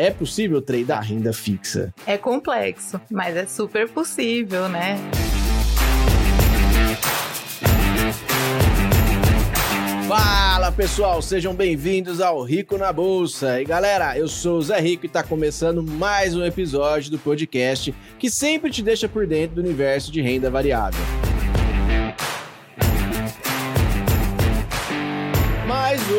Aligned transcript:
É 0.00 0.12
possível 0.12 0.62
tradar 0.62 1.02
renda 1.02 1.32
fixa? 1.32 1.92
É 2.06 2.16
complexo, 2.16 3.00
mas 3.10 3.36
é 3.36 3.44
super 3.46 3.88
possível, 3.88 4.68
né? 4.68 4.96
Fala 10.06 10.70
pessoal, 10.70 11.20
sejam 11.20 11.52
bem-vindos 11.52 12.20
ao 12.20 12.44
Rico 12.44 12.78
na 12.78 12.92
Bolsa. 12.92 13.60
E 13.60 13.64
galera, 13.64 14.16
eu 14.16 14.28
sou 14.28 14.58
o 14.58 14.62
Zé 14.62 14.78
Rico 14.78 15.04
e 15.04 15.08
está 15.08 15.24
começando 15.24 15.82
mais 15.82 16.36
um 16.36 16.44
episódio 16.44 17.10
do 17.10 17.18
podcast 17.18 17.92
que 18.20 18.30
sempre 18.30 18.70
te 18.70 18.84
deixa 18.84 19.08
por 19.08 19.26
dentro 19.26 19.56
do 19.56 19.62
universo 19.62 20.12
de 20.12 20.22
renda 20.22 20.48
variável. 20.48 21.27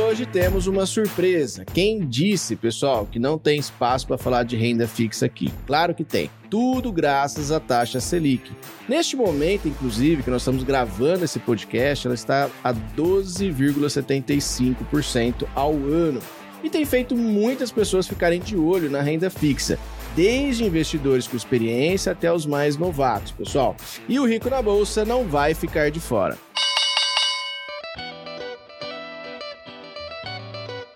Hoje 0.09 0.25
temos 0.25 0.65
uma 0.65 0.87
surpresa. 0.87 1.63
Quem 1.65 1.99
disse, 1.99 2.55
pessoal, 2.55 3.05
que 3.05 3.19
não 3.19 3.37
tem 3.37 3.59
espaço 3.59 4.07
para 4.07 4.17
falar 4.17 4.41
de 4.41 4.55
renda 4.55 4.87
fixa 4.87 5.27
aqui? 5.27 5.53
Claro 5.67 5.93
que 5.93 6.04
tem. 6.04 6.31
Tudo 6.50 6.91
graças 6.91 7.51
à 7.51 7.59
taxa 7.59 8.00
Selic. 8.00 8.51
Neste 8.87 9.15
momento, 9.15 9.67
inclusive, 9.67 10.23
que 10.23 10.31
nós 10.31 10.41
estamos 10.41 10.64
gravando 10.64 11.23
esse 11.23 11.37
podcast, 11.37 12.07
ela 12.07 12.15
está 12.15 12.50
a 12.64 12.73
12,75% 12.73 15.47
ao 15.53 15.73
ano. 15.73 16.19
E 16.64 16.71
tem 16.71 16.83
feito 16.86 17.15
muitas 17.15 17.71
pessoas 17.71 18.07
ficarem 18.07 18.39
de 18.39 18.57
olho 18.57 18.89
na 18.89 19.03
renda 19.03 19.29
fixa 19.29 19.78
desde 20.15 20.65
investidores 20.65 21.28
com 21.28 21.37
experiência 21.37 22.14
até 22.14 22.33
os 22.33 22.47
mais 22.47 22.78
novatos, 22.78 23.31
pessoal. 23.31 23.75
E 24.07 24.19
o 24.19 24.25
Rico 24.25 24.50
na 24.50 24.59
Bolsa 24.59 25.05
não 25.05 25.28
vai 25.28 25.53
ficar 25.53 25.91
de 25.91 26.00
fora. 26.00 26.36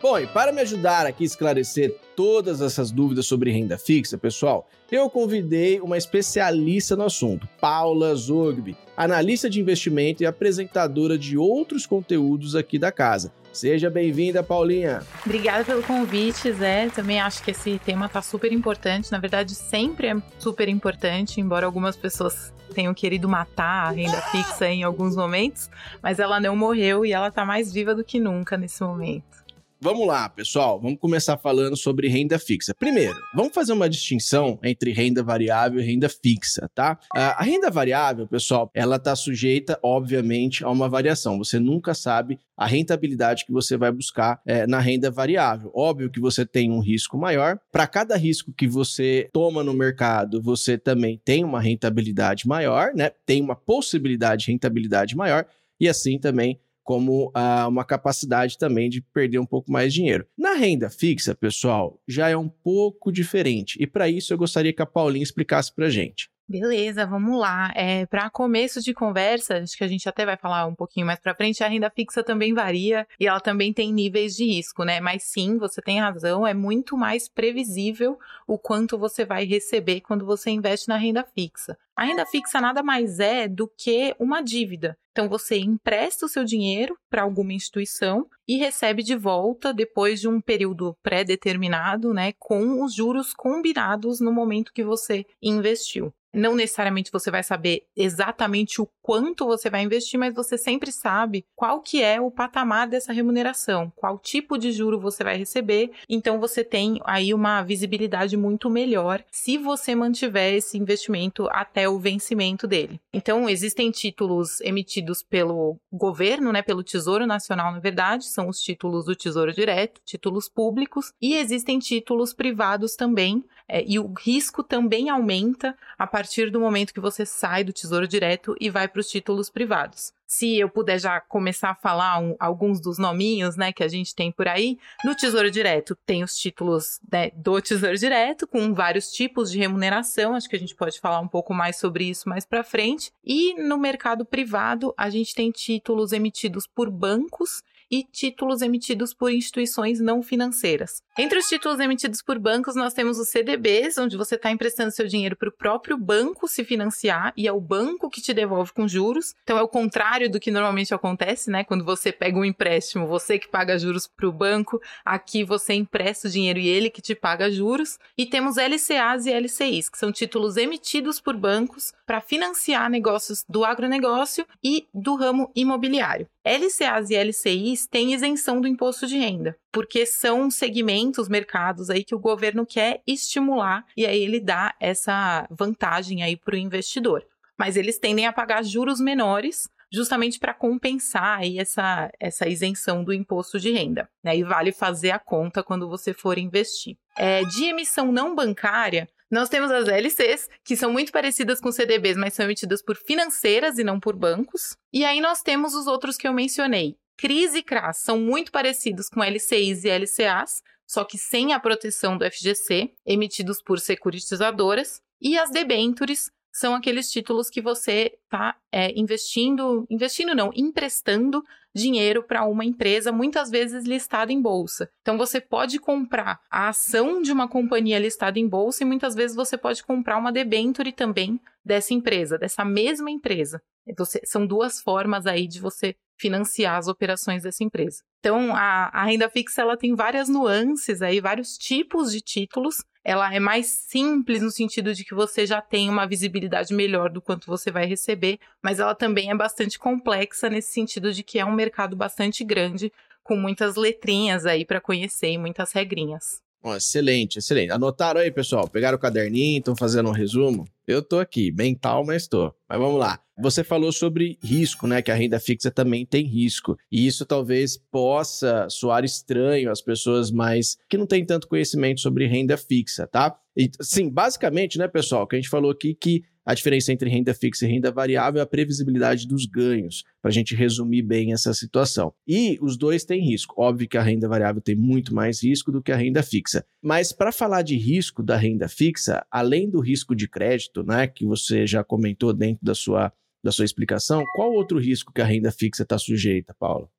Bom, 0.03 0.19
e 0.19 0.27
para 0.27 0.51
me 0.51 0.59
ajudar 0.59 1.05
aqui 1.05 1.23
a 1.23 1.25
esclarecer 1.25 1.95
todas 2.13 2.59
essas 2.59 2.91
dúvidas 2.91 3.25
sobre 3.25 3.53
renda 3.53 3.77
fixa, 3.77 4.17
pessoal, 4.17 4.67
eu 4.91 5.09
convidei 5.09 5.79
uma 5.79 5.97
especialista 5.97 6.93
no 6.93 7.05
assunto, 7.05 7.47
Paula 7.61 8.13
Zogby, 8.13 8.75
analista 8.97 9.49
de 9.49 9.61
investimento 9.61 10.21
e 10.21 10.25
apresentadora 10.25 11.17
de 11.17 11.37
outros 11.37 11.85
conteúdos 11.85 12.53
aqui 12.53 12.77
da 12.77 12.91
casa. 12.91 13.31
Seja 13.53 13.89
bem-vinda, 13.89 14.43
Paulinha. 14.43 15.03
Obrigada 15.25 15.63
pelo 15.63 15.81
convite, 15.81 16.51
Zé. 16.51 16.89
Também 16.89 17.21
acho 17.21 17.41
que 17.41 17.51
esse 17.51 17.79
tema 17.85 18.07
está 18.07 18.21
super 18.21 18.51
importante. 18.51 19.09
Na 19.09 19.19
verdade, 19.19 19.55
sempre 19.55 20.07
é 20.07 20.15
super 20.37 20.67
importante, 20.67 21.39
embora 21.39 21.65
algumas 21.65 21.95
pessoas 21.95 22.53
tenham 22.73 22.93
querido 22.93 23.29
matar 23.29 23.87
a 23.87 23.91
renda 23.91 24.21
fixa 24.23 24.67
em 24.67 24.83
alguns 24.83 25.15
momentos, 25.15 25.69
mas 26.01 26.19
ela 26.19 26.41
não 26.41 26.57
morreu 26.57 27.05
e 27.05 27.13
ela 27.13 27.29
está 27.29 27.45
mais 27.45 27.71
viva 27.71 27.95
do 27.95 28.03
que 28.03 28.19
nunca 28.19 28.57
nesse 28.57 28.83
momento. 28.83 29.42
Vamos 29.83 30.07
lá, 30.07 30.29
pessoal. 30.29 30.79
Vamos 30.79 30.97
começar 30.97 31.35
falando 31.35 31.75
sobre 31.75 32.07
renda 32.07 32.39
fixa. 32.39 32.73
Primeiro, 32.73 33.17
vamos 33.35 33.53
fazer 33.53 33.73
uma 33.73 33.89
distinção 33.89 34.57
entre 34.63 34.93
renda 34.93 35.21
variável 35.21 35.81
e 35.81 35.83
renda 35.83 36.07
fixa, 36.07 36.71
tá? 36.73 36.97
A 37.13 37.43
renda 37.43 37.69
variável, 37.69 38.25
pessoal, 38.25 38.71
ela 38.73 38.95
está 38.95 39.13
sujeita, 39.13 39.77
obviamente, 39.83 40.63
a 40.63 40.69
uma 40.69 40.87
variação. 40.87 41.37
Você 41.37 41.59
nunca 41.59 41.93
sabe 41.93 42.39
a 42.55 42.65
rentabilidade 42.65 43.43
que 43.43 43.51
você 43.51 43.75
vai 43.75 43.91
buscar 43.91 44.39
é, 44.45 44.65
na 44.65 44.79
renda 44.79 45.11
variável. 45.11 45.69
Óbvio 45.75 46.09
que 46.09 46.21
você 46.21 46.45
tem 46.45 46.71
um 46.71 46.79
risco 46.79 47.17
maior. 47.17 47.59
Para 47.69 47.85
cada 47.85 48.15
risco 48.15 48.53
que 48.53 48.69
você 48.69 49.29
toma 49.33 49.65
no 49.65 49.73
mercado, 49.73 50.41
você 50.41 50.77
também 50.77 51.19
tem 51.25 51.43
uma 51.43 51.59
rentabilidade 51.59 52.47
maior, 52.47 52.93
né? 52.95 53.11
Tem 53.25 53.41
uma 53.41 53.55
possibilidade 53.57 54.45
de 54.45 54.51
rentabilidade 54.53 55.13
maior 55.13 55.45
e 55.77 55.89
assim 55.89 56.17
também 56.17 56.57
como 56.83 57.31
ah, 57.33 57.67
uma 57.67 57.85
capacidade 57.85 58.57
também 58.57 58.89
de 58.89 59.01
perder 59.01 59.39
um 59.39 59.45
pouco 59.45 59.71
mais 59.71 59.93
de 59.93 59.99
dinheiro. 59.99 60.27
Na 60.37 60.53
renda 60.53 60.89
fixa, 60.89 61.33
pessoal, 61.33 61.99
já 62.07 62.29
é 62.29 62.37
um 62.37 62.49
pouco 62.49 63.11
diferente. 63.11 63.77
E 63.81 63.87
para 63.87 64.09
isso 64.09 64.33
eu 64.33 64.37
gostaria 64.37 64.73
que 64.73 64.81
a 64.81 64.85
Paulinha 64.85 65.23
explicasse 65.23 65.73
para 65.73 65.89
gente. 65.89 66.29
Beleza, 66.47 67.05
vamos 67.05 67.39
lá. 67.39 67.71
É, 67.73 68.05
para 68.05 68.29
começo 68.29 68.81
de 68.81 68.93
conversa, 68.93 69.59
acho 69.59 69.77
que 69.77 69.83
a 69.83 69.87
gente 69.87 70.07
até 70.09 70.25
vai 70.25 70.35
falar 70.35 70.65
um 70.65 70.75
pouquinho 70.75 71.05
mais 71.05 71.19
para 71.19 71.33
frente, 71.33 71.63
a 71.63 71.67
renda 71.69 71.89
fixa 71.89 72.21
também 72.21 72.53
varia 72.53 73.07
e 73.17 73.25
ela 73.25 73.39
também 73.39 73.73
tem 73.73 73.93
níveis 73.93 74.35
de 74.35 74.45
risco, 74.45 74.83
né? 74.83 74.99
Mas 74.99 75.23
sim, 75.23 75.57
você 75.57 75.81
tem 75.81 76.01
razão, 76.01 76.45
é 76.45 76.53
muito 76.53 76.97
mais 76.97 77.29
previsível 77.29 78.19
o 78.45 78.57
quanto 78.57 78.97
você 78.97 79.23
vai 79.23 79.45
receber 79.45 80.01
quando 80.01 80.25
você 80.25 80.51
investe 80.51 80.89
na 80.89 80.97
renda 80.97 81.23
fixa. 81.23 81.77
A 81.95 82.03
renda 82.03 82.25
fixa 82.25 82.59
nada 82.59 82.83
mais 82.83 83.19
é 83.19 83.47
do 83.47 83.67
que 83.67 84.13
uma 84.19 84.41
dívida. 84.41 84.97
Então 85.11 85.29
você 85.29 85.57
empresta 85.57 86.25
o 86.25 86.29
seu 86.29 86.43
dinheiro 86.43 86.97
para 87.09 87.21
alguma 87.21 87.53
instituição 87.53 88.27
e 88.45 88.57
recebe 88.57 89.01
de 89.01 89.15
volta 89.15 89.73
depois 89.73 90.19
de 90.19 90.27
um 90.27 90.41
período 90.41 90.95
pré-determinado, 91.01 92.13
né, 92.13 92.33
com 92.37 92.83
os 92.83 92.93
juros 92.93 93.33
combinados 93.33 94.19
no 94.19 94.31
momento 94.31 94.73
que 94.73 94.83
você 94.83 95.25
investiu. 95.41 96.13
Não 96.33 96.55
necessariamente 96.55 97.11
você 97.11 97.29
vai 97.29 97.43
saber 97.43 97.83
exatamente 97.95 98.81
o 98.81 98.89
quanto 99.01 99.45
você 99.45 99.69
vai 99.69 99.83
investir, 99.83 100.19
mas 100.19 100.33
você 100.33 100.57
sempre 100.57 100.91
sabe 100.91 101.45
qual 101.55 101.81
que 101.81 102.01
é 102.01 102.19
o 102.19 102.31
patamar 102.31 102.87
dessa 102.87 103.13
remuneração, 103.13 103.91
qual 103.95 104.17
tipo 104.17 104.57
de 104.57 104.71
juro 104.71 104.99
você 104.99 105.23
vai 105.23 105.37
receber. 105.37 105.91
Então 106.09 106.39
você 106.39 106.63
tem 106.63 106.99
aí 107.03 107.33
uma 107.33 107.61
visibilidade 107.61 108.37
muito 108.37 108.69
melhor 108.69 109.23
se 109.31 109.57
você 109.57 109.93
mantiver 109.93 110.53
esse 110.53 110.77
investimento 110.77 111.47
até 111.51 111.87
o 111.87 111.99
vencimento 111.99 112.65
dele. 112.65 112.99
Então 113.13 113.49
existem 113.49 113.91
títulos 113.91 114.61
emitidos 114.61 115.21
pelo 115.21 115.77
governo, 115.91 116.51
né, 116.51 116.61
pelo 116.61 116.83
Tesouro 116.83 117.27
Nacional, 117.27 117.71
na 117.71 117.79
verdade, 117.79 118.25
são 118.25 118.47
os 118.47 118.59
títulos 118.59 119.05
do 119.05 119.15
Tesouro 119.15 119.53
Direto, 119.53 120.01
títulos 120.05 120.49
públicos, 120.49 121.11
e 121.21 121.35
existem 121.35 121.79
títulos 121.79 122.33
privados 122.33 122.95
também, 122.95 123.43
é, 123.67 123.83
e 123.85 123.99
o 123.99 124.13
risco 124.13 124.63
também 124.63 125.09
aumenta 125.09 125.75
a 125.97 126.07
do 126.51 126.59
momento 126.59 126.93
que 126.93 126.99
você 126.99 127.25
sai 127.25 127.63
do 127.63 127.73
Tesouro 127.73 128.07
Direto 128.07 128.55
e 128.59 128.69
vai 128.69 128.87
para 128.87 128.99
os 128.99 129.09
títulos 129.09 129.49
privados. 129.49 130.13
Se 130.25 130.57
eu 130.57 130.67
puder 130.67 130.99
já 130.99 131.19
começar 131.19 131.69
a 131.69 131.75
falar 131.75 132.19
um, 132.19 132.35
alguns 132.39 132.79
dos 132.79 132.97
nominhos, 132.97 133.55
né, 133.55 133.71
que 133.71 133.83
a 133.83 133.87
gente 133.87 134.15
tem 134.15 134.31
por 134.31 134.47
aí, 134.47 134.79
no 135.05 135.15
Tesouro 135.15 135.51
Direto 135.51 135.95
tem 136.05 136.23
os 136.23 136.35
títulos 136.35 136.99
né, 137.11 137.29
do 137.35 137.61
Tesouro 137.61 137.97
Direto 137.97 138.47
com 138.47 138.73
vários 138.73 139.11
tipos 139.11 139.51
de 139.51 139.59
remuneração. 139.59 140.33
Acho 140.33 140.49
que 140.49 140.55
a 140.55 140.59
gente 140.59 140.75
pode 140.75 140.99
falar 140.99 141.19
um 141.19 141.27
pouco 141.27 141.53
mais 141.53 141.77
sobre 141.77 142.05
isso 142.05 142.27
mais 142.27 142.45
para 142.45 142.63
frente. 142.63 143.11
E 143.23 143.53
no 143.61 143.77
mercado 143.77 144.25
privado 144.25 144.93
a 144.97 145.09
gente 145.09 145.35
tem 145.35 145.51
títulos 145.51 146.11
emitidos 146.11 146.65
por 146.65 146.89
bancos 146.89 147.61
e 147.93 148.03
títulos 148.11 148.63
emitidos 148.63 149.13
por 149.13 149.31
instituições 149.31 149.99
não 149.99 150.23
financeiras. 150.23 151.03
Entre 151.15 151.37
os 151.37 151.45
títulos 151.45 151.79
emitidos 151.79 152.23
por 152.23 152.39
bancos, 152.39 152.75
nós 152.75 152.91
temos 152.91 153.19
os 153.19 153.29
CDBs, 153.29 153.99
onde 153.99 154.17
você 154.17 154.33
está 154.33 154.49
emprestando 154.49 154.89
seu 154.89 155.05
dinheiro 155.05 155.35
para 155.35 155.49
o 155.49 155.51
próprio 155.51 155.95
banco 155.95 156.47
se 156.47 156.63
financiar 156.63 157.31
e 157.37 157.47
é 157.47 157.51
o 157.51 157.61
banco 157.61 158.09
que 158.09 158.19
te 158.19 158.33
devolve 158.33 158.73
com 158.73 158.87
juros. 158.87 159.35
Então 159.43 159.59
é 159.59 159.61
o 159.61 159.67
contrário 159.67 160.27
do 160.27 160.39
que 160.39 160.49
normalmente 160.49 160.91
acontece, 160.91 161.51
né? 161.51 161.63
Quando 161.63 161.85
você 161.85 162.11
pega 162.11 162.39
um 162.39 162.43
empréstimo, 162.43 163.05
você 163.05 163.37
que 163.37 163.47
paga 163.47 163.77
juros 163.77 164.07
para 164.07 164.27
o 164.27 164.33
banco, 164.33 164.81
aqui 165.05 165.43
você 165.43 165.75
empresta 165.75 166.27
o 166.27 166.31
dinheiro 166.31 166.57
e 166.57 166.67
ele 166.67 166.89
que 166.89 166.99
te 166.99 167.13
paga 167.13 167.51
juros. 167.51 167.99
E 168.17 168.25
temos 168.25 168.55
LCAs 168.57 169.27
e 169.27 169.39
LCIs, 169.39 169.87
que 169.87 169.99
são 169.99 170.11
títulos 170.11 170.57
emitidos 170.57 171.21
por 171.21 171.37
bancos 171.37 171.93
para 172.07 172.21
financiar 172.21 172.89
negócios 172.89 173.45
do 173.47 173.63
agronegócio 173.63 174.47
e 174.63 174.87
do 174.91 175.13
ramo 175.13 175.51
imobiliário. 175.55 176.27
LCAs 176.43 177.09
e 177.09 177.15
LCIs 177.15 177.87
têm 177.87 178.13
isenção 178.13 178.59
do 178.59 178.67
imposto 178.67 179.07
de 179.07 179.17
renda, 179.17 179.57
porque 179.71 180.05
são 180.05 180.51
segmentos, 180.51 181.29
mercados 181.29 181.89
aí 181.89 182.03
que 182.03 182.15
o 182.15 182.19
governo 182.19 182.65
quer 182.65 183.01
estimular 183.07 183.85
e 183.95 184.05
aí 184.05 184.21
ele 184.21 184.39
dá 184.39 184.75
essa 184.79 185.47
vantagem 185.49 186.21
aí 186.21 186.35
para 186.35 186.55
o 186.55 186.57
investidor. 186.57 187.25
Mas 187.57 187.77
eles 187.77 187.97
tendem 187.99 188.25
a 188.25 188.33
pagar 188.33 188.63
juros 188.63 188.99
menores 188.99 189.69
justamente 189.93 190.39
para 190.39 190.55
compensar 190.55 191.39
aí 191.39 191.59
essa, 191.59 192.11
essa 192.19 192.49
isenção 192.49 193.03
do 193.03 193.13
imposto 193.13 193.59
de 193.59 193.71
renda. 193.71 194.09
Né? 194.23 194.37
E 194.37 194.43
vale 194.43 194.71
fazer 194.71 195.11
a 195.11 195.19
conta 195.19 195.61
quando 195.61 195.87
você 195.87 196.13
for 196.13 196.39
investir. 196.39 196.97
É, 197.15 197.43
de 197.43 197.65
emissão 197.65 198.11
não 198.11 198.33
bancária, 198.33 199.07
nós 199.33 199.49
temos 199.49 199.71
as 199.71 199.87
LCs, 199.87 200.47
que 200.63 200.75
são 200.75 200.91
muito 200.91 201.11
parecidas 201.11 201.59
com 201.59 201.71
CDBs, 201.71 202.15
mas 202.17 202.33
são 202.33 202.45
emitidas 202.45 202.83
por 202.83 202.95
financeiras 202.95 203.77
e 203.77 203.83
não 203.83 203.99
por 203.99 204.15
bancos. 204.15 204.75
E 204.93 205.03
aí 205.03 205.19
nós 205.19 205.41
temos 205.41 205.73
os 205.73 205.87
outros 205.87 206.17
que 206.17 206.27
eu 206.27 206.33
mencionei. 206.33 206.95
CRIs 207.17 207.55
e 207.55 207.63
CRAS 207.63 207.97
são 207.97 208.19
muito 208.19 208.51
parecidos 208.51 209.09
com 209.09 209.23
LCIs 209.23 209.83
e 209.83 209.89
LCAs, 209.89 210.61
só 210.87 211.03
que 211.03 211.17
sem 211.17 211.53
a 211.53 211.59
proteção 211.59 212.17
do 212.17 212.29
FGC, 212.29 212.91
emitidos 213.05 213.61
por 213.61 213.79
securitizadoras. 213.79 215.01
E 215.19 215.37
as 215.37 215.49
debentures 215.49 216.29
são 216.51 216.75
aqueles 216.75 217.09
títulos 217.09 217.49
que 217.49 217.61
você 217.61 218.13
está 218.23 218.55
é, 218.71 218.91
investindo, 218.99 219.87
investindo 219.89 220.35
não, 220.35 220.51
emprestando 220.53 221.43
dinheiro 221.73 222.23
para 222.23 222.45
uma 222.45 222.63
empresa, 222.63 223.11
muitas 223.11 223.49
vezes 223.49 223.85
listada 223.85 224.31
em 224.31 224.41
bolsa. 224.41 224.89
Então 225.01 225.17
você 225.17 225.41
pode 225.41 225.79
comprar 225.79 226.39
a 226.49 226.69
ação 226.69 227.21
de 227.21 227.31
uma 227.31 227.47
companhia 227.47 227.99
listada 227.99 228.39
em 228.39 228.47
bolsa 228.47 228.83
e 228.83 228.85
muitas 228.85 229.15
vezes 229.15 229.35
você 229.35 229.57
pode 229.57 229.83
comprar 229.83 230.17
uma 230.17 230.31
debenture 230.31 230.91
também 230.91 231.39
dessa 231.65 231.93
empresa, 231.93 232.37
dessa 232.37 232.63
mesma 232.63 233.09
empresa. 233.09 233.61
Você, 233.97 234.21
são 234.23 234.45
duas 234.45 234.81
formas 234.81 235.25
aí 235.25 235.47
de 235.47 235.59
você 235.59 235.95
financiar 236.17 236.77
as 236.77 236.87
operações 236.87 237.43
dessa 237.43 237.63
empresa. 237.63 238.03
Então, 238.23 238.55
a, 238.55 238.89
a 238.93 239.03
renda 239.03 239.29
fixa 239.29 239.63
ela 239.63 239.75
tem 239.75 239.93
várias 239.95 240.29
nuances 240.29 241.01
aí, 241.01 241.19
vários 241.19 241.57
tipos 241.57 242.09
de 242.09 242.21
títulos. 242.21 242.77
Ela 243.03 243.35
é 243.35 243.37
mais 243.37 243.67
simples 243.67 244.41
no 244.41 244.49
sentido 244.49 244.93
de 244.93 245.03
que 245.03 245.13
você 245.13 245.45
já 245.45 245.61
tem 245.61 245.89
uma 245.89 246.07
visibilidade 246.07 246.73
melhor 246.73 247.09
do 247.09 247.21
quanto 247.21 247.47
você 247.47 247.69
vai 247.69 247.85
receber, 247.85 248.39
mas 248.63 248.79
ela 248.79 248.95
também 248.95 249.29
é 249.29 249.35
bastante 249.35 249.77
complexa 249.77 250.49
nesse 250.49 250.71
sentido 250.71 251.11
de 251.11 251.21
que 251.21 251.37
é 251.37 251.43
um 251.43 251.51
mercado 251.51 251.97
bastante 251.97 252.45
grande, 252.45 252.93
com 253.21 253.35
muitas 253.35 253.75
letrinhas 253.75 254.45
aí 254.45 254.63
para 254.63 254.79
conhecer 254.79 255.31
e 255.31 255.37
muitas 255.37 255.73
regrinhas. 255.73 256.41
Oh, 256.65 256.75
excelente, 256.75 257.39
excelente. 257.39 257.71
Anotaram 257.71 258.21
aí, 258.21 258.31
pessoal? 258.31 258.69
Pegaram 258.69 258.95
o 258.95 258.99
caderninho, 258.99 259.59
estão 259.59 259.75
fazendo 259.75 260.07
um 260.07 260.13
resumo? 260.13 260.65
Eu 260.87 261.01
tô 261.01 261.19
aqui, 261.19 261.51
mental, 261.51 262.05
mas 262.05 262.25
tô. 262.25 262.53
Mas 262.69 262.79
vamos 262.79 262.97
lá. 262.97 263.19
Você 263.37 263.65
falou 263.65 263.91
sobre 263.91 264.37
risco, 264.41 264.87
né? 264.87 265.01
Que 265.01 265.11
a 265.11 265.15
renda 265.15 265.41
fixa 265.41 265.69
também 265.69 266.05
tem 266.05 266.25
risco. 266.25 266.77
E 266.89 267.05
isso 267.05 267.25
talvez 267.25 267.77
possa 267.91 268.69
soar 268.69 269.03
estranho 269.03 269.69
às 269.69 269.81
pessoas 269.81 270.31
mais 270.31 270.77
que 270.87 270.97
não 270.97 271.05
têm 271.05 271.25
tanto 271.25 271.49
conhecimento 271.49 271.99
sobre 271.99 272.27
renda 272.27 272.55
fixa, 272.55 273.05
tá? 273.05 273.37
E, 273.57 273.69
sim, 273.81 274.09
basicamente, 274.09 274.77
né, 274.77 274.87
pessoal, 274.87 275.27
que 275.27 275.35
a 275.35 275.39
gente 275.39 275.49
falou 275.49 275.69
aqui 275.69 275.93
que 275.93 276.23
a 276.45 276.53
diferença 276.53 276.91
entre 276.91 277.09
renda 277.09 277.33
fixa 277.33 277.65
e 277.65 277.69
renda 277.69 277.91
variável 277.91 278.39
é 278.39 278.43
a 278.43 278.47
previsibilidade 278.47 279.27
dos 279.27 279.45
ganhos, 279.45 280.03
para 280.21 280.29
a 280.29 280.33
gente 280.33 280.55
resumir 280.55 281.01
bem 281.01 281.31
essa 281.31 281.53
situação. 281.53 282.13
E 282.27 282.57
os 282.61 282.77
dois 282.77 283.05
têm 283.05 283.23
risco. 283.23 283.55
Óbvio 283.57 283.87
que 283.87 283.97
a 283.97 284.01
renda 284.01 284.27
variável 284.27 284.61
tem 284.61 284.75
muito 284.75 285.13
mais 285.15 285.43
risco 285.43 285.71
do 285.71 285.81
que 285.81 285.91
a 285.91 285.95
renda 285.95 286.21
fixa. 286.21 286.65
Mas 286.81 287.11
para 287.11 287.31
falar 287.31 287.61
de 287.61 287.77
risco 287.77 288.21
da 288.21 288.35
renda 288.35 288.67
fixa, 288.67 289.25
além 289.31 289.69
do 289.69 289.79
risco 289.79 290.15
de 290.15 290.27
crédito, 290.27 290.83
né, 290.83 291.07
que 291.07 291.25
você 291.25 291.65
já 291.65 291.83
comentou 291.83 292.33
dentro 292.33 292.65
da 292.65 292.75
sua, 292.75 293.11
da 293.43 293.51
sua 293.51 293.65
explicação, 293.65 294.23
qual 294.35 294.51
outro 294.51 294.79
risco 294.79 295.13
que 295.13 295.21
a 295.21 295.25
renda 295.25 295.51
fixa 295.51 295.83
está 295.83 295.97
sujeita, 295.97 296.53
Paula? 296.59 296.89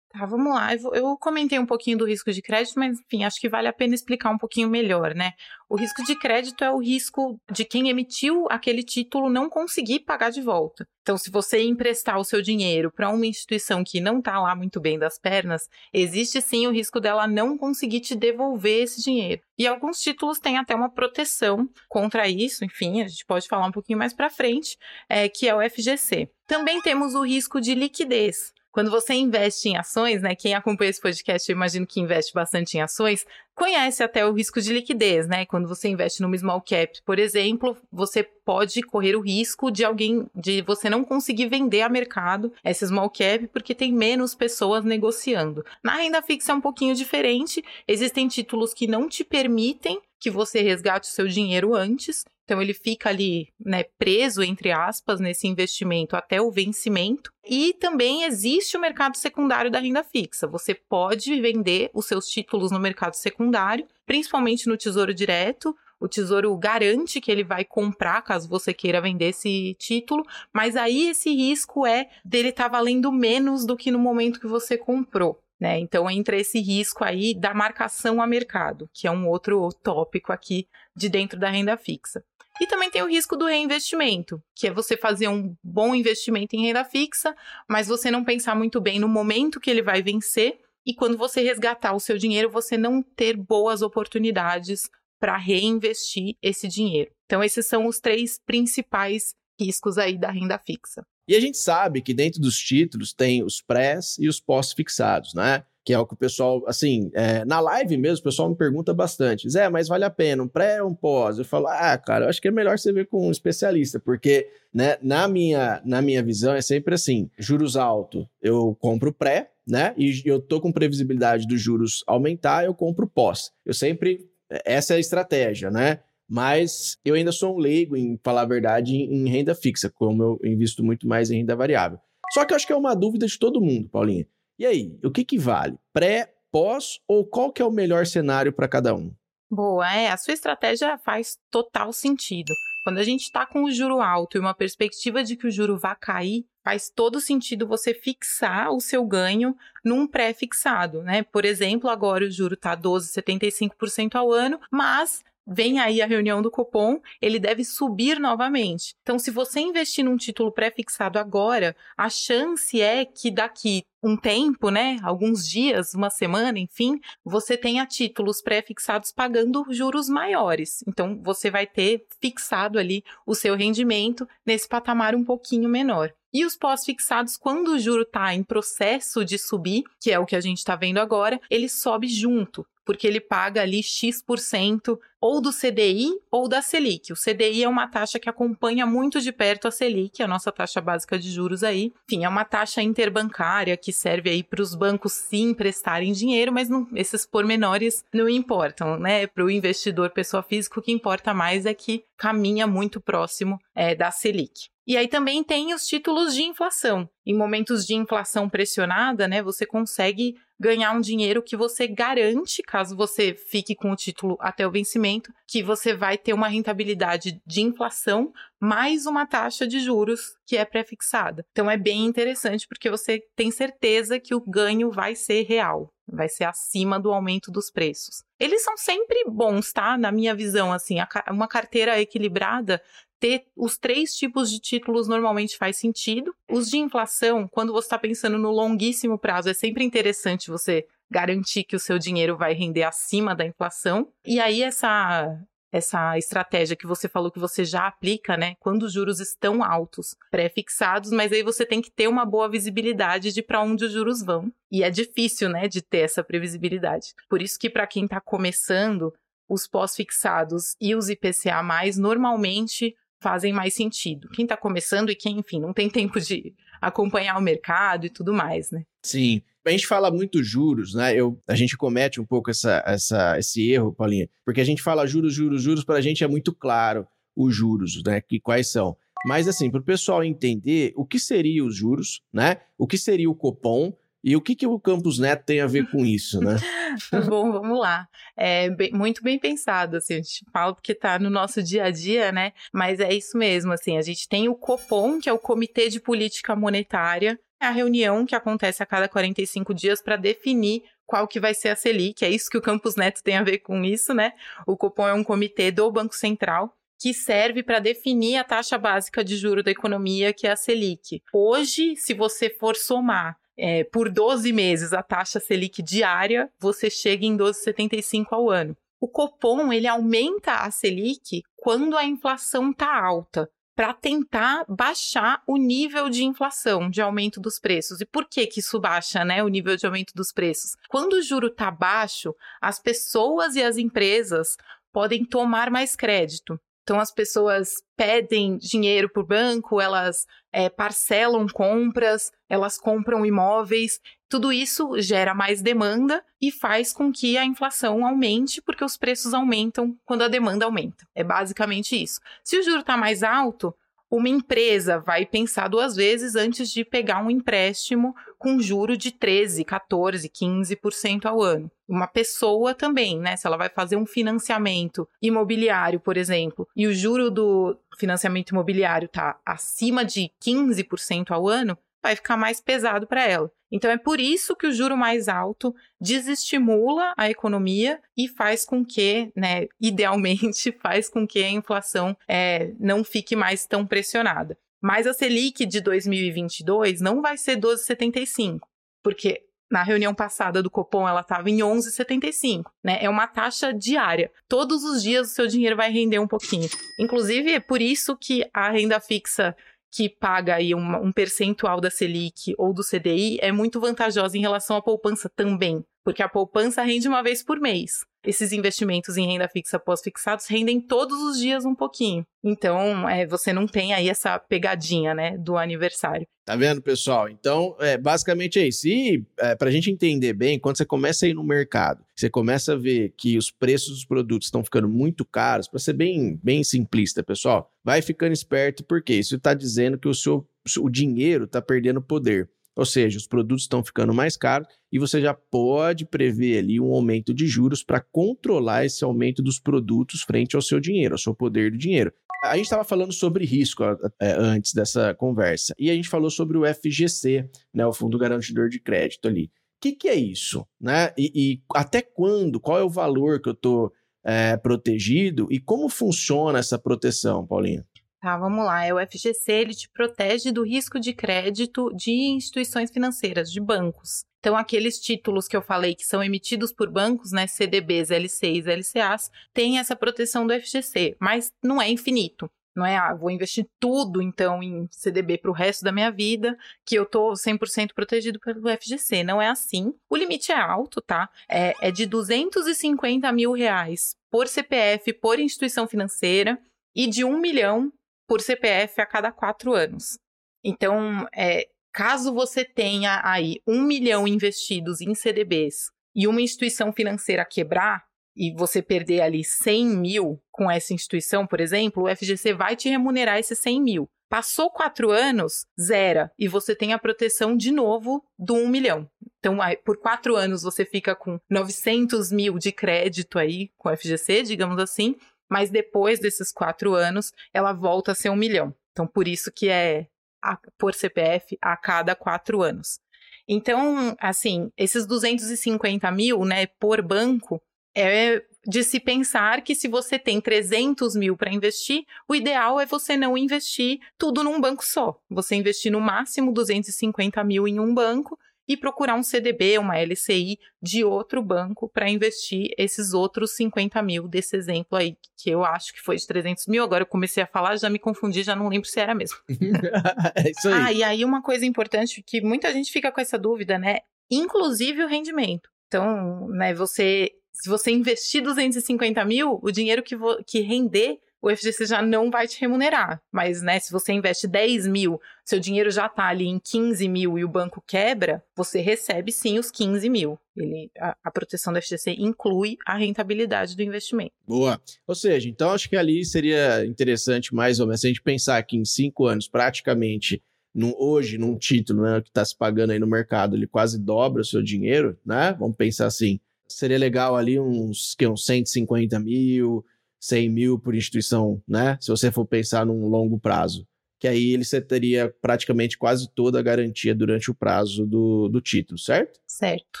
Tá, 0.18 0.26
vamos 0.26 0.52
lá. 0.52 0.74
Eu, 0.74 0.94
eu, 0.94 1.16
comentei 1.16 1.60
um 1.60 1.66
pouquinho 1.66 1.96
do 1.96 2.04
risco 2.04 2.32
de 2.32 2.42
crédito, 2.42 2.76
mas 2.76 2.98
enfim, 2.98 3.22
acho 3.22 3.40
que 3.40 3.48
vale 3.48 3.68
a 3.68 3.72
pena 3.72 3.94
explicar 3.94 4.30
um 4.30 4.38
pouquinho 4.38 4.68
melhor, 4.68 5.14
né? 5.14 5.34
O 5.68 5.76
risco 5.76 6.02
de 6.02 6.18
crédito 6.18 6.64
é 6.64 6.70
o 6.72 6.78
risco 6.78 7.40
de 7.48 7.64
quem 7.64 7.88
emitiu 7.88 8.48
aquele 8.50 8.82
título 8.82 9.30
não 9.30 9.48
conseguir 9.48 10.00
pagar 10.00 10.30
de 10.30 10.42
volta. 10.42 10.88
Então, 11.02 11.16
se 11.16 11.30
você 11.30 11.62
emprestar 11.62 12.18
o 12.18 12.24
seu 12.24 12.42
dinheiro 12.42 12.90
para 12.90 13.10
uma 13.10 13.26
instituição 13.26 13.84
que 13.84 14.00
não 14.00 14.18
está 14.18 14.40
lá 14.40 14.56
muito 14.56 14.80
bem 14.80 14.98
das 14.98 15.20
pernas, 15.20 15.68
existe 15.92 16.42
sim 16.42 16.66
o 16.66 16.72
risco 16.72 16.98
dela 16.98 17.28
não 17.28 17.56
conseguir 17.56 18.00
te 18.00 18.16
devolver 18.16 18.82
esse 18.82 19.00
dinheiro. 19.00 19.40
E 19.56 19.68
alguns 19.68 20.00
títulos 20.00 20.40
têm 20.40 20.58
até 20.58 20.74
uma 20.74 20.90
proteção 20.90 21.68
contra 21.88 22.26
isso, 22.26 22.64
enfim, 22.64 23.02
a 23.02 23.06
gente 23.06 23.24
pode 23.24 23.46
falar 23.46 23.66
um 23.66 23.72
pouquinho 23.72 23.98
mais 23.98 24.12
para 24.12 24.28
frente, 24.28 24.76
é, 25.08 25.28
que 25.28 25.48
é 25.48 25.54
o 25.54 25.70
FGC. 25.70 26.28
Também 26.44 26.80
temos 26.80 27.14
o 27.14 27.22
risco 27.22 27.60
de 27.60 27.74
liquidez. 27.74 28.52
Quando 28.78 28.92
você 28.92 29.12
investe 29.12 29.68
em 29.68 29.76
ações, 29.76 30.22
né? 30.22 30.36
Quem 30.36 30.54
acompanha 30.54 30.90
esse 30.90 31.00
podcast, 31.00 31.50
eu 31.50 31.56
imagino 31.56 31.84
que 31.84 31.98
investe 31.98 32.32
bastante 32.32 32.78
em 32.78 32.80
ações, 32.80 33.26
conhece 33.52 34.04
até 34.04 34.24
o 34.24 34.32
risco 34.32 34.60
de 34.60 34.72
liquidez, 34.72 35.26
né? 35.26 35.44
Quando 35.46 35.66
você 35.66 35.88
investe 35.88 36.22
no 36.22 36.38
small 36.38 36.60
cap, 36.60 37.02
por 37.04 37.18
exemplo, 37.18 37.76
você 37.90 38.22
pode 38.22 38.80
correr 38.82 39.16
o 39.16 39.20
risco 39.20 39.68
de 39.68 39.84
alguém, 39.84 40.30
de 40.32 40.62
você 40.62 40.88
não 40.88 41.02
conseguir 41.02 41.48
vender 41.48 41.82
a 41.82 41.88
mercado 41.88 42.52
essa 42.62 42.86
small 42.86 43.10
cap 43.10 43.48
porque 43.48 43.74
tem 43.74 43.92
menos 43.92 44.32
pessoas 44.32 44.84
negociando. 44.84 45.64
Na 45.82 45.96
renda 45.96 46.22
fixa 46.22 46.52
é 46.52 46.54
um 46.54 46.60
pouquinho 46.60 46.94
diferente. 46.94 47.64
Existem 47.88 48.28
títulos 48.28 48.72
que 48.72 48.86
não 48.86 49.08
te 49.08 49.24
permitem 49.24 50.00
que 50.18 50.30
você 50.30 50.60
resgate 50.60 51.08
o 51.08 51.12
seu 51.12 51.26
dinheiro 51.26 51.74
antes. 51.74 52.24
Então 52.44 52.62
ele 52.62 52.72
fica 52.72 53.10
ali, 53.10 53.52
né, 53.60 53.84
preso 53.98 54.42
entre 54.42 54.70
aspas 54.72 55.20
nesse 55.20 55.46
investimento 55.46 56.16
até 56.16 56.40
o 56.40 56.50
vencimento. 56.50 57.30
E 57.44 57.74
também 57.74 58.24
existe 58.24 58.74
o 58.76 58.80
mercado 58.80 59.16
secundário 59.16 59.70
da 59.70 59.78
renda 59.78 60.02
fixa. 60.02 60.46
Você 60.46 60.74
pode 60.74 61.38
vender 61.40 61.90
os 61.92 62.06
seus 62.06 62.26
títulos 62.26 62.70
no 62.70 62.80
mercado 62.80 63.14
secundário, 63.14 63.86
principalmente 64.06 64.66
no 64.66 64.78
Tesouro 64.78 65.12
Direto. 65.12 65.76
O 66.00 66.08
Tesouro 66.08 66.56
garante 66.56 67.20
que 67.20 67.30
ele 67.30 67.44
vai 67.44 67.64
comprar 67.64 68.22
caso 68.22 68.48
você 68.48 68.72
queira 68.72 69.00
vender 69.00 69.30
esse 69.30 69.74
título, 69.78 70.24
mas 70.50 70.74
aí 70.74 71.10
esse 71.10 71.28
risco 71.28 71.86
é 71.86 72.08
dele 72.24 72.48
estar 72.48 72.64
tá 72.64 72.78
valendo 72.78 73.12
menos 73.12 73.66
do 73.66 73.76
que 73.76 73.90
no 73.90 73.98
momento 73.98 74.40
que 74.40 74.46
você 74.46 74.78
comprou. 74.78 75.38
Né? 75.60 75.78
Então 75.78 76.08
entra 76.08 76.36
esse 76.36 76.60
risco 76.60 77.02
aí 77.02 77.34
da 77.34 77.52
marcação 77.52 78.22
a 78.22 78.26
mercado, 78.26 78.88
que 78.92 79.06
é 79.06 79.10
um 79.10 79.28
outro 79.28 79.68
tópico 79.82 80.32
aqui 80.32 80.68
de 80.94 81.08
dentro 81.08 81.38
da 81.38 81.50
renda 81.50 81.76
fixa. 81.76 82.22
E 82.60 82.66
também 82.66 82.90
tem 82.90 83.02
o 83.02 83.08
risco 83.08 83.36
do 83.36 83.46
reinvestimento, 83.46 84.42
que 84.54 84.66
é 84.66 84.72
você 84.72 84.96
fazer 84.96 85.28
um 85.28 85.54
bom 85.62 85.94
investimento 85.94 86.56
em 86.56 86.66
renda 86.66 86.84
fixa, 86.84 87.34
mas 87.68 87.86
você 87.86 88.10
não 88.10 88.24
pensar 88.24 88.54
muito 88.54 88.80
bem 88.80 88.98
no 88.98 89.08
momento 89.08 89.60
que 89.60 89.70
ele 89.70 89.82
vai 89.82 90.02
vencer 90.02 90.58
e 90.84 90.94
quando 90.94 91.18
você 91.18 91.42
resgatar 91.42 91.92
o 91.92 92.00
seu 92.00 92.16
dinheiro, 92.16 92.50
você 92.50 92.76
não 92.76 93.02
ter 93.02 93.36
boas 93.36 93.82
oportunidades 93.82 94.88
para 95.20 95.36
reinvestir 95.36 96.36
esse 96.42 96.66
dinheiro. 96.66 97.10
Então 97.26 97.44
esses 97.44 97.66
são 97.66 97.86
os 97.86 98.00
três 98.00 98.38
principais 98.44 99.34
riscos 99.60 99.98
aí 99.98 100.16
da 100.16 100.30
renda 100.30 100.58
fixa. 100.58 101.04
E 101.28 101.36
a 101.36 101.40
gente 101.40 101.58
sabe 101.58 102.00
que 102.00 102.14
dentro 102.14 102.40
dos 102.40 102.58
títulos 102.58 103.12
tem 103.12 103.44
os 103.44 103.60
prés 103.60 104.16
e 104.18 104.26
os 104.26 104.40
pós-fixados, 104.40 105.34
né? 105.34 105.62
Que 105.84 105.92
é 105.92 105.98
o 105.98 106.06
que 106.06 106.14
o 106.14 106.16
pessoal, 106.16 106.64
assim, 106.66 107.10
é, 107.12 107.44
na 107.44 107.60
live 107.60 107.98
mesmo, 107.98 108.20
o 108.20 108.24
pessoal 108.24 108.48
me 108.48 108.56
pergunta 108.56 108.94
bastante. 108.94 109.48
Zé, 109.48 109.68
mas 109.68 109.88
vale 109.88 110.04
a 110.04 110.10
pena 110.10 110.42
um 110.42 110.48
pré 110.48 110.82
ou 110.82 110.88
um 110.90 110.94
pós? 110.94 111.38
Eu 111.38 111.44
falo, 111.44 111.66
ah, 111.66 111.96
cara, 111.98 112.24
eu 112.24 112.30
acho 112.30 112.40
que 112.40 112.48
é 112.48 112.50
melhor 112.50 112.78
você 112.78 112.92
ver 112.92 113.06
com 113.06 113.28
um 113.28 113.30
especialista, 113.30 114.00
porque, 114.00 114.48
né, 114.72 114.96
na 115.02 115.28
minha, 115.28 115.82
na 115.84 116.00
minha 116.00 116.22
visão 116.22 116.54
é 116.54 116.62
sempre 116.62 116.94
assim: 116.94 117.30
juros 117.38 117.76
altos, 117.76 118.26
eu 118.40 118.74
compro 118.80 119.12
pré, 119.12 119.50
né? 119.66 119.94
E 119.98 120.22
eu 120.24 120.40
tô 120.40 120.62
com 120.62 120.72
previsibilidade 120.72 121.46
dos 121.46 121.60
juros 121.60 122.02
aumentar, 122.06 122.64
eu 122.64 122.74
compro 122.74 123.06
pós. 123.06 123.52
Eu 123.66 123.74
sempre. 123.74 124.26
Essa 124.64 124.94
é 124.94 124.96
a 124.96 125.00
estratégia, 125.00 125.70
né? 125.70 126.00
Mas 126.28 126.98
eu 127.04 127.14
ainda 127.14 127.32
sou 127.32 127.56
um 127.56 127.58
leigo, 127.58 127.96
em 127.96 128.18
falar 128.22 128.42
a 128.42 128.46
verdade, 128.46 128.94
em, 128.94 129.28
renda 129.28 129.54
fixa, 129.54 129.88
como 129.88 130.22
eu 130.22 130.40
invisto 130.44 130.84
muito 130.84 131.08
mais 131.08 131.30
em 131.30 131.38
renda 131.38 131.56
variável. 131.56 131.98
Só 132.32 132.44
que 132.44 132.52
eu 132.52 132.56
acho 132.56 132.66
que 132.66 132.72
é 132.72 132.76
uma 132.76 132.94
dúvida 132.94 133.26
de 133.26 133.38
todo 133.38 133.60
mundo, 133.60 133.88
Paulinha. 133.88 134.26
E 134.58 134.66
aí, 134.66 134.98
o 135.02 135.10
que, 135.10 135.24
que 135.24 135.38
vale? 135.38 135.78
Pré, 135.92 136.34
pós 136.52 137.00
ou 137.08 137.24
qual 137.24 137.52
que 137.52 137.62
é 137.62 137.64
o 137.64 137.70
melhor 137.70 138.06
cenário 138.06 138.52
para 138.52 138.68
cada 138.68 138.94
um? 138.94 139.12
Boa, 139.50 139.90
é, 139.94 140.10
a 140.10 140.16
sua 140.18 140.34
estratégia 140.34 140.98
faz 140.98 141.38
total 141.50 141.90
sentido. 141.92 142.52
Quando 142.84 142.98
a 142.98 143.02
gente 143.02 143.22
está 143.22 143.46
com 143.46 143.64
o 143.64 143.70
juro 143.70 144.00
alto 144.00 144.36
e 144.36 144.40
uma 144.40 144.54
perspectiva 144.54 145.24
de 145.24 145.36
que 145.36 145.46
o 145.46 145.50
juro 145.50 145.78
vai 145.78 145.96
cair, 145.98 146.46
faz 146.62 146.90
todo 146.90 147.20
sentido 147.20 147.66
você 147.66 147.94
fixar 147.94 148.70
o 148.70 148.80
seu 148.80 149.04
ganho 149.06 149.56
num 149.82 150.06
pré-fixado, 150.06 151.02
né? 151.02 151.22
Por 151.22 151.46
exemplo, 151.46 151.88
agora 151.88 152.24
o 152.24 152.30
juro 152.30 152.54
está 152.54 152.76
12,75% 152.76 154.16
ao 154.16 154.32
ano, 154.32 154.60
mas 154.70 155.24
vem 155.48 155.80
aí 155.80 156.02
a 156.02 156.06
reunião 156.06 156.42
do 156.42 156.50
Copom, 156.50 157.00
ele 157.22 157.38
deve 157.38 157.64
subir 157.64 158.20
novamente. 158.20 158.94
Então, 159.02 159.18
se 159.18 159.30
você 159.30 159.60
investir 159.60 160.04
num 160.04 160.16
título 160.16 160.52
pré-fixado 160.52 161.18
agora, 161.18 161.74
a 161.96 162.10
chance 162.10 162.80
é 162.80 163.04
que 163.06 163.30
daqui 163.30 163.82
um 164.02 164.16
tempo, 164.16 164.70
né, 164.70 164.98
alguns 165.02 165.48
dias, 165.48 165.94
uma 165.94 166.10
semana, 166.10 166.58
enfim, 166.58 167.00
você 167.24 167.56
tenha 167.56 167.86
títulos 167.86 168.42
pré-fixados 168.42 169.10
pagando 169.10 169.64
juros 169.70 170.08
maiores. 170.08 170.84
Então, 170.86 171.18
você 171.20 171.50
vai 171.50 171.66
ter 171.66 172.04
fixado 172.20 172.78
ali 172.78 173.02
o 173.26 173.34
seu 173.34 173.56
rendimento 173.56 174.28
nesse 174.44 174.68
patamar 174.68 175.14
um 175.14 175.24
pouquinho 175.24 175.68
menor. 175.68 176.12
E 176.32 176.44
os 176.44 176.56
pós-fixados, 176.56 177.38
quando 177.38 177.68
o 177.68 177.78
juro 177.78 178.02
está 178.02 178.34
em 178.34 178.42
processo 178.42 179.24
de 179.24 179.38
subir, 179.38 179.82
que 179.98 180.12
é 180.12 180.18
o 180.18 180.26
que 180.26 180.36
a 180.36 180.40
gente 180.40 180.58
está 180.58 180.76
vendo 180.76 180.98
agora, 180.98 181.40
ele 181.50 181.68
sobe 181.68 182.06
junto 182.06 182.66
porque 182.88 183.06
ele 183.06 183.20
paga 183.20 183.60
ali 183.60 183.82
X% 183.82 184.98
ou 185.20 185.40
do 185.40 185.50
CDI 185.50 186.10
ou 186.30 186.48
da 186.48 186.62
Selic. 186.62 187.12
O 187.12 187.16
CDI 187.16 187.64
é 187.64 187.68
uma 187.68 187.88
taxa 187.88 188.18
que 188.18 188.28
acompanha 188.28 188.86
muito 188.86 189.20
de 189.20 189.32
perto 189.32 189.68
a 189.68 189.70
Selic, 189.70 190.22
a 190.22 190.28
nossa 190.28 190.52
taxa 190.52 190.80
básica 190.80 191.18
de 191.18 191.30
juros 191.30 191.62
aí. 191.64 191.92
Enfim, 192.06 192.24
é 192.24 192.28
uma 192.28 192.44
taxa 192.44 192.82
interbancária 192.82 193.76
que 193.76 193.92
serve 193.92 194.30
aí 194.30 194.42
para 194.42 194.62
os 194.62 194.74
bancos 194.74 195.12
sim 195.12 195.52
prestarem 195.54 196.12
dinheiro, 196.12 196.52
mas 196.52 196.68
não, 196.68 196.86
esses 196.94 197.26
pormenores 197.26 198.04
não 198.12 198.28
importam, 198.28 198.98
né? 198.98 199.26
Para 199.26 199.44
o 199.44 199.50
investidor 199.50 200.10
pessoa 200.10 200.42
física, 200.42 200.78
o 200.78 200.82
que 200.82 200.92
importa 200.92 201.34
mais 201.34 201.66
é 201.66 201.74
que 201.74 202.04
caminha 202.16 202.66
muito 202.66 203.00
próximo 203.00 203.58
é, 203.74 203.94
da 203.94 204.10
Selic. 204.10 204.68
E 204.88 204.96
aí 204.96 205.06
também 205.06 205.44
tem 205.44 205.74
os 205.74 205.86
títulos 205.86 206.34
de 206.34 206.42
inflação. 206.42 207.06
Em 207.26 207.36
momentos 207.36 207.84
de 207.84 207.94
inflação 207.94 208.48
pressionada, 208.48 209.28
né, 209.28 209.42
você 209.42 209.66
consegue 209.66 210.34
ganhar 210.58 210.92
um 210.92 211.00
dinheiro 211.00 211.42
que 211.42 211.56
você 211.56 211.86
garante, 211.86 212.62
caso 212.62 212.96
você 212.96 213.34
fique 213.34 213.74
com 213.74 213.92
o 213.92 213.96
título 213.96 214.36
até 214.40 214.66
o 214.66 214.70
vencimento, 214.70 215.07
que 215.46 215.62
você 215.62 215.94
vai 215.94 216.18
ter 216.18 216.32
uma 216.32 216.48
rentabilidade 216.48 217.40
de 217.46 217.60
inflação 217.62 218.32
mais 218.60 219.06
uma 219.06 219.26
taxa 219.26 219.66
de 219.66 219.80
juros 219.80 220.36
que 220.46 220.56
é 220.56 220.64
pré-fixada. 220.64 221.44
Então 221.52 221.70
é 221.70 221.76
bem 221.76 222.04
interessante 222.04 222.66
porque 222.68 222.90
você 222.90 223.22
tem 223.34 223.50
certeza 223.50 224.20
que 224.20 224.34
o 224.34 224.40
ganho 224.40 224.90
vai 224.90 225.14
ser 225.14 225.42
real, 225.42 225.90
vai 226.06 226.28
ser 226.28 226.44
acima 226.44 227.00
do 227.00 227.12
aumento 227.12 227.50
dos 227.50 227.70
preços. 227.70 228.22
eles 228.38 228.62
são 228.62 228.76
sempre 228.76 229.24
bons, 229.26 229.72
tá? 229.72 229.96
Na 229.96 230.12
minha 230.12 230.34
visão, 230.34 230.72
assim, 230.72 230.96
uma 231.30 231.48
carteira 231.48 232.00
equilibrada 232.00 232.82
ter 233.20 233.46
os 233.56 233.76
três 233.76 234.14
tipos 234.14 234.50
de 234.50 234.60
títulos 234.60 235.08
normalmente 235.08 235.56
faz 235.56 235.76
sentido. 235.76 236.34
Os 236.48 236.68
de 236.68 236.78
inflação, 236.78 237.48
quando 237.48 237.72
você 237.72 237.86
está 237.86 237.98
pensando 237.98 238.38
no 238.38 238.50
longuíssimo 238.50 239.18
prazo, 239.18 239.48
é 239.48 239.54
sempre 239.54 239.84
interessante 239.84 240.50
você 240.50 240.86
garantir 241.10 241.64
que 241.64 241.76
o 241.76 241.80
seu 241.80 241.98
dinheiro 241.98 242.36
vai 242.36 242.54
render 242.54 242.82
acima 242.82 243.34
da 243.34 243.44
inflação. 243.44 244.12
E 244.26 244.40
aí 244.40 244.62
essa 244.62 245.38
essa 245.70 246.16
estratégia 246.16 246.76
que 246.76 246.86
você 246.86 247.08
falou 247.08 247.30
que 247.30 247.38
você 247.38 247.64
já 247.64 247.86
aplica, 247.86 248.36
né? 248.36 248.54
Quando 248.58 248.84
os 248.84 248.92
juros 248.92 249.20
estão 249.20 249.62
altos, 249.62 250.14
pré-fixados, 250.30 251.10
mas 251.10 251.30
aí 251.30 251.42
você 251.42 251.64
tem 251.66 251.82
que 251.82 251.90
ter 251.90 252.08
uma 252.08 252.24
boa 252.24 252.48
visibilidade 252.48 253.32
de 253.32 253.42
para 253.42 253.60
onde 253.60 253.84
os 253.84 253.92
juros 253.92 254.22
vão. 254.22 254.50
E 254.70 254.82
é 254.82 254.90
difícil, 254.90 255.48
né, 255.48 255.68
de 255.68 255.82
ter 255.82 255.98
essa 255.98 256.24
previsibilidade. 256.24 257.14
Por 257.28 257.42
isso 257.42 257.58
que 257.58 257.68
para 257.68 257.86
quem 257.86 258.04
está 258.04 258.20
começando, 258.20 259.12
os 259.48 259.66
pós-fixados 259.66 260.74
e 260.80 260.94
os 260.94 261.08
IPCA+, 261.08 261.62
normalmente 261.96 262.94
fazem 263.20 263.52
mais 263.52 263.74
sentido. 263.74 264.28
Quem 264.30 264.44
está 264.44 264.56
começando 264.56 265.10
e 265.10 265.16
quem, 265.16 265.38
enfim, 265.38 265.60
não 265.60 265.72
tem 265.72 265.90
tempo 265.90 266.20
de 266.20 266.54
acompanhar 266.80 267.36
o 267.36 267.42
mercado 267.42 268.06
e 268.06 268.10
tudo 268.10 268.32
mais, 268.32 268.70
né? 268.70 268.84
Sim. 269.02 269.42
A 269.68 269.72
gente 269.72 269.86
fala 269.86 270.10
muito 270.10 270.42
juros, 270.42 270.94
né? 270.94 271.14
Eu, 271.14 271.40
a 271.46 271.54
gente 271.54 271.76
comete 271.76 272.20
um 272.20 272.24
pouco 272.24 272.50
essa, 272.50 272.82
essa, 272.86 273.38
esse 273.38 273.70
erro, 273.70 273.92
Paulinha, 273.92 274.28
porque 274.44 274.60
a 274.60 274.64
gente 274.64 274.82
fala 274.82 275.06
juros, 275.06 275.34
juros, 275.34 275.62
juros, 275.62 275.84
para 275.84 275.98
a 275.98 276.00
gente 276.00 276.24
é 276.24 276.28
muito 276.28 276.52
claro 276.54 277.06
os 277.36 277.54
juros, 277.54 278.02
né? 278.04 278.20
Que 278.20 278.40
quais 278.40 278.68
são. 278.68 278.96
Mas 279.26 279.46
assim, 279.46 279.70
para 279.70 279.80
o 279.80 279.84
pessoal 279.84 280.24
entender 280.24 280.92
o 280.96 281.04
que 281.04 281.18
seria 281.18 281.64
os 281.64 281.76
juros, 281.76 282.22
né? 282.32 282.58
O 282.76 282.86
que 282.86 282.96
seria 282.96 283.30
o 283.30 283.34
Copom 283.34 283.92
e 284.22 284.34
o 284.34 284.40
que, 284.40 284.54
que 284.56 284.66
o 284.66 284.80
Campus 284.80 285.18
Neto 285.18 285.44
tem 285.44 285.60
a 285.60 285.66
ver 285.66 285.88
com 285.90 286.04
isso, 286.04 286.40
né? 286.40 286.56
Bom, 287.28 287.52
vamos 287.52 287.78
lá. 287.78 288.08
É 288.36 288.68
bem, 288.68 288.90
muito 288.92 289.22
bem 289.22 289.38
pensado, 289.38 289.96
assim, 289.96 290.14
a 290.14 290.16
gente 290.16 290.44
fala 290.52 290.74
porque 290.74 290.94
tá 290.94 291.18
no 291.18 291.30
nosso 291.30 291.62
dia 291.62 291.84
a 291.84 291.90
dia, 291.90 292.32
né? 292.32 292.52
Mas 292.72 293.00
é 293.00 293.12
isso 293.12 293.38
mesmo, 293.38 293.72
assim, 293.72 293.96
a 293.96 294.02
gente 294.02 294.28
tem 294.28 294.48
o 294.48 294.54
COPOM, 294.54 295.20
que 295.20 295.28
é 295.28 295.32
o 295.32 295.38
Comitê 295.38 295.88
de 295.88 296.00
Política 296.00 296.56
Monetária, 296.56 297.38
a 297.60 297.70
reunião 297.70 298.24
que 298.24 298.34
acontece 298.34 298.82
a 298.82 298.86
cada 298.86 299.08
45 299.08 299.74
dias 299.74 300.02
para 300.02 300.16
definir 300.16 300.82
qual 301.06 301.26
que 301.26 301.40
vai 301.40 301.54
ser 301.54 301.70
a 301.70 301.76
Selic, 301.76 302.24
é 302.24 302.28
isso 302.28 302.50
que 302.50 302.58
o 302.58 302.62
Campus 302.62 302.94
Neto 302.94 303.22
tem 303.22 303.36
a 303.36 303.42
ver 303.42 303.58
com 303.58 303.82
isso, 303.82 304.12
né? 304.12 304.34
O 304.66 304.76
Copom 304.76 305.08
é 305.08 305.14
um 305.14 305.24
comitê 305.24 305.70
do 305.70 305.90
Banco 305.90 306.14
Central 306.14 306.74
que 307.00 307.14
serve 307.14 307.62
para 307.62 307.78
definir 307.78 308.36
a 308.36 308.44
taxa 308.44 308.76
básica 308.76 309.24
de 309.24 309.36
juro 309.36 309.62
da 309.62 309.70
economia, 309.70 310.32
que 310.32 310.46
é 310.46 310.50
a 310.50 310.56
Selic. 310.56 311.22
Hoje, 311.32 311.96
se 311.96 312.12
você 312.12 312.50
for 312.50 312.76
somar 312.76 313.38
é, 313.56 313.84
por 313.84 314.10
12 314.10 314.52
meses 314.52 314.92
a 314.92 315.02
taxa 315.02 315.40
Selic 315.40 315.80
diária, 315.80 316.50
você 316.58 316.90
chega 316.90 317.24
em 317.24 317.36
12,75 317.36 318.26
ao 318.30 318.50
ano. 318.50 318.76
O 319.00 319.08
Copom 319.08 319.72
ele 319.72 319.86
aumenta 319.86 320.54
a 320.54 320.70
Selic 320.70 321.42
quando 321.56 321.96
a 321.96 322.04
inflação 322.04 322.70
está 322.70 323.00
alta, 323.00 323.48
para 323.78 323.94
tentar 323.94 324.64
baixar 324.68 325.40
o 325.46 325.56
nível 325.56 326.10
de 326.10 326.24
inflação, 326.24 326.90
de 326.90 327.00
aumento 327.00 327.40
dos 327.40 327.60
preços. 327.60 328.00
E 328.00 328.04
por 328.04 328.28
que 328.28 328.44
que 328.44 328.58
isso 328.58 328.80
baixa, 328.80 329.24
né, 329.24 329.40
o 329.40 329.46
nível 329.46 329.76
de 329.76 329.86
aumento 329.86 330.12
dos 330.16 330.32
preços? 330.32 330.72
Quando 330.88 331.12
o 331.12 331.22
juro 331.22 331.46
está 331.46 331.70
baixo, 331.70 332.34
as 332.60 332.80
pessoas 332.80 333.54
e 333.54 333.62
as 333.62 333.76
empresas 333.76 334.56
podem 334.92 335.24
tomar 335.24 335.70
mais 335.70 335.94
crédito. 335.94 336.58
Então, 336.82 336.98
as 336.98 337.12
pessoas 337.12 337.74
pedem 337.96 338.58
dinheiro 338.58 339.08
para 339.08 339.22
o 339.22 339.26
banco, 339.26 339.80
elas 339.80 340.26
é, 340.52 340.68
parcelam 340.68 341.46
compras, 341.46 342.32
elas 342.48 342.78
compram 342.78 343.24
imóveis. 343.24 344.00
Tudo 344.28 344.52
isso 344.52 345.00
gera 345.00 345.34
mais 345.34 345.62
demanda 345.62 346.22
e 346.40 346.52
faz 346.52 346.92
com 346.92 347.10
que 347.10 347.38
a 347.38 347.44
inflação 347.44 348.06
aumente, 348.06 348.60
porque 348.60 348.84
os 348.84 348.96
preços 348.96 349.32
aumentam 349.32 349.96
quando 350.04 350.22
a 350.22 350.28
demanda 350.28 350.64
aumenta. 350.64 351.06
É 351.14 351.24
basicamente 351.24 352.00
isso. 352.00 352.20
Se 352.44 352.58
o 352.58 352.62
juro 352.62 352.80
está 352.80 352.96
mais 352.96 353.22
alto, 353.22 353.74
uma 354.10 354.28
empresa 354.28 354.98
vai 354.98 355.26
pensar 355.26 355.68
duas 355.68 355.94
vezes 355.94 356.34
antes 356.34 356.70
de 356.70 356.84
pegar 356.84 357.22
um 357.22 357.30
empréstimo 357.30 358.14
com 358.38 358.60
juro 358.60 358.96
de 358.96 359.10
13, 359.10 359.64
14, 359.64 360.28
15% 360.28 361.26
ao 361.26 361.42
ano. 361.42 361.70
Uma 361.86 362.06
pessoa 362.06 362.74
também, 362.74 363.18
né? 363.18 363.36
Se 363.36 363.46
ela 363.46 363.56
vai 363.56 363.68
fazer 363.68 363.96
um 363.96 364.06
financiamento 364.06 365.08
imobiliário, 365.20 366.00
por 366.00 366.16
exemplo, 366.16 366.66
e 366.74 366.86
o 366.86 366.94
juro 366.94 367.30
do 367.30 367.78
financiamento 367.98 368.50
imobiliário 368.50 369.06
está 369.06 369.38
acima 369.44 370.04
de 370.04 370.30
15% 370.42 371.30
ao 371.30 371.46
ano, 371.46 371.76
vai 372.02 372.16
ficar 372.16 372.36
mais 372.36 372.60
pesado 372.60 373.06
para 373.06 373.26
ela. 373.26 373.50
Então 373.70 373.90
é 373.90 373.98
por 373.98 374.20
isso 374.20 374.56
que 374.56 374.66
o 374.66 374.72
juro 374.72 374.96
mais 374.96 375.28
alto 375.28 375.74
desestimula 376.00 377.12
a 377.16 377.28
economia 377.30 378.00
e 378.16 378.28
faz 378.28 378.64
com 378.64 378.84
que, 378.84 379.30
né, 379.36 379.66
idealmente, 379.80 380.72
faz 380.72 381.08
com 381.08 381.26
que 381.26 381.42
a 381.42 381.50
inflação 381.50 382.16
é, 382.26 382.72
não 382.78 383.04
fique 383.04 383.36
mais 383.36 383.66
tão 383.66 383.86
pressionada. 383.86 384.58
Mas 384.80 385.06
a 385.06 385.12
Selic 385.12 385.66
de 385.66 385.80
2022 385.80 387.00
não 387.00 387.20
vai 387.20 387.36
ser 387.36 387.58
12,75, 387.58 388.60
porque 389.02 389.42
na 389.70 389.82
reunião 389.82 390.14
passada 390.14 390.62
do 390.62 390.70
Copom 390.70 391.06
ela 391.06 391.20
estava 391.20 391.50
em 391.50 391.58
11,75, 391.58 392.70
né? 392.82 392.98
É 393.02 393.10
uma 393.10 393.26
taxa 393.26 393.72
diária. 393.72 394.30
Todos 394.48 394.82
os 394.82 395.02
dias 395.02 395.30
o 395.30 395.34
seu 395.34 395.46
dinheiro 395.46 395.76
vai 395.76 395.90
render 395.90 396.18
um 396.18 396.26
pouquinho. 396.26 396.68
Inclusive 396.98 397.52
é 397.52 397.60
por 397.60 397.82
isso 397.82 398.16
que 398.16 398.48
a 398.52 398.70
renda 398.70 398.98
fixa 398.98 399.54
que 399.90 400.08
paga 400.08 400.56
aí 400.56 400.74
um, 400.74 401.06
um 401.06 401.12
percentual 401.12 401.80
da 401.80 401.90
Selic 401.90 402.54
ou 402.58 402.72
do 402.72 402.82
CDI 402.82 403.38
é 403.40 403.50
muito 403.50 403.80
vantajosa 403.80 404.36
em 404.36 404.40
relação 404.40 404.76
à 404.76 404.82
poupança 404.82 405.28
também, 405.28 405.84
porque 406.04 406.22
a 406.22 406.28
poupança 406.28 406.82
rende 406.82 407.08
uma 407.08 407.22
vez 407.22 407.42
por 407.42 407.60
mês 407.60 408.04
esses 408.28 408.52
investimentos 408.52 409.16
em 409.16 409.26
renda 409.26 409.48
fixa 409.48 409.78
pós-fixados 409.78 410.46
rendem 410.46 410.78
todos 410.82 411.18
os 411.22 411.38
dias 411.38 411.64
um 411.64 411.74
pouquinho. 411.74 412.26
Então, 412.44 413.08
é, 413.08 413.26
você 413.26 413.54
não 413.54 413.66
tem 413.66 413.94
aí 413.94 414.10
essa 414.10 414.38
pegadinha, 414.38 415.14
né, 415.14 415.38
do 415.38 415.56
aniversário. 415.56 416.26
Tá 416.44 416.54
vendo, 416.54 416.82
pessoal? 416.82 417.26
Então, 417.30 417.74
é, 417.80 417.96
basicamente 417.96 418.58
é 418.58 418.68
isso. 418.68 418.86
E 418.86 419.24
é, 419.38 419.54
para 419.54 419.68
a 419.68 419.72
gente 419.72 419.90
entender 419.90 420.34
bem, 420.34 420.58
quando 420.58 420.76
você 420.76 420.84
começa 420.84 421.24
a 421.24 421.28
ir 421.30 421.34
no 421.34 421.42
mercado, 421.42 422.04
você 422.14 422.28
começa 422.28 422.74
a 422.74 422.76
ver 422.76 423.14
que 423.16 423.38
os 423.38 423.50
preços 423.50 423.94
dos 423.94 424.04
produtos 424.04 424.48
estão 424.48 424.62
ficando 424.62 424.90
muito 424.90 425.24
caros, 425.24 425.66
para 425.66 425.78
ser 425.78 425.94
bem, 425.94 426.38
bem 426.42 426.62
simplista, 426.62 427.22
pessoal, 427.22 427.72
vai 427.82 428.02
ficando 428.02 428.34
esperto, 428.34 428.84
porque 428.84 429.14
isso 429.14 429.36
está 429.36 429.54
dizendo 429.54 429.98
que 429.98 430.08
o 430.08 430.14
seu 430.14 430.46
o 430.78 430.90
dinheiro 430.90 431.44
está 431.44 431.62
perdendo 431.62 432.02
poder. 432.02 432.50
Ou 432.78 432.84
seja, 432.84 433.18
os 433.18 433.26
produtos 433.26 433.64
estão 433.64 433.82
ficando 433.82 434.14
mais 434.14 434.36
caros 434.36 434.68
e 434.92 435.00
você 435.00 435.20
já 435.20 435.34
pode 435.34 436.06
prever 436.06 436.58
ali 436.58 436.78
um 436.78 436.92
aumento 436.94 437.34
de 437.34 437.44
juros 437.44 437.82
para 437.82 438.00
controlar 438.00 438.84
esse 438.84 439.02
aumento 439.02 439.42
dos 439.42 439.58
produtos 439.58 440.22
frente 440.22 440.54
ao 440.54 440.62
seu 440.62 440.78
dinheiro, 440.78 441.14
ao 441.14 441.18
seu 441.18 441.34
poder 441.34 441.72
do 441.72 441.76
dinheiro. 441.76 442.12
A 442.44 442.54
gente 442.54 442.66
estava 442.66 442.84
falando 442.84 443.12
sobre 443.12 443.44
risco 443.44 443.82
é, 443.82 444.32
antes 444.38 444.72
dessa 444.72 445.12
conversa 445.12 445.74
e 445.76 445.90
a 445.90 445.94
gente 445.94 446.08
falou 446.08 446.30
sobre 446.30 446.56
o 446.56 446.62
FGC, 446.72 447.50
né, 447.74 447.84
o 447.84 447.92
Fundo 447.92 448.16
Garantidor 448.16 448.68
de 448.68 448.78
Crédito 448.78 449.26
ali. 449.26 449.46
O 449.46 449.80
que, 449.80 449.92
que 449.92 450.08
é 450.08 450.14
isso? 450.14 450.64
Né? 450.80 451.12
E, 451.18 451.32
e, 451.34 451.62
até 451.74 452.00
quando? 452.00 452.60
Qual 452.60 452.78
é 452.78 452.84
o 452.84 452.88
valor 452.88 453.42
que 453.42 453.48
eu 453.48 453.54
estou 453.54 453.92
é, 454.24 454.56
protegido 454.56 455.48
e 455.50 455.58
como 455.58 455.88
funciona 455.88 456.60
essa 456.60 456.78
proteção, 456.78 457.44
Paulinha? 457.44 457.84
Tá, 458.20 458.36
vamos 458.36 458.64
lá. 458.64 458.84
É 458.84 458.92
o 458.92 458.98
FGC, 458.98 459.52
ele 459.52 459.74
te 459.74 459.88
protege 459.88 460.50
do 460.50 460.64
risco 460.64 460.98
de 460.98 461.12
crédito 461.12 461.94
de 461.94 462.10
instituições 462.10 462.90
financeiras, 462.90 463.50
de 463.50 463.60
bancos. 463.60 464.24
Então, 464.40 464.56
aqueles 464.56 464.98
títulos 464.98 465.46
que 465.46 465.56
eu 465.56 465.62
falei 465.62 465.94
que 465.94 466.04
são 466.04 466.22
emitidos 466.22 466.72
por 466.72 466.90
bancos, 466.90 467.32
né, 467.32 467.46
CDBs, 467.46 468.10
LCs, 468.10 468.66
LCAs, 468.66 469.30
têm 469.52 469.78
essa 469.78 469.96
proteção 469.96 470.46
do 470.46 470.54
FGC, 470.54 471.16
mas 471.20 471.52
não 471.62 471.80
é 471.80 471.88
infinito. 471.90 472.50
Não 472.74 472.86
é, 472.86 472.96
ah, 472.96 473.12
vou 473.12 473.30
investir 473.30 473.66
tudo, 473.80 474.22
então, 474.22 474.62
em 474.62 474.86
CDB 474.90 475.38
para 475.38 475.50
o 475.50 475.54
resto 475.54 475.84
da 475.84 475.90
minha 475.90 476.12
vida, 476.12 476.56
que 476.86 476.94
eu 476.94 477.04
tô 477.04 477.32
100% 477.32 477.92
protegido 477.92 478.38
pelo 478.38 478.68
FGC. 478.68 479.24
Não 479.24 479.42
é 479.42 479.48
assim. 479.48 479.92
O 480.08 480.16
limite 480.16 480.52
é 480.52 480.56
alto, 480.56 481.00
tá? 481.00 481.28
É, 481.48 481.74
é 481.80 481.90
de 481.90 482.06
250 482.06 483.32
mil 483.32 483.52
reais 483.52 484.14
por 484.30 484.46
CPF, 484.46 485.12
por 485.14 485.40
instituição 485.40 485.88
financeira, 485.88 486.56
e 486.94 487.08
de 487.08 487.24
um 487.24 487.40
milhão 487.40 487.92
por 488.28 488.40
CPF 488.42 489.00
a 489.00 489.06
cada 489.06 489.32
quatro 489.32 489.72
anos. 489.72 490.18
Então, 490.62 491.26
é, 491.34 491.66
caso 491.92 492.32
você 492.32 492.64
tenha 492.64 493.20
aí 493.24 493.60
um 493.66 493.82
milhão 493.82 494.28
investidos 494.28 495.00
em 495.00 495.14
CDBs 495.14 495.90
e 496.14 496.28
uma 496.28 496.42
instituição 496.42 496.92
financeira 496.92 497.44
quebrar, 497.44 498.06
e 498.36 498.52
você 498.52 498.80
perder 498.80 499.20
ali 499.20 499.42
100 499.42 499.84
mil 499.84 500.40
com 500.52 500.70
essa 500.70 500.94
instituição, 500.94 501.44
por 501.44 501.60
exemplo, 501.60 502.04
o 502.04 502.16
FGC 502.16 502.54
vai 502.54 502.76
te 502.76 502.88
remunerar 502.88 503.38
esses 503.38 503.58
100 503.58 503.82
mil. 503.82 504.08
Passou 504.28 504.70
quatro 504.70 505.10
anos, 505.10 505.66
zera, 505.80 506.30
e 506.38 506.46
você 506.46 506.76
tem 506.76 506.92
a 506.92 506.98
proteção 506.98 507.56
de 507.56 507.72
novo 507.72 508.22
do 508.38 508.54
1 508.54 508.68
milhão. 508.68 509.10
Então, 509.38 509.58
por 509.84 509.96
quatro 509.98 510.36
anos, 510.36 510.62
você 510.62 510.84
fica 510.84 511.16
com 511.16 511.40
900 511.50 512.30
mil 512.30 512.58
de 512.58 512.70
crédito 512.70 513.38
aí 513.38 513.70
com 513.76 513.88
o 513.88 513.96
FGC, 513.96 514.42
digamos 514.42 514.78
assim, 514.78 515.16
mas 515.48 515.70
depois 515.70 516.18
desses 516.20 516.52
quatro 516.52 516.94
anos, 516.94 517.32
ela 517.52 517.72
volta 517.72 518.12
a 518.12 518.14
ser 518.14 518.30
um 518.30 518.36
milhão. 518.36 518.74
Então, 518.92 519.06
por 519.06 519.26
isso 519.28 519.50
que 519.52 519.68
é 519.68 520.08
a, 520.42 520.58
por 520.76 520.94
CPF 520.94 521.58
a 521.60 521.76
cada 521.76 522.14
quatro 522.14 522.62
anos. 522.62 523.00
Então, 523.46 524.14
assim, 524.20 524.70
esses 524.76 525.06
250 525.06 526.10
mil, 526.10 526.44
né, 526.44 526.66
por 526.66 527.00
banco, 527.00 527.60
é 527.96 528.42
de 528.66 528.84
se 528.84 529.00
pensar 529.00 529.62
que 529.62 529.74
se 529.74 529.88
você 529.88 530.18
tem 530.18 530.40
300 530.40 531.16
mil 531.16 531.36
para 531.36 531.52
investir, 531.52 532.04
o 532.28 532.34
ideal 532.34 532.78
é 532.78 532.84
você 532.84 533.16
não 533.16 533.38
investir 533.38 533.98
tudo 534.18 534.44
num 534.44 534.60
banco 534.60 534.84
só. 534.84 535.18
Você 535.30 535.54
investir 535.54 535.90
no 535.90 536.00
máximo 536.00 536.52
250 536.52 537.42
mil 537.44 537.66
em 537.66 537.80
um 537.80 537.94
banco 537.94 538.38
e 538.68 538.76
procurar 538.76 539.14
um 539.14 539.22
CDB, 539.22 539.78
uma 539.78 539.98
LCI 539.98 540.58
de 540.80 541.02
outro 541.02 541.42
banco 541.42 541.88
para 541.88 542.10
investir 542.10 542.70
esses 542.76 543.14
outros 543.14 543.52
50 543.52 544.00
mil 544.02 544.28
desse 544.28 544.54
exemplo 544.54 544.98
aí, 544.98 545.16
que 545.36 545.48
eu 545.48 545.64
acho 545.64 545.94
que 545.94 546.00
foi 546.00 546.16
de 546.16 546.26
300 546.26 546.66
mil. 546.66 546.84
Agora 546.84 547.02
eu 547.02 547.06
comecei 547.06 547.42
a 547.42 547.46
falar, 547.46 547.76
já 547.76 547.88
me 547.88 547.98
confundi, 547.98 548.42
já 548.42 548.54
não 548.54 548.68
lembro 548.68 548.86
se 548.86 549.00
era 549.00 549.14
mesmo. 549.14 549.38
é 550.36 550.50
isso 550.50 550.68
aí. 550.68 550.74
Ah, 550.74 550.92
e 550.92 551.02
aí 551.02 551.24
uma 551.24 551.42
coisa 551.42 551.64
importante 551.64 552.22
que 552.22 552.42
muita 552.42 552.70
gente 552.72 552.92
fica 552.92 553.10
com 553.10 553.20
essa 553.20 553.38
dúvida, 553.38 553.78
né? 553.78 554.00
Inclusive 554.30 555.02
o 555.02 555.08
rendimento. 555.08 555.70
Então, 555.86 556.48
né, 556.48 556.74
você 556.74 557.32
se 557.60 557.68
você 557.68 557.90
investir 557.90 558.40
250 558.42 559.24
mil, 559.24 559.58
o 559.60 559.70
dinheiro 559.72 560.02
que, 560.02 560.16
que 560.46 560.60
render, 560.60 561.18
o 561.40 561.54
FGC 561.54 561.86
já 561.86 562.02
não 562.02 562.30
vai 562.30 562.46
te 562.46 562.60
remunerar. 562.60 563.20
Mas, 563.32 563.62
né, 563.62 563.78
se 563.78 563.92
você 563.92 564.12
investe 564.12 564.46
10 564.46 564.86
mil, 564.86 565.20
seu 565.44 565.60
dinheiro 565.60 565.90
já 565.90 566.06
está 566.06 566.26
ali 566.26 566.46
em 566.46 566.58
15 566.58 567.08
mil 567.08 567.38
e 567.38 567.44
o 567.44 567.48
banco 567.48 567.82
quebra, 567.86 568.42
você 568.56 568.80
recebe 568.80 569.32
sim 569.32 569.58
os 569.58 569.70
15 569.70 570.08
mil. 570.08 570.38
Ele, 570.56 570.90
a, 570.98 571.16
a, 571.24 571.30
proteção 571.30 571.72
do 571.72 571.80
FGC 571.80 572.16
inclui 572.18 572.76
a 572.84 572.96
rentabilidade 572.96 573.76
do 573.76 573.82
investimento. 573.82 574.32
Boa. 574.46 574.80
Ou 575.06 575.14
seja, 575.14 575.48
então 575.48 575.70
acho 575.70 575.88
que 575.88 575.96
ali 575.96 576.24
seria 576.24 576.84
interessante 576.84 577.54
mais 577.54 577.78
ou 577.78 577.86
menos, 577.86 578.00
se 578.00 578.06
a 578.06 578.10
gente 578.10 578.22
pensar 578.22 578.60
que 578.64 578.76
em 578.76 578.84
cinco 578.84 579.26
anos, 579.26 579.48
praticamente, 579.48 580.42
num, 580.74 580.92
hoje, 580.98 581.38
num 581.38 581.56
título 581.56 582.02
né, 582.02 582.20
que 582.20 582.28
está 582.28 582.44
se 582.44 582.56
pagando 582.56 582.90
aí 582.90 582.98
no 582.98 583.06
mercado, 583.06 583.54
ele 583.54 583.66
quase 583.66 583.98
dobra 583.98 584.42
o 584.42 584.44
seu 584.44 584.62
dinheiro, 584.62 585.16
né? 585.24 585.54
Vamos 585.58 585.76
pensar 585.76 586.06
assim 586.06 586.40
seria 586.68 586.98
legal 586.98 587.34
ali 587.34 587.58
uns, 587.58 588.14
que, 588.14 588.26
uns 588.26 588.44
150 588.44 589.18
mil, 589.18 589.84
100 590.20 590.48
mil 590.48 590.78
por 590.78 590.94
instituição, 590.94 591.62
né? 591.66 591.96
Se 592.00 592.10
você 592.10 592.30
for 592.30 592.44
pensar 592.44 592.84
num 592.84 593.06
longo 593.08 593.38
prazo. 593.38 593.86
Que 594.20 594.26
aí 594.26 594.52
ele 594.52 594.64
você 594.64 594.80
teria 594.80 595.32
praticamente 595.40 595.96
quase 595.96 596.28
toda 596.34 596.58
a 596.58 596.62
garantia 596.62 597.14
durante 597.14 597.52
o 597.52 597.54
prazo 597.54 598.04
do, 598.04 598.48
do 598.48 598.60
título, 598.60 598.98
certo? 598.98 599.38
Certo. 599.46 600.00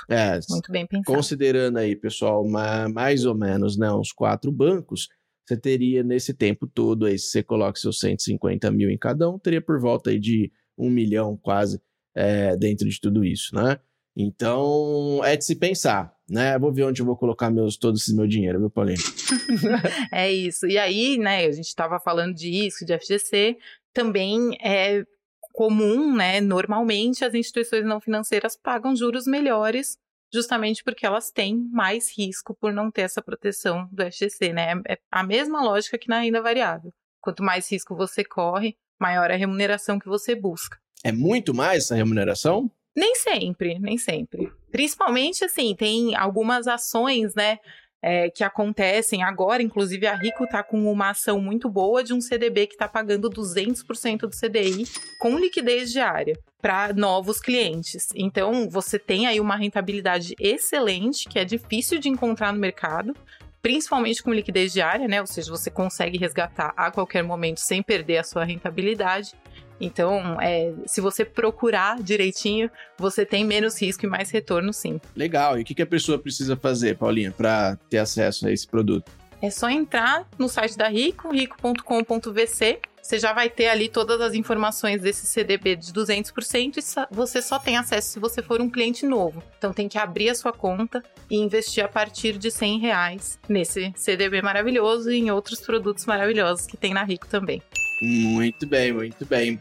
É, 0.08 0.40
Muito 0.50 0.72
bem 0.72 0.86
pensado. 0.86 1.16
Considerando 1.16 1.78
aí, 1.78 1.94
pessoal, 1.94 2.44
mais 2.92 3.24
ou 3.24 3.36
menos 3.36 3.76
né, 3.76 3.92
uns 3.92 4.10
quatro 4.10 4.50
bancos, 4.50 5.08
você 5.46 5.56
teria 5.56 6.02
nesse 6.02 6.34
tempo 6.34 6.66
todo 6.66 7.06
aí, 7.06 7.16
se 7.16 7.28
você 7.28 7.42
coloca 7.44 7.78
seus 7.78 8.00
150 8.00 8.70
mil 8.72 8.90
em 8.90 8.98
cada 8.98 9.30
um, 9.30 9.38
teria 9.38 9.62
por 9.62 9.80
volta 9.80 10.10
aí 10.10 10.18
de 10.18 10.50
um 10.76 10.90
milhão 10.90 11.36
quase 11.36 11.80
é, 12.14 12.56
dentro 12.56 12.88
de 12.88 13.00
tudo 13.00 13.24
isso, 13.24 13.54
né? 13.54 13.78
Então, 14.20 15.20
é 15.24 15.36
de 15.36 15.44
se 15.44 15.54
pensar, 15.54 16.12
né? 16.28 16.58
Vou 16.58 16.72
ver 16.72 16.82
onde 16.82 17.00
eu 17.00 17.06
vou 17.06 17.16
colocar 17.16 17.50
meus, 17.50 17.76
todo 17.76 17.94
esse 17.94 18.12
meu 18.12 18.26
dinheiro, 18.26 18.58
viu, 18.58 18.68
Paulinho? 18.68 18.98
é 20.12 20.28
isso. 20.32 20.66
E 20.66 20.76
aí, 20.76 21.16
né, 21.16 21.46
a 21.46 21.52
gente 21.52 21.68
estava 21.68 22.00
falando 22.00 22.34
de 22.34 22.50
risco, 22.50 22.84
de 22.84 22.98
FGC, 22.98 23.56
também 23.94 24.58
é 24.60 25.04
comum, 25.52 26.16
né, 26.16 26.40
normalmente 26.40 27.24
as 27.24 27.32
instituições 27.32 27.84
não 27.84 28.00
financeiras 28.00 28.56
pagam 28.56 28.94
juros 28.96 29.24
melhores 29.24 29.96
justamente 30.32 30.82
porque 30.82 31.06
elas 31.06 31.30
têm 31.30 31.56
mais 31.72 32.16
risco 32.16 32.56
por 32.60 32.72
não 32.72 32.90
ter 32.90 33.02
essa 33.02 33.22
proteção 33.22 33.88
do 33.92 34.02
FGC, 34.04 34.52
né? 34.52 34.72
É 34.86 34.98
a 35.10 35.22
mesma 35.22 35.62
lógica 35.62 35.96
que 35.96 36.08
na 36.08 36.20
renda 36.20 36.42
variável. 36.42 36.92
Quanto 37.20 37.42
mais 37.42 37.70
risco 37.70 37.96
você 37.96 38.24
corre, 38.24 38.76
maior 39.00 39.30
a 39.30 39.36
remuneração 39.36 39.98
que 39.98 40.08
você 40.08 40.34
busca. 40.34 40.76
É 41.04 41.12
muito 41.12 41.54
mais 41.54 41.84
essa 41.84 41.94
remuneração? 41.94 42.70
Nem 42.98 43.14
sempre, 43.14 43.78
nem 43.78 43.96
sempre. 43.96 44.52
Principalmente, 44.72 45.44
assim, 45.44 45.72
tem 45.76 46.16
algumas 46.16 46.66
ações, 46.66 47.32
né? 47.32 47.60
É, 48.00 48.30
que 48.30 48.44
acontecem 48.44 49.24
agora, 49.24 49.60
inclusive 49.60 50.06
a 50.06 50.14
Rico 50.14 50.44
está 50.44 50.62
com 50.62 50.88
uma 50.90 51.10
ação 51.10 51.40
muito 51.40 51.68
boa 51.68 52.04
de 52.04 52.14
um 52.14 52.20
CDB 52.20 52.68
que 52.68 52.74
está 52.74 52.86
pagando 52.86 53.28
200% 53.28 54.20
do 54.20 54.30
CDI 54.30 54.84
com 55.18 55.36
liquidez 55.36 55.90
diária 55.90 56.38
para 56.62 56.92
novos 56.92 57.40
clientes. 57.40 58.06
Então, 58.14 58.70
você 58.70 59.00
tem 59.00 59.26
aí 59.26 59.40
uma 59.40 59.56
rentabilidade 59.56 60.36
excelente, 60.38 61.28
que 61.28 61.40
é 61.40 61.44
difícil 61.44 61.98
de 61.98 62.08
encontrar 62.08 62.52
no 62.52 62.60
mercado, 62.60 63.16
principalmente 63.60 64.22
com 64.22 64.32
liquidez 64.32 64.72
diária, 64.72 65.08
né? 65.08 65.20
Ou 65.20 65.26
seja, 65.26 65.50
você 65.50 65.68
consegue 65.68 66.18
resgatar 66.18 66.72
a 66.76 66.92
qualquer 66.92 67.24
momento 67.24 67.58
sem 67.58 67.82
perder 67.82 68.18
a 68.18 68.24
sua 68.24 68.44
rentabilidade. 68.44 69.34
Então, 69.80 70.40
é, 70.40 70.72
se 70.86 71.00
você 71.00 71.24
procurar 71.24 72.02
direitinho, 72.02 72.70
você 72.96 73.24
tem 73.24 73.44
menos 73.44 73.80
risco 73.80 74.04
e 74.06 74.08
mais 74.08 74.30
retorno, 74.30 74.72
sim. 74.72 75.00
Legal. 75.14 75.58
E 75.58 75.62
o 75.62 75.64
que, 75.64 75.80
a 75.82 75.86
pessoa 75.86 76.18
precisa 76.18 76.56
fazer, 76.56 76.96
Paulinha, 76.96 77.30
para 77.30 77.76
ter 77.88 77.98
acesso 77.98 78.46
a 78.46 78.52
esse 78.52 78.66
produto? 78.66 79.10
É 79.40 79.50
só 79.50 79.70
entrar 79.70 80.26
no 80.36 80.48
site 80.48 80.76
da 80.76 80.88
Rico, 80.88 81.30
rico.com.vc. 81.30 82.80
Você 83.00 83.18
já 83.18 83.32
vai 83.32 83.48
ter 83.48 83.68
ali 83.68 83.88
todas 83.88 84.20
as 84.20 84.34
informações 84.34 85.00
desse 85.00 85.26
CDB 85.26 85.76
de 85.76 85.92
200% 85.92 86.76
e 86.76 87.14
você 87.14 87.40
só 87.40 87.58
tem 87.58 87.76
acesso 87.76 88.10
se 88.10 88.18
você 88.18 88.42
for 88.42 88.60
um 88.60 88.68
cliente 88.68 89.06
novo. 89.06 89.42
Então 89.56 89.72
tem 89.72 89.88
que 89.88 89.96
abrir 89.96 90.28
a 90.28 90.34
sua 90.34 90.52
conta 90.52 91.02
e 91.30 91.36
investir 91.36 91.82
a 91.82 91.88
partir 91.88 92.36
de 92.36 92.50
100 92.50 92.80
reais 92.80 93.38
nesse 93.48 93.94
CDB 93.96 94.42
maravilhoso 94.42 95.10
e 95.10 95.18
em 95.18 95.30
outros 95.30 95.60
produtos 95.60 96.04
maravilhosos 96.04 96.66
que 96.66 96.76
tem 96.76 96.92
na 96.92 97.04
Rico 97.04 97.28
também. 97.28 97.62
Muito 98.00 98.66
bem, 98.66 98.92
muito 98.92 99.26
bem. 99.26 99.58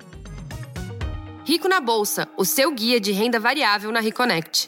Rico 1.46 1.68
na 1.68 1.80
Bolsa, 1.80 2.28
o 2.38 2.44
seu 2.44 2.74
guia 2.74 3.00
de 3.00 3.12
renda 3.12 3.40
variável 3.40 3.92
na 3.92 4.00
Reconnect. 4.00 4.68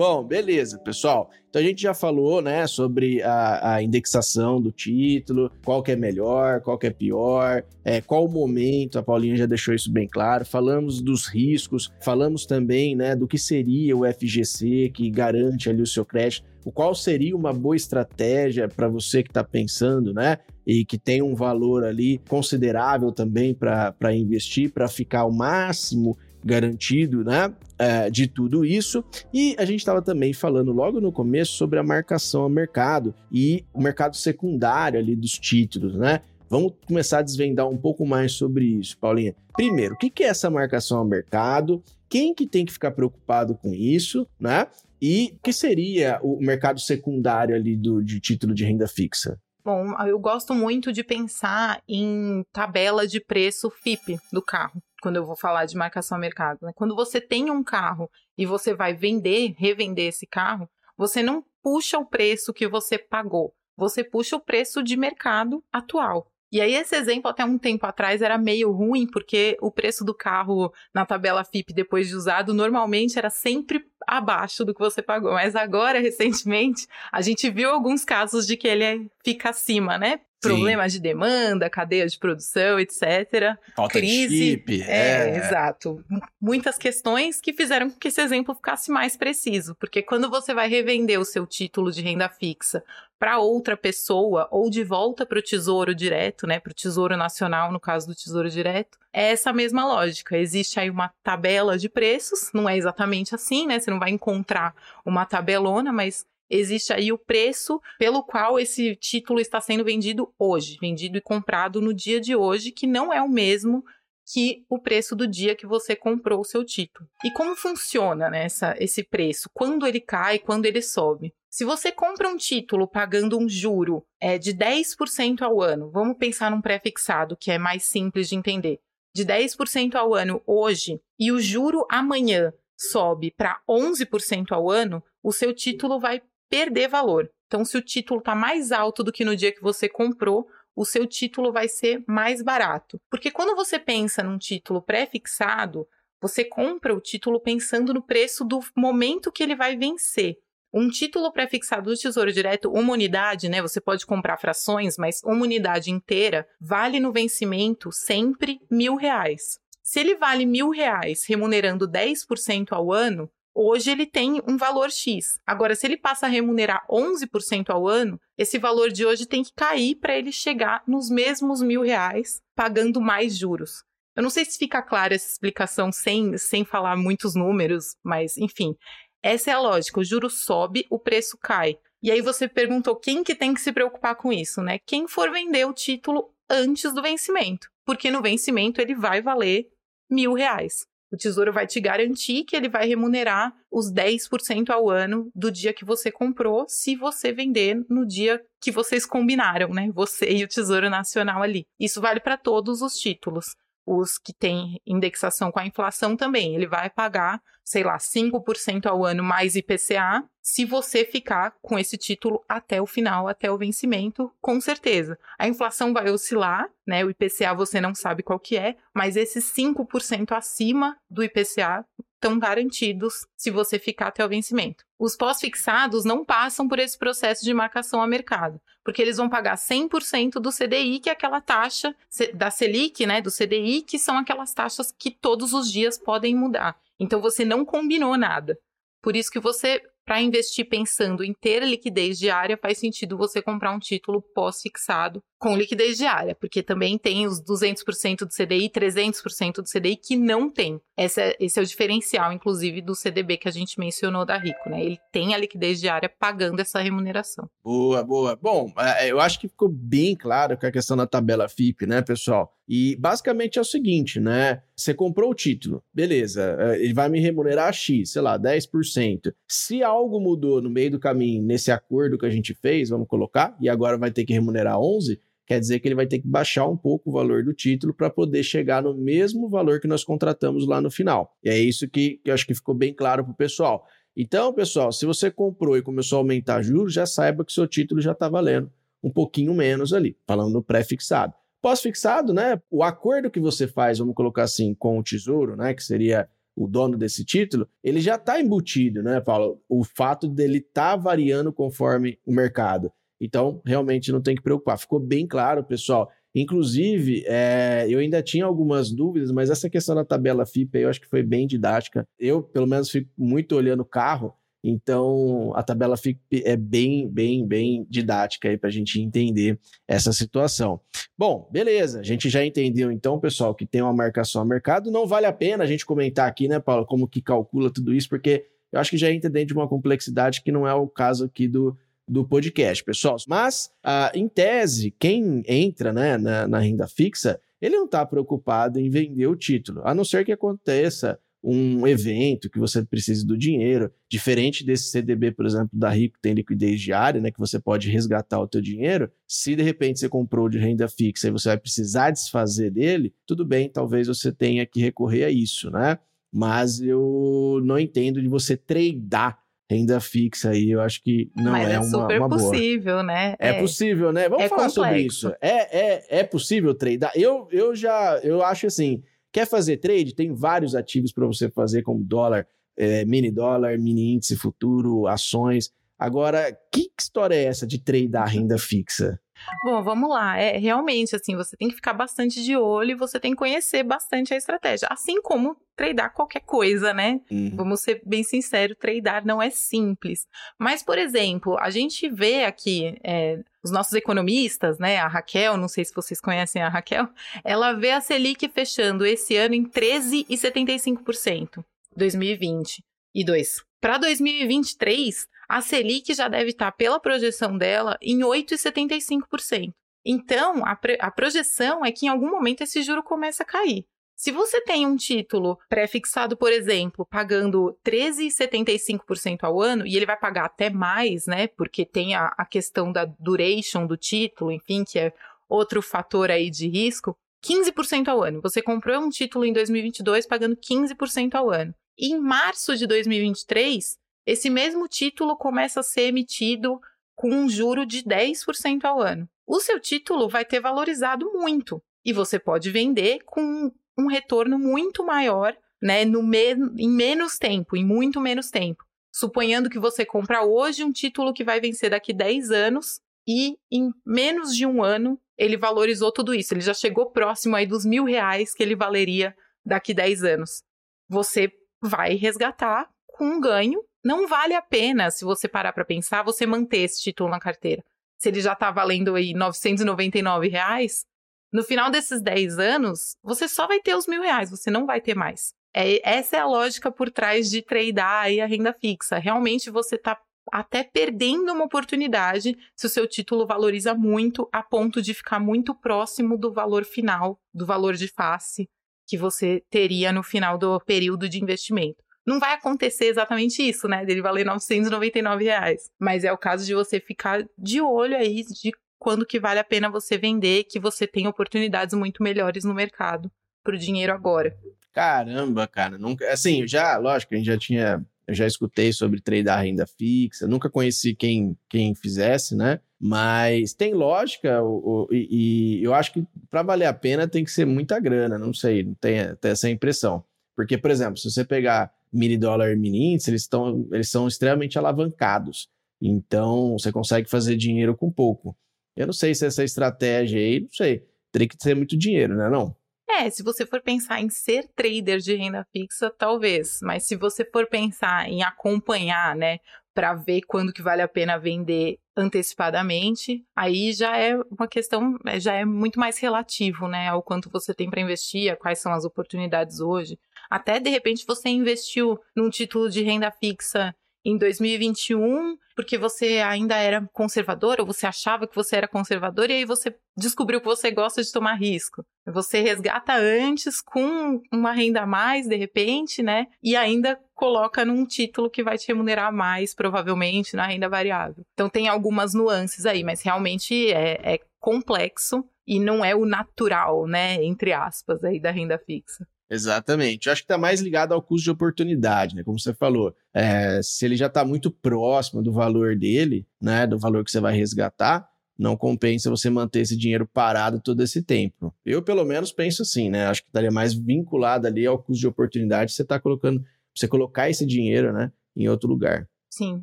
Bom, 0.00 0.24
beleza, 0.24 0.78
pessoal. 0.78 1.30
Então 1.50 1.60
a 1.60 1.62
gente 1.64 1.82
já 1.82 1.92
falou, 1.92 2.40
né, 2.40 2.66
sobre 2.66 3.22
a, 3.22 3.74
a, 3.74 3.82
indexação 3.82 4.58
do 4.58 4.72
título, 4.72 5.52
qual 5.62 5.82
que 5.82 5.92
é 5.92 5.96
melhor, 5.96 6.62
qual 6.62 6.78
que 6.78 6.86
é 6.86 6.90
pior, 6.90 7.62
é, 7.84 8.00
qual 8.00 8.24
o 8.24 8.28
momento, 8.32 8.98
a 8.98 9.02
Paulinha 9.02 9.36
já 9.36 9.44
deixou 9.44 9.74
isso 9.74 9.92
bem 9.92 10.08
claro. 10.08 10.46
Falamos 10.46 11.02
dos 11.02 11.26
riscos, 11.26 11.92
falamos 12.00 12.46
também, 12.46 12.96
né, 12.96 13.14
do 13.14 13.28
que 13.28 13.36
seria 13.36 13.94
o 13.94 14.10
FGC, 14.10 14.90
que 14.94 15.10
garante 15.10 15.68
ali 15.68 15.82
o 15.82 15.86
seu 15.86 16.02
crédito, 16.02 16.46
o 16.64 16.72
qual 16.72 16.94
seria 16.94 17.36
uma 17.36 17.52
boa 17.52 17.76
estratégia 17.76 18.68
para 18.68 18.88
você 18.88 19.22
que 19.22 19.30
está 19.30 19.42
pensando, 19.42 20.12
né, 20.12 20.38
e 20.66 20.84
que 20.84 20.98
tem 20.98 21.22
um 21.22 21.34
valor 21.34 21.84
ali 21.84 22.20
considerável 22.28 23.12
também 23.12 23.54
para 23.54 24.14
investir, 24.14 24.70
para 24.70 24.88
ficar 24.88 25.20
ao 25.20 25.32
máximo 25.32 26.16
garantido, 26.44 27.22
né? 27.24 27.52
É, 27.78 28.10
de 28.10 28.26
tudo 28.26 28.64
isso. 28.64 29.04
E 29.32 29.54
a 29.58 29.64
gente 29.64 29.80
estava 29.80 30.02
também 30.02 30.32
falando 30.32 30.72
logo 30.72 31.00
no 31.00 31.12
começo 31.12 31.52
sobre 31.52 31.78
a 31.78 31.82
marcação 31.82 32.42
ao 32.42 32.48
mercado 32.48 33.14
e 33.32 33.64
o 33.72 33.80
mercado 33.82 34.16
secundário 34.16 34.98
ali 34.98 35.16
dos 35.16 35.32
títulos, 35.32 35.94
né? 35.94 36.20
Vamos 36.48 36.72
começar 36.86 37.18
a 37.18 37.22
desvendar 37.22 37.68
um 37.68 37.76
pouco 37.76 38.04
mais 38.04 38.32
sobre 38.32 38.64
isso, 38.64 38.98
Paulinha. 38.98 39.34
Primeiro, 39.54 39.94
o 39.94 39.96
que 39.96 40.22
é 40.22 40.26
essa 40.26 40.50
marcação 40.50 40.98
ao 40.98 41.04
mercado? 41.04 41.82
Quem 42.08 42.34
que 42.34 42.44
tem 42.46 42.64
que 42.66 42.72
ficar 42.72 42.90
preocupado 42.90 43.54
com 43.54 43.72
isso, 43.72 44.26
né? 44.38 44.66
E 45.00 45.32
o 45.34 45.38
que 45.40 45.52
seria 45.52 46.20
o 46.22 46.38
mercado 46.38 46.78
secundário 46.80 47.54
ali 47.54 47.76
do, 47.76 48.02
de 48.02 48.20
título 48.20 48.54
de 48.54 48.64
renda 48.64 48.86
fixa? 48.86 49.38
Bom, 49.62 49.94
eu 50.06 50.18
gosto 50.18 50.54
muito 50.54 50.90
de 50.92 51.04
pensar 51.04 51.82
em 51.86 52.44
tabela 52.52 53.06
de 53.06 53.20
preço 53.20 53.70
FIP 53.70 54.18
do 54.32 54.42
carro, 54.42 54.82
quando 55.02 55.16
eu 55.16 55.26
vou 55.26 55.36
falar 55.36 55.66
de 55.66 55.76
marcação 55.76 56.16
a 56.16 56.20
mercado. 56.20 56.58
Né? 56.62 56.72
Quando 56.74 56.96
você 56.96 57.20
tem 57.20 57.50
um 57.50 57.62
carro 57.62 58.10
e 58.38 58.46
você 58.46 58.74
vai 58.74 58.94
vender, 58.94 59.54
revender 59.58 60.08
esse 60.08 60.26
carro, 60.26 60.68
você 60.96 61.22
não 61.22 61.44
puxa 61.62 61.98
o 61.98 62.06
preço 62.06 62.54
que 62.54 62.66
você 62.66 62.98
pagou, 62.98 63.52
você 63.76 64.02
puxa 64.02 64.36
o 64.36 64.40
preço 64.40 64.82
de 64.82 64.96
mercado 64.96 65.62
atual. 65.70 66.29
E 66.52 66.60
aí, 66.60 66.74
esse 66.74 66.96
exemplo, 66.96 67.30
até 67.30 67.44
um 67.44 67.56
tempo 67.56 67.86
atrás, 67.86 68.22
era 68.22 68.36
meio 68.36 68.72
ruim, 68.72 69.06
porque 69.06 69.56
o 69.60 69.70
preço 69.70 70.04
do 70.04 70.12
carro 70.12 70.72
na 70.92 71.06
tabela 71.06 71.44
FIP 71.44 71.72
depois 71.72 72.08
de 72.08 72.16
usado 72.16 72.52
normalmente 72.52 73.18
era 73.18 73.30
sempre 73.30 73.84
abaixo 74.06 74.64
do 74.64 74.74
que 74.74 74.80
você 74.80 75.00
pagou. 75.00 75.32
Mas 75.32 75.54
agora, 75.54 76.00
recentemente, 76.00 76.88
a 77.12 77.20
gente 77.20 77.48
viu 77.50 77.70
alguns 77.70 78.04
casos 78.04 78.46
de 78.46 78.56
que 78.56 78.66
ele 78.66 78.84
fica 79.24 79.50
acima, 79.50 79.98
né? 79.98 80.20
Problemas 80.40 80.92
de 80.92 80.98
demanda, 80.98 81.68
cadeia 81.68 82.06
de 82.06 82.18
produção, 82.18 82.80
etc. 82.80 83.58
Falta 83.76 83.98
Crise. 83.98 84.52
chip. 84.52 84.82
É, 84.82 85.28
é, 85.28 85.36
exato. 85.36 86.02
Muitas 86.40 86.78
questões 86.78 87.42
que 87.42 87.52
fizeram 87.52 87.90
com 87.90 87.98
que 87.98 88.08
esse 88.08 88.22
exemplo 88.22 88.54
ficasse 88.54 88.90
mais 88.90 89.18
preciso. 89.18 89.74
Porque 89.74 90.00
quando 90.00 90.30
você 90.30 90.54
vai 90.54 90.66
revender 90.66 91.20
o 91.20 91.26
seu 91.26 91.46
título 91.46 91.92
de 91.92 92.00
renda 92.00 92.26
fixa 92.26 92.82
para 93.18 93.38
outra 93.38 93.76
pessoa 93.76 94.48
ou 94.50 94.70
de 94.70 94.82
volta 94.82 95.26
para 95.26 95.38
o 95.38 95.42
Tesouro 95.42 95.94
Direto, 95.94 96.46
né, 96.46 96.58
para 96.58 96.70
o 96.70 96.74
Tesouro 96.74 97.18
Nacional, 97.18 97.70
no 97.70 97.78
caso 97.78 98.06
do 98.06 98.14
Tesouro 98.14 98.48
Direto, 98.48 98.98
é 99.12 99.32
essa 99.32 99.52
mesma 99.52 99.84
lógica. 99.84 100.38
Existe 100.38 100.80
aí 100.80 100.88
uma 100.88 101.12
tabela 101.22 101.76
de 101.76 101.90
preços, 101.90 102.50
não 102.54 102.66
é 102.66 102.78
exatamente 102.78 103.34
assim, 103.34 103.66
né? 103.66 103.78
Você 103.78 103.90
não 103.90 103.98
vai 103.98 104.08
encontrar 104.08 104.74
uma 105.04 105.26
tabelona, 105.26 105.92
mas 105.92 106.24
existe 106.50 106.92
aí 106.92 107.12
o 107.12 107.18
preço 107.18 107.80
pelo 107.98 108.22
qual 108.22 108.58
esse 108.58 108.96
título 108.96 109.40
está 109.40 109.60
sendo 109.60 109.84
vendido 109.84 110.34
hoje, 110.38 110.76
vendido 110.80 111.16
e 111.16 111.20
comprado 111.20 111.80
no 111.80 111.94
dia 111.94 112.20
de 112.20 112.34
hoje, 112.34 112.72
que 112.72 112.86
não 112.86 113.12
é 113.12 113.22
o 113.22 113.28
mesmo 113.28 113.84
que 114.32 114.64
o 114.68 114.78
preço 114.78 115.16
do 115.16 115.26
dia 115.26 115.56
que 115.56 115.66
você 115.66 115.96
comprou 115.96 116.40
o 116.40 116.44
seu 116.44 116.64
título. 116.64 117.08
E 117.24 117.32
como 117.32 117.56
funciona 117.56 118.30
né, 118.30 118.44
essa, 118.44 118.74
esse 118.78 119.02
preço? 119.02 119.50
Quando 119.52 119.86
ele 119.86 120.00
cai, 120.00 120.38
quando 120.38 120.66
ele 120.66 120.80
sobe? 120.80 121.34
Se 121.50 121.64
você 121.64 121.90
compra 121.90 122.28
um 122.28 122.36
título 122.36 122.86
pagando 122.86 123.36
um 123.36 123.48
juro 123.48 124.04
é, 124.20 124.38
de 124.38 124.54
10% 124.54 125.42
ao 125.42 125.60
ano, 125.60 125.90
vamos 125.90 126.16
pensar 126.16 126.50
num 126.50 126.60
pré-fixado 126.60 127.36
que 127.36 127.50
é 127.50 127.58
mais 127.58 127.82
simples 127.84 128.28
de 128.28 128.36
entender, 128.36 128.78
de 129.12 129.24
10% 129.26 129.96
ao 129.96 130.14
ano 130.14 130.40
hoje 130.46 131.00
e 131.18 131.32
o 131.32 131.40
juro 131.40 131.84
amanhã 131.90 132.52
sobe 132.78 133.32
para 133.36 133.60
11% 133.68 134.52
ao 134.52 134.70
ano, 134.70 135.02
o 135.22 135.32
seu 135.32 135.52
título 135.52 135.98
vai 135.98 136.22
perder 136.50 136.88
valor. 136.88 137.30
Então, 137.46 137.64
se 137.64 137.78
o 137.78 137.82
título 137.82 138.18
está 138.18 138.34
mais 138.34 138.72
alto 138.72 139.02
do 139.02 139.12
que 139.12 139.24
no 139.24 139.34
dia 139.34 139.52
que 139.52 139.62
você 139.62 139.88
comprou, 139.88 140.46
o 140.76 140.84
seu 140.84 141.06
título 141.06 141.52
vai 141.52 141.68
ser 141.68 142.02
mais 142.06 142.42
barato. 142.42 143.00
Porque 143.10 143.30
quando 143.30 143.56
você 143.56 143.78
pensa 143.78 144.22
num 144.22 144.38
título 144.38 144.82
pré-fixado, 144.82 145.86
você 146.20 146.44
compra 146.44 146.94
o 146.94 147.00
título 147.00 147.40
pensando 147.40 147.94
no 147.94 148.02
preço 148.02 148.44
do 148.44 148.60
momento 148.76 149.32
que 149.32 149.42
ele 149.42 149.56
vai 149.56 149.76
vencer. 149.76 150.36
Um 150.72 150.88
título 150.88 151.32
pré-fixado 151.32 151.90
do 151.90 151.96
Tesouro 151.96 152.32
Direto, 152.32 152.70
uma 152.70 152.92
unidade, 152.92 153.48
né? 153.48 153.60
Você 153.60 153.80
pode 153.80 154.06
comprar 154.06 154.36
frações, 154.36 154.96
mas 154.96 155.20
uma 155.24 155.42
unidade 155.42 155.90
inteira 155.90 156.46
vale 156.60 157.00
no 157.00 157.10
vencimento 157.10 157.90
sempre 157.90 158.60
mil 158.70 158.94
reais. 158.94 159.58
Se 159.82 159.98
ele 159.98 160.14
vale 160.14 160.46
mil 160.46 160.70
reais 160.70 161.24
remunerando 161.26 161.88
10% 161.88 162.68
ao 162.70 162.92
ano, 162.92 163.28
hoje 163.62 163.90
ele 163.90 164.06
tem 164.06 164.40
um 164.48 164.56
valor 164.56 164.90
X. 164.90 165.38
Agora, 165.46 165.74
se 165.74 165.86
ele 165.86 165.98
passa 165.98 166.26
a 166.26 166.28
remunerar 166.28 166.86
11% 166.90 167.68
ao 167.68 167.86
ano, 167.86 168.18
esse 168.38 168.58
valor 168.58 168.90
de 168.90 169.04
hoje 169.04 169.26
tem 169.26 169.42
que 169.42 169.52
cair 169.54 169.96
para 169.96 170.16
ele 170.16 170.32
chegar 170.32 170.82
nos 170.86 171.10
mesmos 171.10 171.60
mil 171.60 171.82
reais, 171.82 172.40
pagando 172.56 173.00
mais 173.00 173.36
juros. 173.36 173.82
Eu 174.16 174.22
não 174.22 174.30
sei 174.30 174.44
se 174.44 174.58
fica 174.58 174.82
clara 174.82 175.14
essa 175.14 175.30
explicação 175.30 175.92
sem, 175.92 176.36
sem 176.38 176.64
falar 176.64 176.96
muitos 176.96 177.34
números, 177.34 177.96
mas 178.02 178.36
enfim, 178.38 178.74
essa 179.22 179.50
é 179.50 179.54
a 179.54 179.60
lógica. 179.60 180.00
O 180.00 180.04
juro 180.04 180.30
sobe, 180.30 180.86
o 180.90 180.98
preço 180.98 181.36
cai. 181.38 181.76
E 182.02 182.10
aí 182.10 182.22
você 182.22 182.48
perguntou 182.48 182.96
quem 182.96 183.22
que 183.22 183.34
tem 183.34 183.52
que 183.52 183.60
se 183.60 183.72
preocupar 183.72 184.16
com 184.16 184.32
isso, 184.32 184.62
né? 184.62 184.78
Quem 184.86 185.06
for 185.06 185.30
vender 185.30 185.66
o 185.66 185.74
título 185.74 186.34
antes 186.48 186.94
do 186.94 187.02
vencimento. 187.02 187.68
Porque 187.84 188.10
no 188.10 188.22
vencimento 188.22 188.80
ele 188.80 188.94
vai 188.94 189.20
valer 189.20 189.68
mil 190.10 190.32
reais. 190.32 190.86
O 191.12 191.16
Tesouro 191.16 191.52
vai 191.52 191.66
te 191.66 191.80
garantir 191.80 192.44
que 192.44 192.54
ele 192.54 192.68
vai 192.68 192.86
remunerar 192.86 193.52
os 193.70 193.92
10% 193.92 194.70
ao 194.70 194.88
ano 194.88 195.30
do 195.34 195.50
dia 195.50 195.72
que 195.72 195.84
você 195.84 196.10
comprou, 196.10 196.66
se 196.68 196.94
você 196.94 197.32
vender 197.32 197.84
no 197.88 198.06
dia 198.06 198.40
que 198.60 198.70
vocês 198.70 199.04
combinaram, 199.04 199.70
né? 199.70 199.90
Você 199.92 200.30
e 200.30 200.44
o 200.44 200.48
Tesouro 200.48 200.88
Nacional 200.88 201.42
ali. 201.42 201.66
Isso 201.78 202.00
vale 202.00 202.20
para 202.20 202.36
todos 202.36 202.82
os 202.82 202.94
títulos 202.94 203.56
os 203.86 204.18
que 204.18 204.32
têm 204.32 204.80
indexação 204.86 205.50
com 205.50 205.58
a 205.58 205.66
inflação 205.66 206.16
também. 206.16 206.54
Ele 206.54 206.66
vai 206.66 206.90
pagar, 206.90 207.42
sei 207.64 207.82
lá, 207.82 207.98
5% 207.98 208.86
ao 208.86 209.04
ano 209.04 209.22
mais 209.22 209.56
IPCA 209.56 210.24
se 210.42 210.64
você 210.64 211.04
ficar 211.04 211.54
com 211.62 211.78
esse 211.78 211.96
título 211.96 212.42
até 212.48 212.80
o 212.80 212.86
final, 212.86 213.28
até 213.28 213.50
o 213.50 213.58
vencimento, 213.58 214.32
com 214.40 214.60
certeza. 214.60 215.18
A 215.38 215.46
inflação 215.46 215.92
vai 215.92 216.10
oscilar, 216.10 216.68
né? 216.86 217.04
O 217.04 217.10
IPCA 217.10 217.54
você 217.54 217.80
não 217.80 217.94
sabe 217.94 218.22
qual 218.22 218.38
que 218.38 218.56
é, 218.56 218.76
mas 218.94 219.16
esses 219.16 219.44
5% 219.52 220.32
acima 220.32 220.96
do 221.08 221.22
IPCA 221.22 221.84
estão 222.20 222.38
garantidos 222.38 223.26
se 223.34 223.50
você 223.50 223.78
ficar 223.78 224.08
até 224.08 224.24
o 224.24 224.28
vencimento. 224.28 224.84
Os 224.98 225.16
pós-fixados 225.16 226.04
não 226.04 226.22
passam 226.22 226.68
por 226.68 226.78
esse 226.78 226.98
processo 226.98 227.42
de 227.42 227.54
marcação 227.54 228.02
a 228.02 228.06
mercado, 228.06 228.60
porque 228.84 229.00
eles 229.00 229.16
vão 229.16 229.30
pagar 229.30 229.56
100% 229.56 230.32
do 230.32 230.50
CDI, 230.50 231.00
que 231.00 231.08
é 231.08 231.12
aquela 231.12 231.40
taxa 231.40 231.96
da 232.34 232.50
Selic, 232.50 233.06
né, 233.06 233.22
do 233.22 233.30
CDI, 233.32 233.80
que 233.80 233.98
são 233.98 234.18
aquelas 234.18 234.52
taxas 234.52 234.92
que 234.92 235.10
todos 235.10 235.54
os 235.54 235.72
dias 235.72 235.98
podem 235.98 236.36
mudar. 236.36 236.78
Então 236.98 237.20
você 237.22 237.44
não 237.44 237.64
combinou 237.64 238.16
nada. 238.18 238.58
Por 239.00 239.16
isso 239.16 239.30
que 239.30 239.40
você 239.40 239.82
para 240.10 240.20
investir 240.20 240.68
pensando 240.68 241.22
em 241.22 241.32
ter 241.32 241.62
liquidez 241.62 242.18
diária, 242.18 242.58
faz 242.60 242.78
sentido 242.78 243.16
você 243.16 243.40
comprar 243.40 243.70
um 243.72 243.78
título 243.78 244.20
pós-fixado 244.20 245.22
com 245.38 245.56
liquidez 245.56 245.96
diária, 245.96 246.34
porque 246.34 246.64
também 246.64 246.98
tem 246.98 247.28
os 247.28 247.40
200% 247.40 248.18
do 248.18 248.28
CDI, 248.28 248.68
300% 248.68 249.54
do 249.54 249.70
CDI 249.70 249.96
que 249.96 250.16
não 250.16 250.50
tem. 250.50 250.80
Esse 250.98 251.22
é, 251.22 251.36
esse 251.38 251.60
é 251.60 251.62
o 251.62 251.64
diferencial, 251.64 252.32
inclusive, 252.32 252.82
do 252.82 252.94
CDB 252.94 253.38
que 253.38 253.48
a 253.48 253.52
gente 253.52 253.78
mencionou 253.78 254.26
da 254.26 254.36
Rico, 254.36 254.68
né? 254.68 254.84
Ele 254.84 254.98
tem 255.12 255.32
a 255.32 255.38
liquidez 255.38 255.80
diária 255.80 256.10
pagando 256.10 256.60
essa 256.60 256.80
remuneração. 256.80 257.48
Boa, 257.64 258.02
boa. 258.02 258.36
Bom, 258.36 258.70
é, 258.76 259.10
eu 259.10 259.18
acho 259.18 259.40
que 259.40 259.48
ficou 259.48 259.68
bem 259.68 260.14
claro 260.14 260.58
com 260.58 260.66
a 260.66 260.72
questão 260.72 260.96
da 260.96 261.06
tabela 261.06 261.48
FIP, 261.48 261.86
né, 261.86 262.02
pessoal? 262.02 262.52
E 262.68 262.96
basicamente 262.96 263.58
é 263.58 263.62
o 263.62 263.64
seguinte, 263.64 264.20
né? 264.20 264.62
Você 264.80 264.94
comprou 264.94 265.30
o 265.30 265.34
título, 265.34 265.82
beleza, 265.92 266.56
é, 266.58 266.82
ele 266.82 266.94
vai 266.94 267.08
me 267.10 267.20
remunerar 267.20 267.70
X, 267.72 268.12
sei 268.12 268.22
lá, 268.22 268.38
10%. 268.38 269.32
Se 269.46 269.82
algo 269.82 270.18
mudou 270.18 270.62
no 270.62 270.70
meio 270.70 270.92
do 270.92 270.98
caminho 270.98 271.42
nesse 271.42 271.70
acordo 271.70 272.16
que 272.16 272.24
a 272.24 272.30
gente 272.30 272.54
fez, 272.54 272.88
vamos 272.88 273.06
colocar, 273.06 273.54
e 273.60 273.68
agora 273.68 273.98
vai 273.98 274.10
ter 274.10 274.24
que 274.24 274.32
remunerar 274.32 274.78
11%, 274.78 275.18
quer 275.46 275.60
dizer 275.60 275.80
que 275.80 275.88
ele 275.88 275.94
vai 275.94 276.06
ter 276.06 276.20
que 276.20 276.26
baixar 276.26 276.66
um 276.66 276.76
pouco 276.76 277.10
o 277.10 277.12
valor 277.12 277.44
do 277.44 277.52
título 277.52 277.92
para 277.92 278.08
poder 278.08 278.42
chegar 278.42 278.82
no 278.82 278.94
mesmo 278.94 279.50
valor 279.50 279.80
que 279.80 279.88
nós 279.88 280.02
contratamos 280.02 280.66
lá 280.66 280.80
no 280.80 280.90
final. 280.90 281.36
E 281.44 281.50
é 281.50 281.58
isso 281.58 281.86
que, 281.86 282.20
que 282.24 282.30
eu 282.30 282.34
acho 282.34 282.46
que 282.46 282.54
ficou 282.54 282.74
bem 282.74 282.94
claro 282.94 283.22
para 283.22 283.32
o 283.32 283.36
pessoal. 283.36 283.84
Então, 284.16 284.52
pessoal, 284.54 284.92
se 284.92 285.04
você 285.04 285.30
comprou 285.30 285.76
e 285.76 285.82
começou 285.82 286.16
a 286.16 286.20
aumentar 286.20 286.62
juros, 286.62 286.94
já 286.94 287.04
saiba 287.04 287.44
que 287.44 287.52
seu 287.52 287.66
título 287.66 288.00
já 288.00 288.12
está 288.12 288.28
valendo 288.28 288.70
um 289.02 289.10
pouquinho 289.10 289.54
menos 289.54 289.92
ali, 289.92 290.16
falando 290.26 290.52
no 290.52 290.62
pré-fixado. 290.62 291.34
Pós-fixado, 291.62 292.32
né? 292.32 292.60
O 292.70 292.82
acordo 292.82 293.30
que 293.30 293.40
você 293.40 293.66
faz, 293.66 293.98
vamos 293.98 294.14
colocar 294.14 294.44
assim, 294.44 294.74
com 294.74 294.98
o 294.98 295.02
tesouro, 295.02 295.56
né? 295.56 295.74
Que 295.74 295.82
seria 295.82 296.28
o 296.56 296.66
dono 296.66 296.98
desse 296.98 297.24
título, 297.24 297.68
ele 297.82 298.00
já 298.00 298.16
está 298.16 298.40
embutido, 298.40 299.02
né, 299.02 299.20
Paulo? 299.20 299.62
O 299.68 299.84
fato 299.84 300.28
dele 300.28 300.58
estar 300.58 300.90
tá 300.90 300.96
variando 300.96 301.52
conforme 301.52 302.18
o 302.26 302.32
mercado. 302.32 302.92
Então, 303.20 303.60
realmente 303.64 304.12
não 304.12 304.20
tem 304.20 304.34
que 304.34 304.42
preocupar. 304.42 304.78
Ficou 304.78 304.98
bem 304.98 305.26
claro, 305.26 305.62
pessoal. 305.62 306.10
Inclusive, 306.34 307.24
é, 307.26 307.86
eu 307.88 307.98
ainda 307.98 308.22
tinha 308.22 308.44
algumas 308.44 308.90
dúvidas, 308.90 309.32
mas 309.32 309.50
essa 309.50 309.68
questão 309.68 309.94
da 309.94 310.04
tabela 310.04 310.46
FIP 310.46 310.78
eu 310.78 310.88
acho 310.88 311.00
que 311.00 311.08
foi 311.08 311.22
bem 311.22 311.46
didática. 311.46 312.06
Eu, 312.18 312.42
pelo 312.42 312.66
menos, 312.66 312.90
fico 312.90 313.10
muito 313.18 313.54
olhando 313.56 313.80
o 313.80 313.84
carro, 313.84 314.34
então 314.62 315.52
a 315.54 315.62
tabela 315.62 315.96
FIP 315.96 316.42
é 316.44 316.56
bem, 316.56 317.08
bem, 317.08 317.46
bem 317.46 317.86
didática 317.88 318.48
aí 318.48 318.56
para 318.56 318.68
a 318.68 318.72
gente 318.72 319.00
entender 319.00 319.58
essa 319.88 320.12
situação. 320.12 320.80
Bom, 321.16 321.48
beleza. 321.50 322.00
A 322.00 322.02
gente 322.02 322.28
já 322.28 322.44
entendeu 322.44 322.90
então, 322.90 323.18
pessoal, 323.18 323.54
que 323.54 323.66
tem 323.66 323.82
uma 323.82 323.92
marcação 323.92 324.42
a 324.42 324.44
mercado. 324.44 324.90
Não 324.90 325.06
vale 325.06 325.26
a 325.26 325.32
pena 325.32 325.64
a 325.64 325.66
gente 325.66 325.86
comentar 325.86 326.28
aqui, 326.28 326.48
né, 326.48 326.58
Paulo, 326.58 326.86
como 326.86 327.08
que 327.08 327.22
calcula 327.22 327.70
tudo 327.70 327.94
isso, 327.94 328.08
porque 328.08 328.46
eu 328.72 328.80
acho 328.80 328.90
que 328.90 328.96
já 328.96 329.12
entra 329.12 329.28
dentro 329.28 329.48
de 329.48 329.54
uma 329.54 329.68
complexidade 329.68 330.42
que 330.42 330.52
não 330.52 330.66
é 330.66 330.74
o 330.74 330.88
caso 330.88 331.24
aqui 331.24 331.48
do 331.48 331.76
do 332.10 332.26
podcast, 332.26 332.82
pessoal. 332.82 333.16
Mas, 333.28 333.70
ah, 333.84 334.10
em 334.12 334.28
tese, 334.28 334.92
quem 334.98 335.44
entra 335.46 335.92
né, 335.92 336.18
na, 336.18 336.48
na 336.48 336.58
renda 336.58 336.88
fixa, 336.88 337.40
ele 337.62 337.76
não 337.76 337.84
está 337.84 338.04
preocupado 338.04 338.80
em 338.80 338.90
vender 338.90 339.28
o 339.28 339.36
título, 339.36 339.80
a 339.84 339.94
não 339.94 340.04
ser 340.04 340.24
que 340.24 340.32
aconteça 340.32 341.18
um 341.42 341.86
evento 341.86 342.50
que 342.50 342.58
você 342.58 342.84
precise 342.84 343.26
do 343.26 343.36
dinheiro, 343.36 343.90
diferente 344.08 344.64
desse 344.64 344.90
CDB, 344.90 345.32
por 345.32 345.46
exemplo, 345.46 345.70
da 345.72 345.88
Rico, 345.88 346.18
tem 346.20 346.34
liquidez 346.34 346.80
diária, 346.80 347.20
né, 347.20 347.30
que 347.30 347.38
você 347.38 347.58
pode 347.58 347.90
resgatar 347.90 348.40
o 348.40 348.46
teu 348.46 348.60
dinheiro. 348.60 349.10
Se 349.26 349.56
de 349.56 349.62
repente 349.62 349.98
você 349.98 350.08
comprou 350.08 350.48
de 350.48 350.58
renda 350.58 350.88
fixa 350.88 351.28
e 351.28 351.30
você 351.30 351.48
vai 351.48 351.58
precisar 351.58 352.10
desfazer 352.10 352.70
dele, 352.70 353.14
tudo 353.26 353.44
bem, 353.44 353.68
talvez 353.68 354.06
você 354.06 354.30
tenha 354.30 354.66
que 354.66 354.80
recorrer 354.80 355.24
a 355.24 355.30
isso, 355.30 355.70
né? 355.70 355.98
Mas 356.32 356.80
eu 356.80 357.60
não 357.64 357.78
entendo 357.78 358.22
de 358.22 358.28
você 358.28 358.56
tradar 358.56 359.38
renda 359.70 360.00
fixa 360.00 360.50
aí, 360.50 360.70
eu 360.70 360.80
acho 360.80 361.00
que 361.00 361.30
não 361.36 361.52
Mas 361.52 361.68
é, 361.68 361.74
é 361.74 361.78
uma, 361.78 361.84
super 361.84 362.18
uma 362.18 362.28
boa. 362.28 362.40
possível, 362.40 363.02
né? 363.04 363.36
É, 363.38 363.50
é, 363.50 363.60
possível, 363.60 364.12
né? 364.12 364.28
Vamos 364.28 364.44
é 364.44 364.48
falar 364.48 364.66
complexo. 364.66 364.74
sobre 364.74 365.00
isso. 365.02 365.32
É, 365.40 365.94
é, 365.94 366.18
é 366.20 366.24
possível 366.24 366.74
tradar? 366.74 367.12
Eu, 367.14 367.48
eu 367.52 367.74
já, 367.74 368.18
eu 368.24 368.42
acho 368.42 368.66
assim, 368.66 369.02
quer 369.32 369.46
fazer 369.46 369.78
trade? 369.78 370.14
Tem 370.14 370.34
vários 370.34 370.74
ativos 370.74 371.12
para 371.12 371.26
você 371.26 371.50
fazer, 371.50 371.82
como 371.82 372.02
dólar, 372.02 372.46
é, 372.76 373.04
mini 373.04 373.30
dólar, 373.30 373.78
mini 373.78 374.14
índice 374.14 374.36
futuro, 374.36 375.06
ações. 375.06 375.70
Agora, 375.98 376.56
que 376.72 376.90
história 376.98 377.34
é 377.34 377.44
essa 377.44 377.66
de 377.66 377.78
tradar 377.78 378.28
renda 378.28 378.58
fixa? 378.58 379.20
Bom, 379.62 379.82
vamos 379.82 380.10
lá. 380.10 380.38
É 380.38 380.58
realmente 380.58 381.16
assim, 381.16 381.36
você 381.36 381.56
tem 381.56 381.68
que 381.68 381.74
ficar 381.74 381.92
bastante 381.92 382.42
de 382.42 382.56
olho 382.56 382.92
e 382.92 382.94
você 382.94 383.20
tem 383.20 383.32
que 383.32 383.38
conhecer 383.38 383.82
bastante 383.82 384.32
a 384.34 384.36
estratégia, 384.36 384.86
assim 384.90 385.22
como 385.22 385.56
tradar 385.76 386.12
qualquer 386.12 386.40
coisa, 386.40 386.92
né? 386.92 387.20
Uhum. 387.30 387.56
Vamos 387.56 387.80
ser 387.80 388.02
bem 388.04 388.22
sinceros, 388.22 388.76
tradar 388.78 389.24
não 389.24 389.40
é 389.40 389.48
simples. 389.50 390.28
Mas, 390.58 390.82
por 390.82 390.98
exemplo, 390.98 391.56
a 391.58 391.70
gente 391.70 392.06
vê 392.08 392.44
aqui 392.44 392.98
é, 393.02 393.40
os 393.62 393.70
nossos 393.70 393.94
economistas, 393.94 394.78
né? 394.78 394.98
A 394.98 395.08
Raquel, 395.08 395.56
não 395.56 395.68
sei 395.68 395.84
se 395.84 395.94
vocês 395.94 396.20
conhecem 396.20 396.62
a 396.62 396.68
Raquel, 396.68 397.08
ela 397.42 397.72
vê 397.72 397.92
a 397.92 398.00
Selic 398.00 398.46
fechando 398.48 399.06
esse 399.06 399.36
ano 399.36 399.54
em 399.54 399.64
13,75%, 399.64 401.64
2022. 401.96 403.64
Para 403.80 403.96
2023, 403.96 405.26
a 405.50 405.60
Selic 405.60 406.14
já 406.14 406.28
deve 406.28 406.50
estar, 406.50 406.70
pela 406.70 407.00
projeção 407.00 407.58
dela, 407.58 407.98
em 408.00 408.20
8,75%. 408.20 409.72
Então, 410.06 410.64
a, 410.64 410.78
a 411.00 411.10
projeção 411.10 411.84
é 411.84 411.90
que 411.90 412.06
em 412.06 412.08
algum 412.08 412.30
momento 412.30 412.62
esse 412.62 412.82
juro 412.82 413.02
começa 413.02 413.42
a 413.42 413.46
cair. 413.46 413.84
Se 414.14 414.30
você 414.30 414.60
tem 414.60 414.86
um 414.86 414.96
título 414.96 415.58
pré-fixado, 415.68 416.36
por 416.36 416.52
exemplo, 416.52 417.04
pagando 417.04 417.76
13,75% 417.84 419.38
ao 419.42 419.60
ano, 419.60 419.84
e 419.84 419.96
ele 419.96 420.06
vai 420.06 420.16
pagar 420.16 420.44
até 420.44 420.70
mais, 420.70 421.26
né? 421.26 421.48
Porque 421.48 421.84
tem 421.84 422.14
a, 422.14 422.26
a 422.38 422.44
questão 422.44 422.92
da 422.92 423.06
duration 423.18 423.86
do 423.86 423.96
título, 423.96 424.52
enfim, 424.52 424.84
que 424.84 425.00
é 425.00 425.12
outro 425.48 425.82
fator 425.82 426.30
aí 426.30 426.48
de 426.48 426.68
risco, 426.68 427.16
15% 427.44 428.06
ao 428.06 428.22
ano. 428.22 428.40
Você 428.40 428.62
comprou 428.62 429.00
um 429.00 429.10
título 429.10 429.44
em 429.44 429.52
2022 429.52 430.26
pagando 430.26 430.54
15% 430.54 431.34
ao 431.34 431.50
ano. 431.50 431.74
E 431.98 432.12
em 432.12 432.20
março 432.20 432.76
de 432.76 432.86
2023, 432.86 433.98
esse 434.26 434.50
mesmo 434.50 434.86
título 434.88 435.36
começa 435.36 435.80
a 435.80 435.82
ser 435.82 436.02
emitido 436.02 436.80
com 437.14 437.30
um 437.30 437.48
juro 437.48 437.84
de 437.84 438.02
10% 438.02 438.84
ao 438.84 439.00
ano. 439.00 439.28
O 439.46 439.60
seu 439.60 439.80
título 439.80 440.28
vai 440.28 440.44
ter 440.44 440.60
valorizado 440.60 441.30
muito 441.32 441.82
e 442.04 442.12
você 442.12 442.38
pode 442.38 442.70
vender 442.70 443.20
com 443.24 443.70
um 443.98 444.06
retorno 444.06 444.58
muito 444.58 445.04
maior, 445.04 445.56
né, 445.82 446.04
no 446.04 446.22
me 446.22 446.52
em 446.78 446.88
menos 446.88 447.38
tempo, 447.38 447.76
em 447.76 447.84
muito 447.84 448.20
menos 448.20 448.50
tempo. 448.50 448.84
Suponhando 449.12 449.68
que 449.68 449.78
você 449.78 450.06
compra 450.06 450.44
hoje 450.44 450.84
um 450.84 450.92
título 450.92 451.32
que 451.32 451.44
vai 451.44 451.60
vencer 451.60 451.90
daqui 451.90 452.12
10 452.12 452.50
anos 452.50 453.00
e 453.26 453.58
em 453.70 453.90
menos 454.06 454.54
de 454.54 454.64
um 454.64 454.82
ano 454.82 455.20
ele 455.36 455.56
valorizou 455.56 456.12
tudo 456.12 456.34
isso. 456.34 456.54
Ele 456.54 456.60
já 456.60 456.74
chegou 456.74 457.10
próximo 457.10 457.56
aí 457.56 457.66
dos 457.66 457.84
mil 457.84 458.04
reais 458.04 458.54
que 458.54 458.62
ele 458.62 458.76
valeria 458.76 459.34
daqui 459.64 459.92
10 459.92 460.22
anos. 460.22 460.62
Você 461.08 461.52
vai 461.82 462.14
resgatar 462.14 462.88
com 463.06 463.24
um 463.24 463.40
ganho. 463.40 463.82
Não 464.04 464.26
vale 464.26 464.54
a 464.54 464.62
pena, 464.62 465.10
se 465.10 465.24
você 465.24 465.46
parar 465.46 465.72
para 465.72 465.84
pensar, 465.84 466.22
você 466.22 466.46
manter 466.46 466.78
esse 466.78 467.02
título 467.02 467.28
na 467.28 467.38
carteira. 467.38 467.84
Se 468.18 468.28
ele 468.28 468.40
já 468.40 468.52
está 468.52 468.70
valendo 468.70 469.14
aí 469.14 469.34
999 469.34 470.48
reais, 470.48 471.04
no 471.52 471.62
final 471.62 471.90
desses 471.90 472.22
10 472.22 472.58
anos, 472.58 473.16
você 473.22 473.48
só 473.48 473.66
vai 473.66 473.80
ter 473.80 473.94
os 473.94 474.06
mil 474.06 474.22
reais, 474.22 474.50
você 474.50 474.70
não 474.70 474.86
vai 474.86 475.00
ter 475.00 475.14
mais. 475.14 475.52
É, 475.74 476.00
essa 476.08 476.36
é 476.36 476.40
a 476.40 476.46
lógica 476.46 476.90
por 476.90 477.10
trás 477.10 477.50
de 477.50 477.62
tradear 477.62 478.24
aí 478.24 478.40
a 478.40 478.46
renda 478.46 478.72
fixa. 478.72 479.18
Realmente 479.18 479.70
você 479.70 479.96
está 479.96 480.18
até 480.50 480.82
perdendo 480.82 481.52
uma 481.52 481.64
oportunidade 481.64 482.56
se 482.74 482.86
o 482.86 482.90
seu 482.90 483.06
título 483.06 483.46
valoriza 483.46 483.94
muito 483.94 484.48
a 484.52 484.62
ponto 484.62 485.00
de 485.00 485.14
ficar 485.14 485.38
muito 485.38 485.74
próximo 485.74 486.36
do 486.36 486.52
valor 486.52 486.84
final, 486.84 487.38
do 487.54 487.66
valor 487.66 487.94
de 487.94 488.08
face 488.08 488.68
que 489.06 489.18
você 489.18 489.64
teria 489.68 490.12
no 490.12 490.22
final 490.22 490.56
do 490.56 490.78
período 490.80 491.28
de 491.28 491.42
investimento. 491.42 492.00
Não 492.30 492.38
vai 492.38 492.54
acontecer 492.54 493.06
exatamente 493.06 493.60
isso, 493.60 493.88
né? 493.88 494.04
Dele 494.04 494.22
valer 494.22 494.46
999 494.46 495.42
reais. 495.42 495.90
Mas 495.98 496.22
é 496.22 496.32
o 496.32 496.38
caso 496.38 496.64
de 496.64 496.72
você 496.72 497.00
ficar 497.00 497.44
de 497.58 497.80
olho 497.80 498.16
aí 498.16 498.44
de 498.44 498.70
quando 499.00 499.26
que 499.26 499.40
vale 499.40 499.58
a 499.58 499.64
pena 499.64 499.90
você 499.90 500.16
vender, 500.16 500.62
que 500.62 500.78
você 500.78 501.08
tem 501.08 501.26
oportunidades 501.26 501.92
muito 501.92 502.22
melhores 502.22 502.62
no 502.62 502.72
mercado 502.72 503.32
para 503.64 503.74
o 503.74 503.78
dinheiro 503.78 504.12
agora. 504.12 504.56
Caramba, 504.92 505.66
cara, 505.66 505.98
nunca, 505.98 506.30
assim, 506.32 506.68
já, 506.68 506.96
lógico, 506.98 507.34
a 507.34 507.36
gente 507.36 507.46
já 507.46 507.58
tinha, 507.58 508.06
eu 508.28 508.34
já 508.34 508.46
escutei 508.46 508.92
sobre 508.92 509.20
tradar 509.20 509.64
renda 509.64 509.84
fixa, 509.84 510.46
nunca 510.46 510.70
conheci 510.70 511.16
quem, 511.16 511.56
quem 511.68 511.96
fizesse, 511.96 512.54
né? 512.54 512.78
Mas 513.00 513.74
tem 513.74 513.92
lógica, 513.92 514.62
o, 514.62 515.08
o, 515.08 515.08
e, 515.10 515.80
e, 515.80 515.84
eu 515.84 515.94
acho 515.94 516.12
que 516.12 516.24
para 516.48 516.62
valer 516.62 516.86
a 516.86 516.94
pena 516.94 517.26
tem 517.26 517.44
que 517.44 517.50
ser 517.50 517.64
muita 517.64 517.98
grana, 517.98 518.38
não 518.38 518.54
sei, 518.54 518.84
não 518.84 518.94
tem, 518.94 519.34
tem 519.36 519.50
essa 519.50 519.68
impressão. 519.68 520.24
Porque, 520.54 520.78
por 520.78 520.90
exemplo, 520.90 521.16
se 521.16 521.30
você 521.30 521.44
pegar 521.44 521.92
mini 522.12 522.36
dólar 522.36 522.72
e 522.72 522.76
mini 522.76 523.14
índice, 523.14 523.30
eles, 523.30 523.42
estão, 523.42 523.88
eles 523.92 524.10
são 524.10 524.26
extremamente 524.26 524.78
alavancados. 524.78 525.68
Então, 526.00 526.72
você 526.78 526.90
consegue 526.90 527.28
fazer 527.28 527.56
dinheiro 527.56 527.96
com 527.96 528.10
pouco. 528.10 528.56
Eu 528.96 529.06
não 529.06 529.12
sei 529.12 529.34
se 529.34 529.46
essa 529.46 529.62
estratégia 529.62 530.40
aí, 530.40 530.60
não 530.60 530.70
sei. 530.70 531.04
Teria 531.30 531.48
que 531.48 531.56
ser 531.60 531.76
muito 531.76 531.96
dinheiro, 531.96 532.36
né? 532.36 532.48
Não? 532.48 532.74
É, 533.08 533.28
se 533.28 533.42
você 533.42 533.66
for 533.66 533.82
pensar 533.82 534.20
em 534.20 534.30
ser 534.30 534.68
trader 534.74 535.18
de 535.18 535.34
renda 535.34 535.66
fixa, 535.72 536.10
talvez. 536.16 536.78
Mas 536.82 537.06
se 537.06 537.16
você 537.16 537.44
for 537.44 537.66
pensar 537.66 538.28
em 538.28 538.42
acompanhar, 538.42 539.36
né, 539.36 539.58
para 539.92 540.14
ver 540.14 540.42
quando 540.42 540.72
que 540.72 540.80
vale 540.80 541.02
a 541.02 541.08
pena 541.08 541.38
vender 541.38 541.98
antecipadamente, 542.16 543.44
aí 543.54 543.92
já 543.92 544.16
é 544.16 544.36
uma 544.50 544.68
questão, 544.68 545.16
é, 545.26 545.40
já 545.40 545.54
é 545.54 545.64
muito 545.64 545.98
mais 545.98 546.18
relativo, 546.18 546.86
né, 546.86 547.08
ao 547.08 547.22
quanto 547.22 547.50
você 547.50 547.74
tem 547.74 547.90
para 547.90 548.00
investir, 548.00 548.50
a 548.50 548.56
quais 548.56 548.78
são 548.78 548.92
as 548.92 549.04
oportunidades 549.04 549.80
hoje. 549.80 550.18
Até 550.50 550.80
de 550.80 550.90
repente 550.90 551.24
você 551.26 551.48
investiu 551.48 552.18
num 552.34 552.50
título 552.50 552.90
de 552.90 553.02
renda 553.02 553.30
fixa 553.30 553.94
em 554.24 554.36
2021 554.36 555.56
porque 555.74 555.96
você 555.96 556.40
ainda 556.40 556.76
era 556.76 557.08
conservador 557.12 557.80
ou 557.80 557.86
você 557.86 558.06
achava 558.06 558.46
que 558.46 558.54
você 558.54 558.76
era 558.76 558.86
conservador 558.86 559.48
e 559.48 559.54
aí 559.54 559.64
você 559.64 559.96
descobriu 560.14 560.60
que 560.60 560.66
você 560.66 560.90
gosta 560.90 561.22
de 561.22 561.32
tomar 561.32 561.54
risco. 561.54 562.04
Você 562.26 562.60
resgata 562.60 563.14
antes 563.14 563.80
com 563.80 564.42
uma 564.52 564.72
renda 564.72 565.00
a 565.00 565.06
mais, 565.06 565.48
de 565.48 565.56
repente, 565.56 566.22
né? 566.22 566.46
E 566.62 566.76
ainda 566.76 567.18
coloca 567.34 567.82
num 567.82 568.04
título 568.04 568.50
que 568.50 568.62
vai 568.62 568.76
te 568.76 568.88
remunerar 568.88 569.32
mais, 569.32 569.74
provavelmente, 569.74 570.54
na 570.54 570.66
renda 570.66 570.86
variável. 570.86 571.42
Então 571.54 571.70
tem 571.70 571.88
algumas 571.88 572.34
nuances 572.34 572.84
aí, 572.84 573.02
mas 573.02 573.22
realmente 573.22 573.90
é, 573.90 574.34
é 574.34 574.40
complexo 574.58 575.42
e 575.66 575.80
não 575.80 576.04
é 576.04 576.14
o 576.14 576.26
natural, 576.26 577.06
né? 577.06 577.42
Entre 577.42 577.72
aspas, 577.72 578.22
aí 578.22 578.38
da 578.38 578.50
renda 578.50 578.78
fixa. 578.78 579.26
Exatamente. 579.50 580.26
Eu 580.26 580.32
acho 580.32 580.42
que 580.42 580.44
está 580.44 580.56
mais 580.56 580.80
ligado 580.80 581.12
ao 581.12 581.20
custo 581.20 581.44
de 581.44 581.50
oportunidade, 581.50 582.36
né? 582.36 582.44
Como 582.44 582.58
você 582.58 582.72
falou, 582.72 583.12
é, 583.34 583.80
se 583.82 584.04
ele 584.04 584.16
já 584.16 584.26
está 584.26 584.44
muito 584.44 584.70
próximo 584.70 585.42
do 585.42 585.52
valor 585.52 585.96
dele, 585.96 586.46
né? 586.60 586.86
Do 586.86 586.98
valor 586.98 587.24
que 587.24 587.32
você 587.32 587.40
vai 587.40 587.56
resgatar, 587.56 588.28
não 588.56 588.76
compensa 588.76 589.28
você 589.28 589.50
manter 589.50 589.80
esse 589.80 589.96
dinheiro 589.96 590.28
parado 590.32 590.80
todo 590.80 591.02
esse 591.02 591.22
tempo. 591.22 591.74
Eu, 591.84 592.00
pelo 592.00 592.24
menos, 592.24 592.52
penso 592.52 592.82
assim, 592.82 593.10
né? 593.10 593.26
Acho 593.26 593.42
que 593.42 593.48
estaria 593.48 593.72
mais 593.72 593.92
vinculado 593.92 594.68
ali 594.68 594.86
ao 594.86 594.98
custo 594.98 595.20
de 595.20 595.26
oportunidade 595.26 595.92
você 595.92 596.02
está 596.02 596.20
colocando, 596.20 596.64
você 596.94 597.08
colocar 597.08 597.50
esse 597.50 597.66
dinheiro, 597.66 598.12
né? 598.12 598.30
Em 598.54 598.68
outro 598.68 598.88
lugar. 598.88 599.26
Sim, 599.50 599.82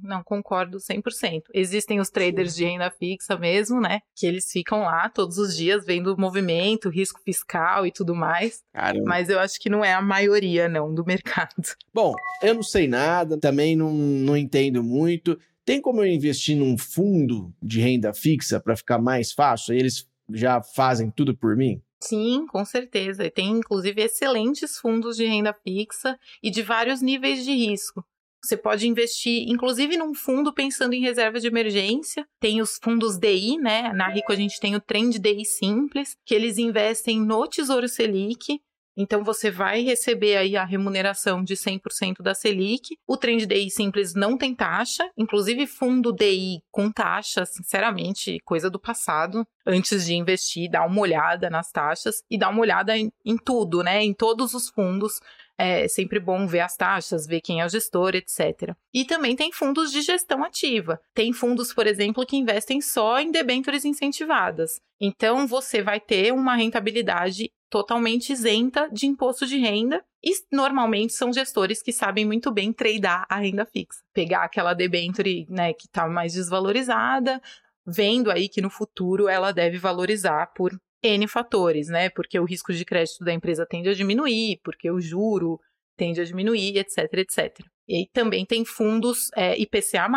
não 0.00 0.22
concordo 0.22 0.78
100%. 0.78 1.42
Existem 1.52 1.98
os 1.98 2.08
traders 2.08 2.54
de 2.54 2.64
renda 2.64 2.88
fixa 2.88 3.36
mesmo, 3.36 3.80
né? 3.80 4.00
Que 4.14 4.24
eles 4.24 4.50
ficam 4.50 4.82
lá 4.82 5.08
todos 5.08 5.38
os 5.38 5.56
dias 5.56 5.84
vendo 5.84 6.14
o 6.14 6.20
movimento, 6.20 6.88
risco 6.88 7.20
fiscal 7.24 7.84
e 7.84 7.90
tudo 7.90 8.14
mais. 8.14 8.62
Caramba. 8.72 9.04
Mas 9.04 9.28
eu 9.28 9.40
acho 9.40 9.58
que 9.58 9.68
não 9.68 9.84
é 9.84 9.92
a 9.92 10.00
maioria, 10.00 10.68
não, 10.68 10.94
do 10.94 11.02
mercado. 11.04 11.50
Bom, 11.92 12.14
eu 12.40 12.54
não 12.54 12.62
sei 12.62 12.86
nada, 12.86 13.36
também 13.38 13.74
não, 13.74 13.92
não 13.92 14.36
entendo 14.36 14.84
muito. 14.84 15.36
Tem 15.64 15.80
como 15.80 16.00
eu 16.00 16.06
investir 16.06 16.56
num 16.56 16.78
fundo 16.78 17.52
de 17.60 17.80
renda 17.80 18.14
fixa 18.14 18.60
para 18.60 18.76
ficar 18.76 18.98
mais 18.98 19.32
fácil? 19.32 19.74
Eles 19.74 20.08
já 20.30 20.62
fazem 20.62 21.10
tudo 21.10 21.36
por 21.36 21.56
mim? 21.56 21.82
Sim, 22.00 22.46
com 22.46 22.64
certeza. 22.64 23.24
E 23.24 23.30
tem 23.30 23.50
inclusive 23.50 24.00
excelentes 24.00 24.78
fundos 24.78 25.16
de 25.16 25.26
renda 25.26 25.52
fixa 25.52 26.16
e 26.40 26.50
de 26.50 26.62
vários 26.62 27.02
níveis 27.02 27.44
de 27.44 27.52
risco. 27.52 28.04
Você 28.46 28.56
pode 28.56 28.86
investir, 28.86 29.48
inclusive, 29.48 29.96
num 29.96 30.14
fundo 30.14 30.54
pensando 30.54 30.92
em 30.92 31.00
reserva 31.00 31.40
de 31.40 31.48
emergência. 31.48 32.24
Tem 32.38 32.60
os 32.60 32.78
fundos 32.80 33.18
DI, 33.18 33.58
né? 33.58 33.92
Na 33.92 34.08
Rico 34.08 34.32
a 34.32 34.36
gente 34.36 34.60
tem 34.60 34.76
o 34.76 34.80
Trend 34.80 35.18
DI 35.18 35.44
Simples, 35.44 36.16
que 36.24 36.32
eles 36.32 36.56
investem 36.56 37.20
no 37.20 37.48
Tesouro 37.48 37.88
Selic. 37.88 38.60
Então 38.96 39.24
você 39.24 39.50
vai 39.50 39.82
receber 39.82 40.36
aí 40.36 40.56
a 40.56 40.64
remuneração 40.64 41.42
de 41.42 41.54
100% 41.56 42.22
da 42.22 42.34
Selic. 42.34 42.96
O 43.04 43.16
Trend 43.16 43.44
DI 43.46 43.68
Simples 43.68 44.14
não 44.14 44.38
tem 44.38 44.54
taxa, 44.54 45.10
inclusive 45.18 45.66
fundo 45.66 46.12
DI 46.12 46.60
com 46.70 46.90
taxa, 46.90 47.44
sinceramente, 47.44 48.38
coisa 48.44 48.70
do 48.70 48.78
passado. 48.78 49.44
Antes 49.66 50.06
de 50.06 50.14
investir, 50.14 50.70
dá 50.70 50.86
uma 50.86 51.00
olhada 51.00 51.50
nas 51.50 51.72
taxas 51.72 52.22
e 52.30 52.38
dá 52.38 52.48
uma 52.48 52.60
olhada 52.60 52.96
em, 52.96 53.10
em 53.24 53.36
tudo, 53.36 53.82
né? 53.82 54.04
Em 54.04 54.14
todos 54.14 54.54
os 54.54 54.68
fundos 54.68 55.20
é 55.58 55.88
sempre 55.88 56.20
bom 56.20 56.46
ver 56.46 56.60
as 56.60 56.76
taxas, 56.76 57.26
ver 57.26 57.40
quem 57.40 57.60
é 57.60 57.66
o 57.66 57.68
gestor, 57.68 58.14
etc. 58.14 58.74
E 58.92 59.04
também 59.04 59.34
tem 59.34 59.50
fundos 59.52 59.90
de 59.90 60.02
gestão 60.02 60.44
ativa. 60.44 61.00
Tem 61.14 61.32
fundos, 61.32 61.72
por 61.72 61.86
exemplo, 61.86 62.26
que 62.26 62.36
investem 62.36 62.80
só 62.80 63.18
em 63.18 63.30
debêntures 63.30 63.84
incentivadas. 63.84 64.80
Então, 65.00 65.46
você 65.46 65.82
vai 65.82 66.00
ter 66.00 66.32
uma 66.32 66.56
rentabilidade 66.56 67.50
totalmente 67.68 68.32
isenta 68.32 68.88
de 68.92 69.06
imposto 69.06 69.46
de 69.46 69.58
renda 69.58 70.04
e 70.22 70.32
normalmente 70.52 71.12
são 71.12 71.32
gestores 71.32 71.82
que 71.82 71.92
sabem 71.92 72.24
muito 72.24 72.50
bem 72.50 72.72
tradear 72.72 73.26
a 73.28 73.36
renda 73.36 73.66
fixa. 73.66 74.00
Pegar 74.14 74.44
aquela 74.44 74.72
debenture 74.72 75.46
né, 75.50 75.72
que 75.72 75.86
está 75.86 76.08
mais 76.08 76.34
desvalorizada, 76.34 77.40
vendo 77.84 78.30
aí 78.30 78.48
que 78.48 78.60
no 78.60 78.70
futuro 78.70 79.28
ela 79.28 79.52
deve 79.52 79.78
valorizar 79.78 80.52
por 80.54 80.72
N 81.02 81.26
fatores, 81.28 81.88
né? 81.88 82.08
Porque 82.10 82.38
o 82.38 82.44
risco 82.44 82.72
de 82.72 82.84
crédito 82.84 83.24
da 83.24 83.32
empresa 83.32 83.66
tende 83.66 83.88
a 83.88 83.94
diminuir, 83.94 84.60
porque 84.62 84.90
o 84.90 85.00
juro 85.00 85.60
tende 85.96 86.20
a 86.20 86.24
diminuir, 86.24 86.76
etc, 86.78 87.12
etc. 87.14 87.60
E 87.88 88.06
também 88.12 88.44
tem 88.44 88.64
fundos 88.64 89.30
é, 89.34 89.58
IPCA+. 89.58 90.08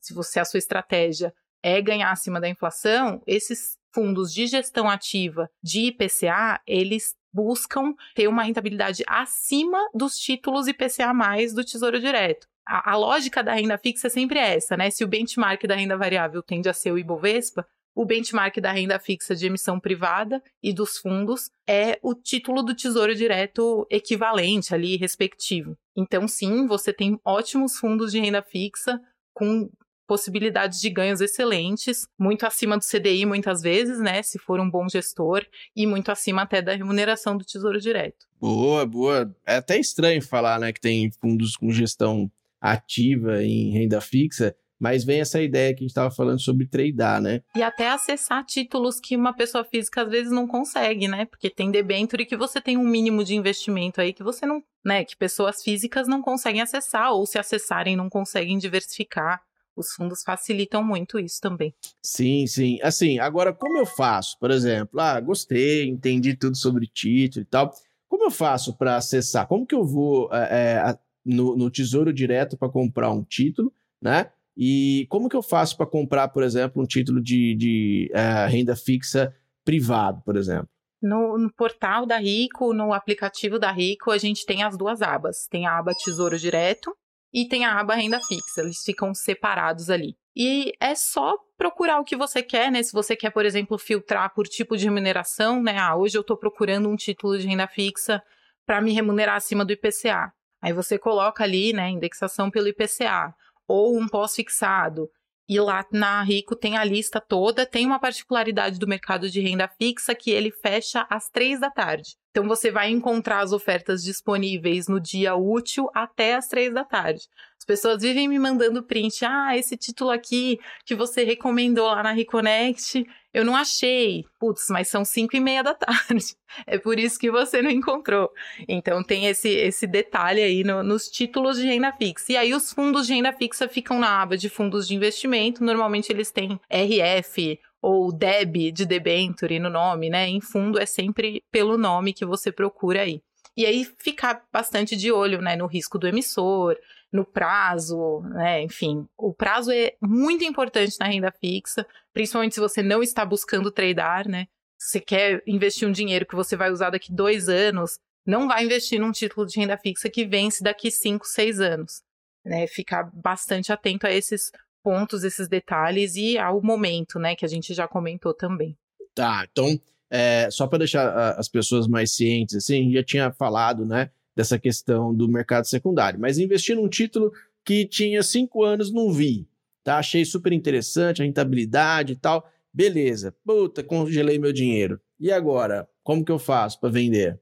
Se 0.00 0.14
você 0.14 0.40
a 0.40 0.44
sua 0.44 0.58
estratégia 0.58 1.34
é 1.62 1.80
ganhar 1.80 2.10
acima 2.10 2.40
da 2.40 2.48
inflação, 2.48 3.22
esses 3.26 3.78
fundos 3.92 4.32
de 4.32 4.46
gestão 4.46 4.88
ativa 4.88 5.48
de 5.62 5.86
IPCA, 5.86 6.60
eles 6.66 7.14
buscam 7.32 7.94
ter 8.14 8.28
uma 8.28 8.42
rentabilidade 8.42 9.02
acima 9.08 9.78
dos 9.94 10.16
títulos 10.16 10.68
IPCA+, 10.68 11.12
do 11.54 11.64
Tesouro 11.64 12.00
Direto. 12.00 12.46
A, 12.66 12.92
a 12.92 12.96
lógica 12.96 13.42
da 13.42 13.54
renda 13.54 13.76
fixa 13.78 14.06
é 14.06 14.10
sempre 14.10 14.38
essa, 14.38 14.76
né? 14.76 14.90
Se 14.90 15.04
o 15.04 15.08
benchmark 15.08 15.66
da 15.66 15.74
renda 15.74 15.96
variável 15.96 16.42
tende 16.42 16.68
a 16.68 16.72
ser 16.72 16.92
o 16.92 16.98
Ibovespa, 16.98 17.66
o 17.94 18.04
benchmark 18.04 18.58
da 18.60 18.72
renda 18.72 18.98
fixa 18.98 19.34
de 19.34 19.46
emissão 19.46 19.78
privada 19.78 20.42
e 20.62 20.72
dos 20.72 20.98
fundos 20.98 21.50
é 21.66 21.98
o 22.02 22.14
título 22.14 22.62
do 22.62 22.74
Tesouro 22.74 23.14
Direto 23.14 23.86
equivalente 23.90 24.74
ali, 24.74 24.96
respectivo. 24.96 25.76
Então, 25.96 26.26
sim, 26.26 26.66
você 26.66 26.92
tem 26.92 27.18
ótimos 27.24 27.76
fundos 27.76 28.10
de 28.10 28.18
renda 28.18 28.42
fixa 28.42 29.00
com 29.32 29.70
possibilidades 30.06 30.80
de 30.80 30.90
ganhos 30.90 31.20
excelentes, 31.20 32.06
muito 32.18 32.44
acima 32.44 32.76
do 32.76 32.84
CDI 32.84 33.24
muitas 33.24 33.62
vezes, 33.62 33.98
né, 33.98 34.22
se 34.22 34.38
for 34.38 34.60
um 34.60 34.70
bom 34.70 34.86
gestor, 34.88 35.46
e 35.74 35.86
muito 35.86 36.10
acima 36.12 36.42
até 36.42 36.60
da 36.60 36.74
remuneração 36.74 37.36
do 37.36 37.44
Tesouro 37.44 37.80
Direto. 37.80 38.26
Boa, 38.38 38.84
boa. 38.84 39.34
É 39.46 39.56
até 39.56 39.78
estranho 39.78 40.20
falar, 40.20 40.60
né, 40.60 40.72
que 40.72 40.80
tem 40.80 41.10
fundos 41.10 41.56
com 41.56 41.70
gestão 41.70 42.30
ativa 42.60 43.42
em 43.42 43.70
renda 43.72 44.00
fixa, 44.00 44.54
mas 44.84 45.02
vem 45.02 45.20
essa 45.20 45.40
ideia 45.40 45.72
que 45.72 45.78
a 45.78 45.84
gente 45.84 45.92
estava 45.92 46.10
falando 46.10 46.38
sobre 46.38 46.66
tradear, 46.66 47.18
né? 47.18 47.40
E 47.56 47.62
até 47.62 47.88
acessar 47.88 48.44
títulos 48.44 49.00
que 49.00 49.16
uma 49.16 49.32
pessoa 49.32 49.64
física 49.64 50.02
às 50.02 50.10
vezes 50.10 50.30
não 50.30 50.46
consegue, 50.46 51.08
né? 51.08 51.24
Porque 51.24 51.48
tem 51.48 51.70
debenture 51.70 52.26
que 52.26 52.36
você 52.36 52.60
tem 52.60 52.76
um 52.76 52.86
mínimo 52.86 53.24
de 53.24 53.34
investimento 53.34 53.98
aí 53.98 54.12
que 54.12 54.22
você 54.22 54.44
não, 54.44 54.62
né, 54.84 55.02
que 55.02 55.16
pessoas 55.16 55.62
físicas 55.62 56.06
não 56.06 56.20
conseguem 56.20 56.60
acessar 56.60 57.12
ou 57.12 57.24
se 57.24 57.38
acessarem 57.38 57.96
não 57.96 58.10
conseguem 58.10 58.58
diversificar. 58.58 59.40
Os 59.74 59.90
fundos 59.92 60.22
facilitam 60.22 60.84
muito 60.84 61.18
isso 61.18 61.40
também. 61.40 61.74
Sim, 62.02 62.46
sim. 62.46 62.78
Assim, 62.82 63.18
agora 63.18 63.54
como 63.54 63.78
eu 63.78 63.86
faço? 63.86 64.38
Por 64.38 64.50
exemplo, 64.50 65.00
ah, 65.00 65.18
gostei, 65.18 65.88
entendi 65.88 66.36
tudo 66.36 66.58
sobre 66.58 66.86
título 66.86 67.42
e 67.42 67.46
tal. 67.46 67.72
Como 68.06 68.24
eu 68.24 68.30
faço 68.30 68.76
para 68.76 68.96
acessar? 68.96 69.46
Como 69.48 69.66
que 69.66 69.74
eu 69.74 69.82
vou 69.82 70.28
é, 70.30 70.94
no, 71.24 71.56
no 71.56 71.70
Tesouro 71.70 72.12
Direto 72.12 72.56
para 72.58 72.68
comprar 72.68 73.10
um 73.10 73.24
título, 73.24 73.72
né? 74.00 74.30
E 74.56 75.06
como 75.08 75.28
que 75.28 75.36
eu 75.36 75.42
faço 75.42 75.76
para 75.76 75.86
comprar, 75.86 76.28
por 76.28 76.42
exemplo, 76.42 76.82
um 76.82 76.86
título 76.86 77.20
de, 77.20 77.54
de 77.54 78.10
uh, 78.12 78.48
renda 78.48 78.76
fixa 78.76 79.34
privado, 79.64 80.22
por 80.24 80.36
exemplo? 80.36 80.68
No, 81.02 81.36
no, 81.36 81.52
portal 81.52 82.06
da 82.06 82.18
Rico, 82.18 82.72
no 82.72 82.92
aplicativo 82.92 83.58
da 83.58 83.70
Rico, 83.70 84.10
a 84.10 84.18
gente 84.18 84.46
tem 84.46 84.62
as 84.62 84.76
duas 84.76 85.02
abas. 85.02 85.46
Tem 85.50 85.66
a 85.66 85.78
aba 85.78 85.92
Tesouro 85.92 86.38
Direto 86.38 86.96
e 87.32 87.46
tem 87.46 87.64
a 87.64 87.78
aba 87.78 87.94
Renda 87.94 88.20
Fixa. 88.20 88.62
Eles 88.62 88.82
ficam 88.82 89.12
separados 89.12 89.90
ali. 89.90 90.16
E 90.36 90.72
é 90.80 90.94
só 90.94 91.36
procurar 91.58 92.00
o 92.00 92.04
que 92.04 92.16
você 92.16 92.42
quer, 92.42 92.70
né? 92.70 92.82
Se 92.82 92.92
você 92.92 93.14
quer, 93.14 93.30
por 93.30 93.44
exemplo, 93.44 93.76
filtrar 93.76 94.32
por 94.32 94.46
tipo 94.48 94.76
de 94.76 94.84
remuneração, 94.84 95.62
né? 95.62 95.76
Ah, 95.78 95.96
hoje 95.96 96.16
eu 96.16 96.22
estou 96.22 96.36
procurando 96.36 96.88
um 96.88 96.96
título 96.96 97.38
de 97.38 97.46
renda 97.46 97.66
fixa 97.66 98.22
para 98.66 98.80
me 98.80 98.92
remunerar 98.92 99.36
acima 99.36 99.64
do 99.64 99.72
IPCA. 99.72 100.32
Aí 100.62 100.72
você 100.72 100.98
coloca 100.98 101.44
ali, 101.44 101.74
né, 101.74 101.90
indexação 101.90 102.50
pelo 102.50 102.68
IPCA 102.68 103.34
ou 103.66 103.98
um 103.98 104.08
pós-fixado. 104.08 105.08
E 105.46 105.60
lá 105.60 105.84
na 105.92 106.22
Rico 106.22 106.56
tem 106.56 106.76
a 106.78 106.84
lista 106.84 107.20
toda, 107.20 107.66
tem 107.66 107.84
uma 107.84 107.98
particularidade 107.98 108.78
do 108.78 108.88
mercado 108.88 109.28
de 109.28 109.40
renda 109.40 109.68
fixa 109.68 110.14
que 110.14 110.30
ele 110.30 110.50
fecha 110.50 111.06
às 111.10 111.28
três 111.28 111.60
da 111.60 111.70
tarde. 111.70 112.16
Então 112.30 112.48
você 112.48 112.70
vai 112.70 112.90
encontrar 112.90 113.40
as 113.40 113.52
ofertas 113.52 114.02
disponíveis 114.02 114.88
no 114.88 114.98
dia 114.98 115.36
útil 115.36 115.90
até 115.94 116.34
às 116.34 116.48
três 116.48 116.72
da 116.72 116.82
tarde. 116.82 117.20
As 117.58 117.64
pessoas 117.66 118.02
vivem 118.02 118.26
me 118.26 118.38
mandando 118.38 118.82
print. 118.82 119.24
Ah, 119.24 119.56
esse 119.56 119.76
título 119.76 120.10
aqui 120.10 120.58
que 120.86 120.94
você 120.94 121.24
recomendou 121.24 121.86
lá 121.86 122.02
na 122.02 122.12
Reconnect, 122.12 123.04
eu 123.34 123.44
não 123.44 123.56
achei. 123.56 124.24
Putz, 124.38 124.68
mas 124.70 124.86
são 124.88 125.04
cinco 125.04 125.36
e 125.36 125.40
meia 125.40 125.62
da 125.62 125.74
tarde. 125.74 126.24
É 126.68 126.78
por 126.78 127.00
isso 127.00 127.18
que 127.18 127.32
você 127.32 127.60
não 127.60 127.68
encontrou. 127.68 128.30
Então 128.68 129.02
tem 129.02 129.26
esse, 129.26 129.48
esse 129.48 129.88
detalhe 129.88 130.40
aí 130.40 130.62
no, 130.62 130.84
nos 130.84 131.08
títulos 131.08 131.56
de 131.56 131.66
renda 131.66 131.92
fixa. 131.92 132.30
E 132.30 132.36
aí 132.36 132.54
os 132.54 132.72
fundos 132.72 133.08
de 133.08 133.14
renda 133.14 133.32
fixa 133.32 133.68
ficam 133.68 133.98
na 133.98 134.22
aba 134.22 134.36
de 134.36 134.48
fundos 134.48 134.86
de 134.86 134.94
investimento. 134.94 135.64
Normalmente 135.64 136.12
eles 136.12 136.30
têm 136.30 136.60
RF 136.70 137.58
ou 137.82 138.12
DEB 138.12 138.70
de 138.70 138.86
debenture 138.86 139.58
no 139.58 139.68
nome, 139.68 140.08
né? 140.08 140.28
Em 140.28 140.40
fundo 140.40 140.78
é 140.78 140.86
sempre 140.86 141.42
pelo 141.50 141.76
nome 141.76 142.12
que 142.12 142.24
você 142.24 142.52
procura 142.52 143.02
aí. 143.02 143.20
E 143.56 143.64
aí 143.64 143.84
ficar 143.98 144.42
bastante 144.52 144.96
de 144.96 145.12
olho, 145.12 145.40
né, 145.40 145.56
no 145.56 145.66
risco 145.66 145.98
do 145.98 146.08
emissor, 146.08 146.76
no 147.12 147.24
prazo, 147.24 148.20
né? 148.22 148.62
Enfim, 148.62 149.06
o 149.16 149.32
prazo 149.32 149.70
é 149.70 149.94
muito 150.02 150.42
importante 150.42 150.96
na 150.98 151.06
renda 151.06 151.32
fixa, 151.40 151.86
principalmente 152.12 152.54
se 152.54 152.60
você 152.60 152.82
não 152.82 153.02
está 153.02 153.24
buscando 153.24 153.70
tradar, 153.70 154.26
né? 154.26 154.46
Se 154.76 154.90
você 154.90 155.00
quer 155.00 155.42
investir 155.46 155.88
um 155.88 155.92
dinheiro 155.92 156.26
que 156.26 156.34
você 156.34 156.56
vai 156.56 156.72
usar 156.72 156.90
daqui 156.90 157.12
dois 157.12 157.48
anos, 157.48 157.98
não 158.26 158.48
vai 158.48 158.64
investir 158.64 158.98
num 158.98 159.12
título 159.12 159.46
de 159.46 159.60
renda 159.60 159.78
fixa 159.78 160.10
que 160.10 160.26
vence 160.26 160.62
daqui 160.62 160.90
cinco, 160.90 161.24
seis 161.24 161.60
anos. 161.60 162.02
Né? 162.44 162.66
Ficar 162.66 163.10
bastante 163.14 163.72
atento 163.72 164.06
a 164.06 164.12
esses 164.12 164.50
pontos, 164.82 165.24
esses 165.24 165.48
detalhes 165.48 166.16
e 166.16 166.36
ao 166.36 166.60
momento, 166.60 167.18
né, 167.18 167.34
que 167.34 167.44
a 167.44 167.48
gente 167.48 167.72
já 167.72 167.88
comentou 167.88 168.34
também. 168.34 168.76
Tá, 169.14 169.46
então, 169.50 169.80
é, 170.14 170.48
só 170.48 170.68
para 170.68 170.78
deixar 170.78 171.34
as 171.36 171.48
pessoas 171.48 171.88
mais 171.88 172.12
cientes, 172.12 172.54
assim, 172.54 172.92
já 172.92 173.02
tinha 173.02 173.32
falado, 173.32 173.84
né, 173.84 174.10
dessa 174.36 174.56
questão 174.60 175.12
do 175.12 175.26
mercado 175.26 175.64
secundário, 175.64 176.20
mas 176.20 176.38
investir 176.38 176.76
num 176.76 176.88
título 176.88 177.32
que 177.64 177.84
tinha 177.84 178.22
cinco 178.22 178.62
anos, 178.62 178.92
não 178.92 179.12
vi, 179.12 179.48
tá? 179.82 179.98
Achei 179.98 180.24
super 180.24 180.52
interessante 180.52 181.20
a 181.20 181.24
rentabilidade 181.24 182.12
e 182.12 182.16
tal, 182.16 182.48
beleza, 182.72 183.34
puta, 183.44 183.82
congelei 183.82 184.38
meu 184.38 184.52
dinheiro. 184.52 185.00
E 185.18 185.32
agora, 185.32 185.88
como 186.04 186.24
que 186.24 186.30
eu 186.30 186.38
faço 186.38 186.78
para 186.78 186.90
vender? 186.90 187.40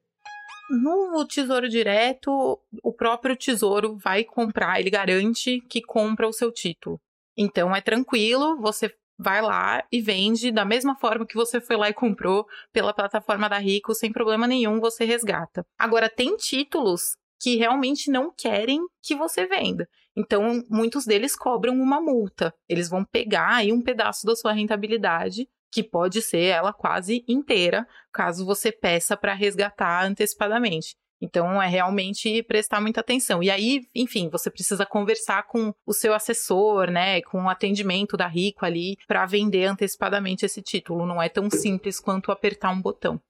No 0.70 1.26
Tesouro 1.26 1.68
Direto, 1.68 2.58
o 2.82 2.92
próprio 2.92 3.36
Tesouro 3.36 3.98
vai 3.98 4.24
comprar, 4.24 4.80
ele 4.80 4.88
garante 4.88 5.60
que 5.68 5.82
compra 5.82 6.26
o 6.26 6.32
seu 6.32 6.50
título. 6.50 6.98
Então 7.36 7.76
é 7.76 7.82
tranquilo, 7.82 8.58
você 8.58 8.90
vai 9.22 9.40
lá 9.40 9.84
e 9.90 10.00
vende 10.00 10.50
da 10.50 10.64
mesma 10.64 10.96
forma 10.96 11.26
que 11.26 11.34
você 11.34 11.60
foi 11.60 11.76
lá 11.76 11.88
e 11.88 11.94
comprou 11.94 12.46
pela 12.72 12.92
plataforma 12.92 13.48
da 13.48 13.58
Rico, 13.58 13.94
sem 13.94 14.12
problema 14.12 14.46
nenhum, 14.46 14.80
você 14.80 15.04
resgata. 15.04 15.64
Agora, 15.78 16.08
tem 16.08 16.36
títulos 16.36 17.16
que 17.40 17.56
realmente 17.56 18.10
não 18.10 18.32
querem 18.36 18.80
que 19.02 19.14
você 19.14 19.46
venda. 19.46 19.88
Então, 20.16 20.62
muitos 20.68 21.04
deles 21.04 21.34
cobram 21.34 21.74
uma 21.74 22.00
multa. 22.00 22.54
Eles 22.68 22.88
vão 22.88 23.04
pegar 23.04 23.56
aí 23.56 23.72
um 23.72 23.82
pedaço 23.82 24.26
da 24.26 24.36
sua 24.36 24.52
rentabilidade, 24.52 25.48
que 25.72 25.82
pode 25.82 26.20
ser 26.20 26.44
ela 26.44 26.72
quase 26.72 27.24
inteira, 27.26 27.86
caso 28.12 28.44
você 28.44 28.70
peça 28.70 29.16
para 29.16 29.32
resgatar 29.32 30.04
antecipadamente. 30.04 30.96
Então, 31.22 31.62
é 31.62 31.68
realmente 31.68 32.42
prestar 32.42 32.80
muita 32.80 33.00
atenção. 33.00 33.42
E 33.42 33.48
aí, 33.48 33.82
enfim, 33.94 34.28
você 34.28 34.50
precisa 34.50 34.84
conversar 34.84 35.46
com 35.46 35.72
o 35.86 35.92
seu 35.92 36.12
assessor, 36.12 36.90
né, 36.90 37.22
com 37.22 37.44
o 37.44 37.48
atendimento 37.48 38.16
da 38.16 38.26
Rico 38.26 38.66
ali, 38.66 38.96
para 39.06 39.24
vender 39.24 39.66
antecipadamente 39.66 40.44
esse 40.44 40.60
título. 40.60 41.06
Não 41.06 41.22
é 41.22 41.28
tão 41.28 41.48
simples 41.48 42.00
quanto 42.00 42.32
apertar 42.32 42.70
um 42.70 42.82
botão. 42.82 43.20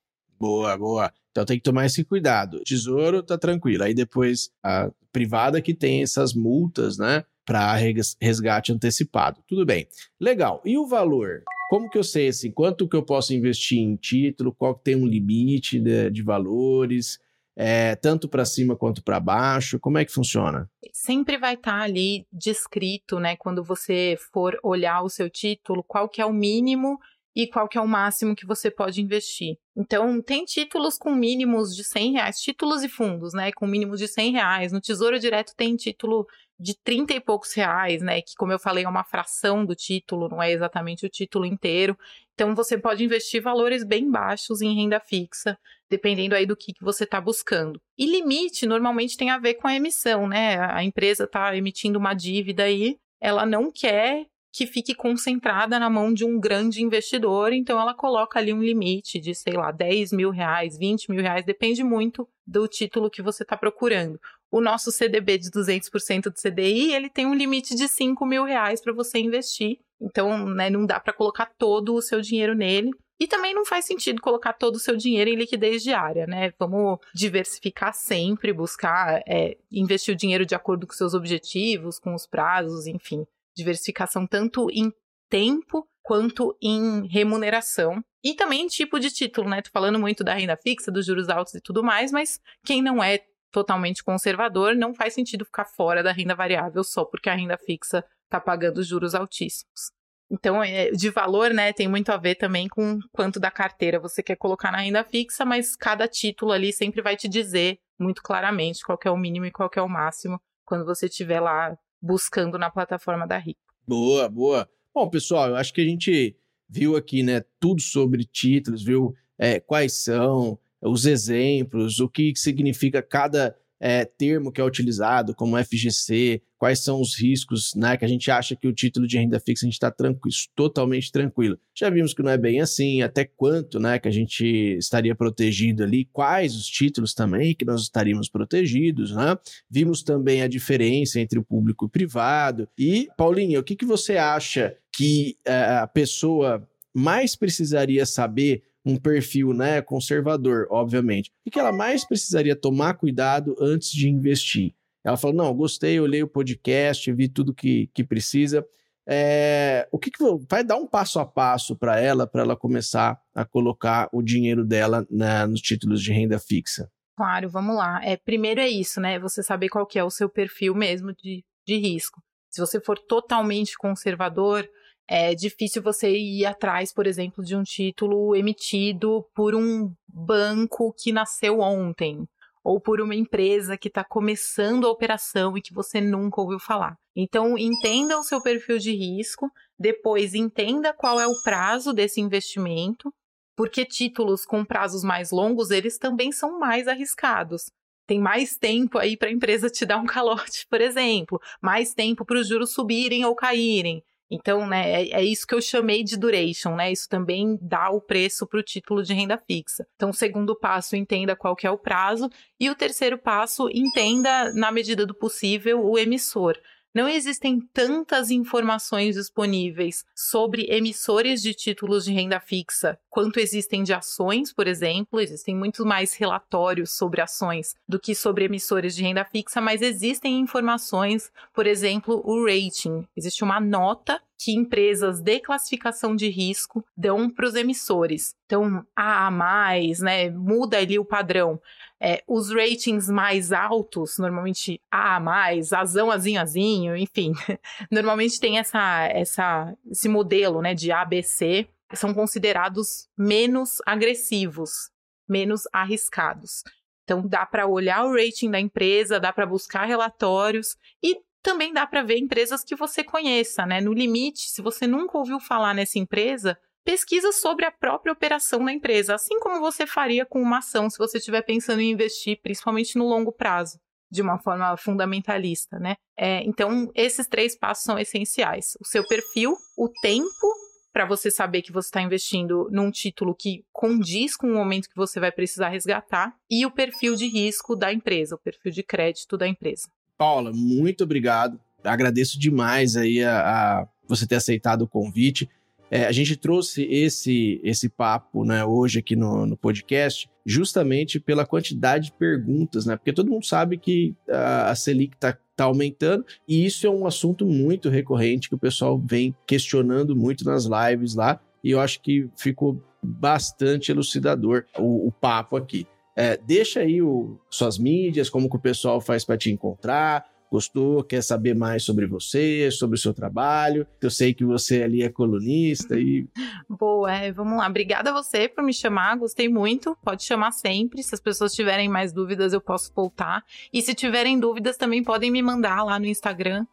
Boa, 0.40 0.76
boa. 0.76 1.12
Então 1.30 1.44
tem 1.44 1.58
que 1.58 1.62
tomar 1.62 1.86
esse 1.86 2.02
cuidado. 2.04 2.60
Tesouro 2.64 3.22
tá 3.22 3.36
tranquilo. 3.36 3.84
Aí 3.84 3.94
depois 3.94 4.50
a 4.62 4.90
privada 5.12 5.60
que 5.60 5.74
tem 5.74 6.02
essas 6.02 6.34
multas, 6.34 6.96
né, 6.98 7.24
para 7.44 7.76
resgate 8.20 8.72
antecipado. 8.72 9.40
Tudo 9.46 9.66
bem. 9.66 9.86
Legal. 10.18 10.62
E 10.64 10.78
o 10.78 10.86
valor? 10.86 11.42
Como 11.68 11.88
que 11.88 11.98
eu 11.98 12.04
sei 12.04 12.28
assim, 12.28 12.50
quanto 12.50 12.88
que 12.88 12.96
eu 12.96 13.02
posso 13.02 13.34
investir 13.34 13.78
em 13.78 13.96
título? 13.96 14.52
Qual 14.52 14.74
que 14.74 14.84
tem 14.84 14.96
um 14.96 15.06
limite 15.06 15.78
de, 15.78 16.10
de 16.10 16.22
valores? 16.22 17.18
É, 17.56 17.96
tanto 17.96 18.28
para 18.28 18.44
cima 18.44 18.76
quanto 18.76 19.02
para 19.02 19.20
baixo? 19.20 19.78
Como 19.78 19.98
é 19.98 20.04
que 20.04 20.12
funciona? 20.12 20.70
Sempre 20.92 21.38
vai 21.38 21.54
estar 21.54 21.78
tá 21.78 21.84
ali 21.84 22.26
descrito, 22.32 23.18
né? 23.18 23.36
Quando 23.36 23.62
você 23.62 24.16
for 24.32 24.58
olhar 24.62 25.02
o 25.02 25.08
seu 25.08 25.28
título, 25.28 25.84
qual 25.84 26.08
que 26.08 26.20
é 26.20 26.26
o 26.26 26.32
mínimo 26.32 26.98
e 27.34 27.46
qual 27.46 27.66
que 27.66 27.78
é 27.78 27.80
o 27.80 27.88
máximo 27.88 28.36
que 28.36 28.46
você 28.46 28.70
pode 28.70 29.00
investir. 29.00 29.56
Então, 29.74 30.20
tem 30.20 30.44
títulos 30.44 30.98
com 30.98 31.14
mínimos 31.14 31.74
de 31.74 31.82
100 31.82 32.12
reais, 32.12 32.40
títulos 32.40 32.82
e 32.82 32.88
fundos, 32.88 33.32
né, 33.32 33.50
com 33.52 33.66
mínimos 33.66 33.98
de 33.98 34.06
100 34.06 34.32
reais. 34.32 34.72
No 34.72 34.80
Tesouro 34.80 35.18
Direto 35.18 35.54
tem 35.56 35.74
título 35.74 36.26
de 36.60 36.76
30 36.84 37.14
e 37.14 37.20
poucos 37.20 37.54
reais, 37.54 38.02
né, 38.02 38.20
que 38.20 38.34
como 38.36 38.52
eu 38.52 38.58
falei 38.58 38.84
é 38.84 38.88
uma 38.88 39.02
fração 39.02 39.64
do 39.64 39.74
título, 39.74 40.28
não 40.28 40.42
é 40.42 40.52
exatamente 40.52 41.06
o 41.06 41.08
título 41.08 41.46
inteiro. 41.46 41.96
Então, 42.34 42.54
você 42.54 42.78
pode 42.78 43.04
investir 43.04 43.42
valores 43.42 43.84
bem 43.84 44.10
baixos 44.10 44.62
em 44.62 44.74
renda 44.74 45.00
fixa, 45.00 45.56
dependendo 45.90 46.34
aí 46.34 46.46
do 46.46 46.56
que, 46.56 46.72
que 46.72 46.84
você 46.84 47.04
está 47.04 47.20
buscando. 47.20 47.80
E 47.98 48.06
limite 48.06 48.66
normalmente 48.66 49.16
tem 49.16 49.30
a 49.30 49.38
ver 49.38 49.54
com 49.54 49.68
a 49.68 49.74
emissão, 49.74 50.26
né? 50.26 50.58
A 50.58 50.82
empresa 50.82 51.24
está 51.24 51.54
emitindo 51.56 51.98
uma 51.98 52.14
dívida 52.14 52.64
aí, 52.64 52.96
ela 53.20 53.44
não 53.44 53.70
quer 53.70 54.26
que 54.52 54.66
fique 54.66 54.94
concentrada 54.94 55.78
na 55.78 55.88
mão 55.88 56.12
de 56.12 56.26
um 56.26 56.38
grande 56.38 56.82
investidor, 56.82 57.54
então 57.54 57.80
ela 57.80 57.94
coloca 57.94 58.38
ali 58.38 58.52
um 58.52 58.62
limite 58.62 59.18
de, 59.18 59.34
sei 59.34 59.54
lá, 59.54 59.70
10 59.70 60.12
mil 60.12 60.30
reais, 60.30 60.76
20 60.76 61.10
mil 61.10 61.22
reais, 61.22 61.44
depende 61.44 61.82
muito 61.82 62.28
do 62.46 62.68
título 62.68 63.10
que 63.10 63.22
você 63.22 63.44
está 63.44 63.56
procurando. 63.56 64.20
O 64.50 64.60
nosso 64.60 64.92
CDB 64.92 65.38
de 65.38 65.50
200% 65.50 66.24
do 66.24 66.34
CDI, 66.34 66.92
ele 66.92 67.08
tem 67.08 67.24
um 67.24 67.34
limite 67.34 67.74
de 67.74 67.88
5 67.88 68.26
mil 68.26 68.44
reais 68.44 68.82
para 68.82 68.92
você 68.92 69.18
investir, 69.18 69.78
então 70.02 70.46
né, 70.46 70.68
não 70.68 70.84
dá 70.84 70.98
para 70.98 71.12
colocar 71.12 71.46
todo 71.56 71.94
o 71.94 72.02
seu 72.02 72.20
dinheiro 72.20 72.54
nele, 72.54 72.90
e 73.22 73.26
também 73.28 73.54
não 73.54 73.64
faz 73.64 73.84
sentido 73.84 74.20
colocar 74.20 74.52
todo 74.52 74.74
o 74.74 74.80
seu 74.80 74.96
dinheiro 74.96 75.30
em 75.30 75.36
liquidez 75.36 75.80
diária, 75.80 76.26
né? 76.26 76.52
Vamos 76.58 76.98
diversificar 77.14 77.94
sempre, 77.94 78.52
buscar 78.52 79.22
é, 79.28 79.56
investir 79.70 80.12
o 80.12 80.16
dinheiro 80.16 80.44
de 80.44 80.56
acordo 80.56 80.88
com 80.88 80.92
seus 80.92 81.14
objetivos, 81.14 82.00
com 82.00 82.16
os 82.16 82.26
prazos, 82.26 82.88
enfim. 82.88 83.24
Diversificação 83.56 84.26
tanto 84.26 84.68
em 84.72 84.92
tempo 85.30 85.86
quanto 86.02 86.56
em 86.60 87.06
remuneração 87.06 88.02
e 88.24 88.34
também 88.34 88.66
tipo 88.66 88.98
de 88.98 89.08
título, 89.08 89.48
né? 89.48 89.62
Tô 89.62 89.70
falando 89.70 90.00
muito 90.00 90.24
da 90.24 90.34
renda 90.34 90.56
fixa, 90.56 90.90
dos 90.90 91.06
juros 91.06 91.28
altos 91.28 91.54
e 91.54 91.60
tudo 91.60 91.82
mais, 91.84 92.10
mas 92.10 92.40
quem 92.64 92.82
não 92.82 93.00
é 93.00 93.20
totalmente 93.52 94.02
conservador, 94.02 94.74
não 94.74 94.94
faz 94.94 95.14
sentido 95.14 95.44
ficar 95.44 95.66
fora 95.66 96.02
da 96.02 96.10
renda 96.10 96.34
variável 96.34 96.82
só 96.82 97.04
porque 97.04 97.28
a 97.28 97.34
renda 97.34 97.56
fixa 97.56 98.04
está 98.32 98.40
pagando 98.40 98.82
juros 98.82 99.14
altíssimos. 99.14 99.92
Então, 100.30 100.64
é, 100.64 100.90
de 100.90 101.10
valor, 101.10 101.52
né, 101.52 101.74
tem 101.74 101.86
muito 101.86 102.08
a 102.10 102.16
ver 102.16 102.36
também 102.36 102.66
com 102.66 102.98
quanto 103.12 103.38
da 103.38 103.50
carteira 103.50 104.00
você 104.00 104.22
quer 104.22 104.36
colocar 104.36 104.72
na 104.72 104.78
renda 104.78 105.04
fixa, 105.04 105.44
mas 105.44 105.76
cada 105.76 106.08
título 106.08 106.52
ali 106.52 106.72
sempre 106.72 107.02
vai 107.02 107.16
te 107.16 107.28
dizer 107.28 107.78
muito 108.00 108.22
claramente 108.22 108.82
qual 108.82 108.98
é 109.04 109.10
o 109.10 109.16
mínimo 109.16 109.44
e 109.44 109.50
qual 109.50 109.70
é 109.76 109.82
o 109.82 109.88
máximo 109.88 110.40
quando 110.64 110.86
você 110.86 111.04
estiver 111.04 111.40
lá 111.40 111.76
buscando 112.00 112.58
na 112.58 112.70
plataforma 112.70 113.26
da 113.26 113.36
RICO. 113.36 113.60
Boa, 113.86 114.26
boa. 114.28 114.68
Bom, 114.94 115.08
pessoal, 115.10 115.50
eu 115.50 115.56
acho 115.56 115.74
que 115.74 115.82
a 115.82 115.84
gente 115.84 116.34
viu 116.66 116.96
aqui, 116.96 117.22
né, 117.22 117.44
tudo 117.60 117.82
sobre 117.82 118.24
títulos, 118.24 118.82
viu 118.82 119.14
é, 119.38 119.60
quais 119.60 120.02
são 120.02 120.58
os 120.80 121.04
exemplos, 121.04 122.00
o 122.00 122.08
que 122.08 122.32
significa 122.34 123.02
cada 123.02 123.54
é, 123.84 124.04
termo 124.04 124.52
que 124.52 124.60
é 124.60 124.64
utilizado, 124.64 125.34
como 125.34 125.58
FGC, 125.58 126.40
quais 126.56 126.84
são 126.84 127.00
os 127.00 127.18
riscos, 127.18 127.74
né? 127.74 127.96
Que 127.96 128.04
a 128.04 128.08
gente 128.08 128.30
acha 128.30 128.54
que 128.54 128.68
o 128.68 128.72
título 128.72 129.08
de 129.08 129.18
renda 129.18 129.40
fixa 129.40 129.66
a 129.66 129.68
gente 129.68 129.74
está 129.74 129.90
tranquilo, 129.90 130.36
totalmente 130.54 131.10
tranquilo. 131.10 131.58
Já 131.74 131.90
vimos 131.90 132.14
que 132.14 132.22
não 132.22 132.30
é 132.30 132.38
bem 132.38 132.60
assim, 132.60 133.02
até 133.02 133.24
quanto, 133.24 133.80
né? 133.80 133.98
Que 133.98 134.06
a 134.06 134.12
gente 134.12 134.46
estaria 134.78 135.16
protegido 135.16 135.82
ali, 135.82 136.04
quais 136.12 136.54
os 136.54 136.68
títulos 136.68 137.12
também 137.12 137.56
que 137.56 137.64
nós 137.64 137.82
estaríamos 137.82 138.28
protegidos, 138.28 139.10
né? 139.10 139.36
Vimos 139.68 140.04
também 140.04 140.42
a 140.42 140.46
diferença 140.46 141.18
entre 141.18 141.40
o 141.40 141.44
público 141.44 141.84
e 141.84 141.86
o 141.86 141.90
privado. 141.90 142.68
E, 142.78 143.08
Paulinha, 143.16 143.58
o 143.58 143.64
que, 143.64 143.74
que 143.74 143.84
você 143.84 144.16
acha 144.16 144.76
que 144.92 145.36
é, 145.44 145.78
a 145.78 145.88
pessoa 145.88 146.64
mais 146.94 147.34
precisaria 147.34 148.06
saber 148.06 148.62
um 148.84 148.96
perfil 148.96 149.52
né, 149.52 149.80
conservador, 149.80 150.66
obviamente. 150.70 151.30
O 151.46 151.50
que 151.50 151.58
ela 151.58 151.72
mais 151.72 152.06
precisaria 152.06 152.56
tomar 152.56 152.94
cuidado 152.94 153.54
antes 153.60 153.90
de 153.92 154.08
investir? 154.08 154.74
Ela 155.04 155.16
falou: 155.16 155.36
não, 155.36 155.54
gostei, 155.54 155.98
olhei 156.00 156.22
o 156.22 156.28
podcast, 156.28 157.12
vi 157.12 157.28
tudo 157.28 157.54
que, 157.54 157.88
que 157.94 158.04
precisa. 158.04 158.66
É, 159.06 159.88
o 159.90 159.98
que, 159.98 160.10
que, 160.10 160.22
vai 160.48 160.62
dar 160.62 160.76
um 160.76 160.86
passo 160.86 161.18
a 161.18 161.26
passo 161.26 161.76
para 161.76 161.98
ela, 162.00 162.26
para 162.26 162.42
ela 162.42 162.56
começar 162.56 163.20
a 163.34 163.44
colocar 163.44 164.08
o 164.12 164.22
dinheiro 164.22 164.64
dela 164.64 165.04
na, 165.10 165.46
nos 165.46 165.60
títulos 165.60 166.00
de 166.00 166.12
renda 166.12 166.38
fixa? 166.38 166.90
Claro, 167.16 167.50
vamos 167.50 167.76
lá. 167.76 168.00
É, 168.04 168.16
primeiro 168.16 168.60
é 168.60 168.68
isso, 168.68 169.00
né? 169.00 169.18
Você 169.18 169.42
saber 169.42 169.68
qual 169.68 169.86
que 169.86 169.98
é 169.98 170.04
o 170.04 170.10
seu 170.10 170.28
perfil 170.28 170.74
mesmo 170.74 171.12
de, 171.12 171.44
de 171.66 171.76
risco. 171.76 172.22
Se 172.48 172.60
você 172.60 172.80
for 172.80 172.98
totalmente 172.98 173.76
conservador, 173.76 174.68
é 175.08 175.34
difícil 175.34 175.82
você 175.82 176.10
ir 176.10 176.46
atrás, 176.46 176.92
por 176.92 177.06
exemplo, 177.06 177.44
de 177.44 177.56
um 177.56 177.62
título 177.62 178.34
emitido 178.34 179.26
por 179.34 179.54
um 179.54 179.92
banco 180.08 180.94
que 180.96 181.12
nasceu 181.12 181.60
ontem, 181.60 182.26
ou 182.64 182.80
por 182.80 183.00
uma 183.00 183.14
empresa 183.14 183.76
que 183.76 183.88
está 183.88 184.04
começando 184.04 184.86
a 184.86 184.90
operação 184.90 185.56
e 185.56 185.62
que 185.62 185.74
você 185.74 186.00
nunca 186.00 186.40
ouviu 186.40 186.58
falar. 186.58 186.96
Então, 187.14 187.58
entenda 187.58 188.18
o 188.18 188.22
seu 188.22 188.40
perfil 188.40 188.78
de 188.78 188.92
risco, 188.92 189.50
depois 189.78 190.34
entenda 190.34 190.92
qual 190.92 191.20
é 191.20 191.26
o 191.26 191.42
prazo 191.42 191.92
desse 191.92 192.20
investimento, 192.20 193.12
porque 193.56 193.84
títulos 193.84 194.44
com 194.46 194.64
prazos 194.64 195.02
mais 195.02 195.30
longos, 195.30 195.70
eles 195.70 195.98
também 195.98 196.32
são 196.32 196.58
mais 196.58 196.88
arriscados. 196.88 197.70
Tem 198.06 198.18
mais 198.18 198.56
tempo 198.56 198.98
aí 198.98 199.16
para 199.16 199.28
a 199.28 199.32
empresa 199.32 199.68
te 199.68 199.84
dar 199.84 199.98
um 199.98 200.06
calote, 200.06 200.66
por 200.70 200.80
exemplo, 200.80 201.40
mais 201.60 201.92
tempo 201.92 202.24
para 202.24 202.38
os 202.38 202.48
juros 202.48 202.72
subirem 202.72 203.24
ou 203.24 203.34
caírem. 203.34 204.02
Então, 204.34 204.66
né, 204.66 205.02
é, 205.02 205.20
é, 205.20 205.24
isso 205.24 205.46
que 205.46 205.54
eu 205.54 205.60
chamei 205.60 206.02
de 206.02 206.16
duration, 206.16 206.74
né? 206.74 206.90
Isso 206.90 207.06
também 207.06 207.58
dá 207.60 207.90
o 207.90 208.00
preço 208.00 208.46
para 208.46 208.58
o 208.58 208.62
título 208.62 209.02
de 209.02 209.12
renda 209.12 209.36
fixa. 209.36 209.86
Então, 209.94 210.08
o 210.08 210.14
segundo 210.14 210.58
passo, 210.58 210.96
entenda 210.96 211.36
qual 211.36 211.54
que 211.54 211.66
é 211.66 211.70
o 211.70 211.76
prazo. 211.76 212.30
E 212.58 212.70
o 212.70 212.74
terceiro 212.74 213.18
passo, 213.18 213.68
entenda, 213.70 214.50
na 214.54 214.72
medida 214.72 215.04
do 215.04 215.14
possível, 215.14 215.84
o 215.84 215.98
emissor 215.98 216.56
não 216.94 217.08
existem 217.08 217.60
tantas 217.72 218.30
informações 218.30 219.14
disponíveis 219.14 220.04
sobre 220.14 220.66
emissores 220.70 221.40
de 221.40 221.54
títulos 221.54 222.04
de 222.04 222.12
renda 222.12 222.38
fixa 222.38 222.98
quanto 223.08 223.38
existem 223.38 223.82
de 223.82 223.92
ações, 223.92 224.52
por 224.52 224.66
exemplo. 224.66 225.20
Existem 225.20 225.54
muito 225.54 225.84
mais 225.84 226.14
relatórios 226.14 226.92
sobre 226.92 227.20
ações 227.20 227.74
do 227.88 228.00
que 228.00 228.14
sobre 228.14 228.44
emissores 228.44 228.94
de 228.94 229.02
renda 229.02 229.24
fixa, 229.24 229.60
mas 229.60 229.82
existem 229.82 230.38
informações, 230.40 231.30
por 231.54 231.66
exemplo, 231.66 232.22
o 232.24 232.44
rating. 232.44 233.06
Existe 233.16 233.44
uma 233.44 233.60
nota 233.60 234.20
que 234.42 234.52
empresas 234.52 235.20
de 235.20 235.38
classificação 235.38 236.16
de 236.16 236.28
risco 236.28 236.84
dão 236.96 237.30
para 237.30 237.46
os 237.46 237.54
emissores. 237.54 238.34
Então, 238.44 238.84
A 238.96 239.30
mais, 239.30 240.00
né, 240.00 240.30
muda 240.30 240.78
ali 240.78 240.98
o 240.98 241.04
padrão. 241.04 241.60
É, 242.00 242.24
os 242.26 242.50
ratings 242.50 243.08
mais 243.08 243.52
altos, 243.52 244.18
normalmente 244.18 244.80
a 244.90 245.20
mais, 245.20 245.72
Azão, 245.72 246.10
Azinho, 246.10 246.40
Azinho, 246.40 246.96
enfim, 246.96 247.32
normalmente 247.88 248.40
tem 248.40 248.58
essa, 248.58 249.04
essa, 249.04 249.72
esse 249.88 250.08
modelo 250.08 250.60
né, 250.60 250.74
de 250.74 250.90
ABC, 250.90 251.68
são 251.92 252.12
considerados 252.12 253.08
menos 253.16 253.80
agressivos, 253.86 254.90
menos 255.28 255.62
arriscados. 255.72 256.64
Então 257.04 257.24
dá 257.24 257.46
para 257.46 257.68
olhar 257.68 258.04
o 258.04 258.12
rating 258.12 258.50
da 258.50 258.58
empresa, 258.58 259.20
dá 259.20 259.32
para 259.32 259.46
buscar 259.46 259.84
relatórios 259.84 260.76
e 261.00 261.20
também 261.42 261.72
dá 261.72 261.86
para 261.86 262.02
ver 262.02 262.18
empresas 262.18 262.62
que 262.62 262.76
você 262.76 263.02
conheça, 263.02 263.66
né? 263.66 263.80
No 263.80 263.92
limite, 263.92 264.48
se 264.48 264.62
você 264.62 264.86
nunca 264.86 265.18
ouviu 265.18 265.40
falar 265.40 265.74
nessa 265.74 265.98
empresa, 265.98 266.56
pesquisa 266.84 267.32
sobre 267.32 267.64
a 267.64 267.70
própria 267.70 268.12
operação 268.12 268.64
da 268.64 268.72
empresa, 268.72 269.14
assim 269.14 269.38
como 269.40 269.60
você 269.60 269.86
faria 269.86 270.24
com 270.24 270.40
uma 270.40 270.58
ação 270.58 270.88
se 270.88 270.98
você 270.98 271.18
estiver 271.18 271.42
pensando 271.42 271.80
em 271.80 271.90
investir, 271.90 272.40
principalmente 272.42 272.96
no 272.96 273.08
longo 273.08 273.32
prazo, 273.32 273.78
de 274.10 274.22
uma 274.22 274.38
forma 274.38 274.76
fundamentalista, 274.76 275.78
né? 275.78 275.96
É, 276.16 276.42
então, 276.44 276.90
esses 276.94 277.26
três 277.26 277.56
passos 277.58 277.84
são 277.84 277.98
essenciais: 277.98 278.76
o 278.80 278.86
seu 278.86 279.06
perfil, 279.06 279.56
o 279.76 279.88
tempo 280.00 280.62
para 280.92 281.06
você 281.06 281.30
saber 281.30 281.62
que 281.62 281.72
você 281.72 281.88
está 281.88 282.02
investindo 282.02 282.68
num 282.70 282.90
título 282.90 283.34
que 283.34 283.64
condiz 283.72 284.36
com 284.36 284.46
o 284.46 284.54
momento 284.54 284.90
que 284.90 284.96
você 284.96 285.18
vai 285.18 285.32
precisar 285.32 285.70
resgatar 285.70 286.36
e 286.50 286.66
o 286.66 286.70
perfil 286.70 287.14
de 287.16 287.26
risco 287.26 287.74
da 287.74 287.90
empresa, 287.92 288.34
o 288.34 288.38
perfil 288.38 288.70
de 288.70 288.82
crédito 288.82 289.38
da 289.38 289.48
empresa. 289.48 289.88
Paula, 290.22 290.52
muito 290.54 291.02
obrigado. 291.02 291.58
Agradeço 291.82 292.38
demais 292.38 292.96
aí 292.96 293.24
a, 293.24 293.40
a 293.40 293.88
você 294.06 294.24
ter 294.24 294.36
aceitado 294.36 294.82
o 294.82 294.86
convite. 294.86 295.50
É, 295.90 296.04
a 296.04 296.12
gente 296.12 296.36
trouxe 296.36 296.84
esse, 296.84 297.60
esse 297.64 297.88
papo 297.88 298.44
né, 298.44 298.64
hoje 298.64 299.00
aqui 299.00 299.16
no, 299.16 299.44
no 299.44 299.56
podcast 299.56 300.30
justamente 300.46 301.18
pela 301.18 301.44
quantidade 301.44 302.04
de 302.04 302.12
perguntas, 302.12 302.86
né? 302.86 302.94
Porque 302.94 303.12
todo 303.12 303.32
mundo 303.32 303.44
sabe 303.44 303.76
que 303.76 304.14
a, 304.30 304.70
a 304.70 304.76
Selic 304.76 305.16
está 305.16 305.36
tá 305.56 305.64
aumentando 305.64 306.24
e 306.46 306.64
isso 306.64 306.86
é 306.86 306.90
um 306.90 307.04
assunto 307.04 307.44
muito 307.44 307.88
recorrente 307.88 308.48
que 308.48 308.54
o 308.54 308.58
pessoal 308.58 309.02
vem 309.04 309.34
questionando 309.44 310.14
muito 310.14 310.44
nas 310.44 310.66
lives 310.66 311.16
lá 311.16 311.40
e 311.64 311.72
eu 311.72 311.80
acho 311.80 312.00
que 312.00 312.30
ficou 312.36 312.80
bastante 313.02 313.90
elucidador 313.90 314.66
o, 314.78 315.08
o 315.08 315.10
papo 315.10 315.56
aqui. 315.56 315.84
É, 316.16 316.36
deixa 316.36 316.80
aí 316.80 317.00
o, 317.00 317.38
suas 317.50 317.78
mídias, 317.78 318.28
como 318.28 318.48
que 318.48 318.56
o 318.56 318.60
pessoal 318.60 319.00
faz 319.00 319.24
para 319.24 319.36
te 319.36 319.50
encontrar, 319.50 320.24
gostou, 320.52 321.02
quer 321.02 321.22
saber 321.22 321.54
mais 321.54 321.82
sobre 321.82 322.06
você, 322.06 322.70
sobre 322.70 322.96
o 322.96 323.00
seu 323.00 323.14
trabalho. 323.14 323.86
Eu 324.02 324.10
sei 324.10 324.34
que 324.34 324.44
você 324.44 324.82
ali 324.82 325.02
é 325.02 325.08
colunista 325.08 325.98
e. 325.98 326.28
Boa, 326.68 327.10
é, 327.10 327.32
vamos 327.32 327.56
lá. 327.56 327.66
Obrigada 327.66 328.10
a 328.10 328.12
você 328.12 328.46
por 328.48 328.62
me 328.62 328.74
chamar, 328.74 329.16
gostei 329.16 329.48
muito. 329.48 329.96
Pode 330.04 330.24
chamar 330.24 330.52
sempre. 330.52 331.02
Se 331.02 331.14
as 331.14 331.20
pessoas 331.20 331.54
tiverem 331.54 331.88
mais 331.88 332.12
dúvidas, 332.12 332.52
eu 332.52 332.60
posso 332.60 332.92
voltar. 332.94 333.42
E 333.72 333.80
se 333.80 333.94
tiverem 333.94 334.38
dúvidas, 334.38 334.76
também 334.76 335.02
podem 335.02 335.30
me 335.30 335.40
mandar 335.40 335.82
lá 335.84 335.98
no 335.98 336.06
Instagram, 336.06 336.66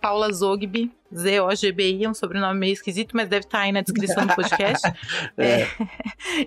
@paulazogbi. 0.00 0.90
Z-O-G-B-I, 1.14 2.04
é 2.04 2.10
um 2.10 2.14
sobrenome 2.14 2.58
meio 2.58 2.72
esquisito, 2.72 3.16
mas 3.16 3.28
deve 3.28 3.46
estar 3.46 3.58
tá 3.58 3.64
aí 3.64 3.72
na 3.72 3.80
descrição 3.80 4.26
do 4.26 4.34
podcast. 4.34 4.86
é. 5.38 5.62
É. 5.62 5.68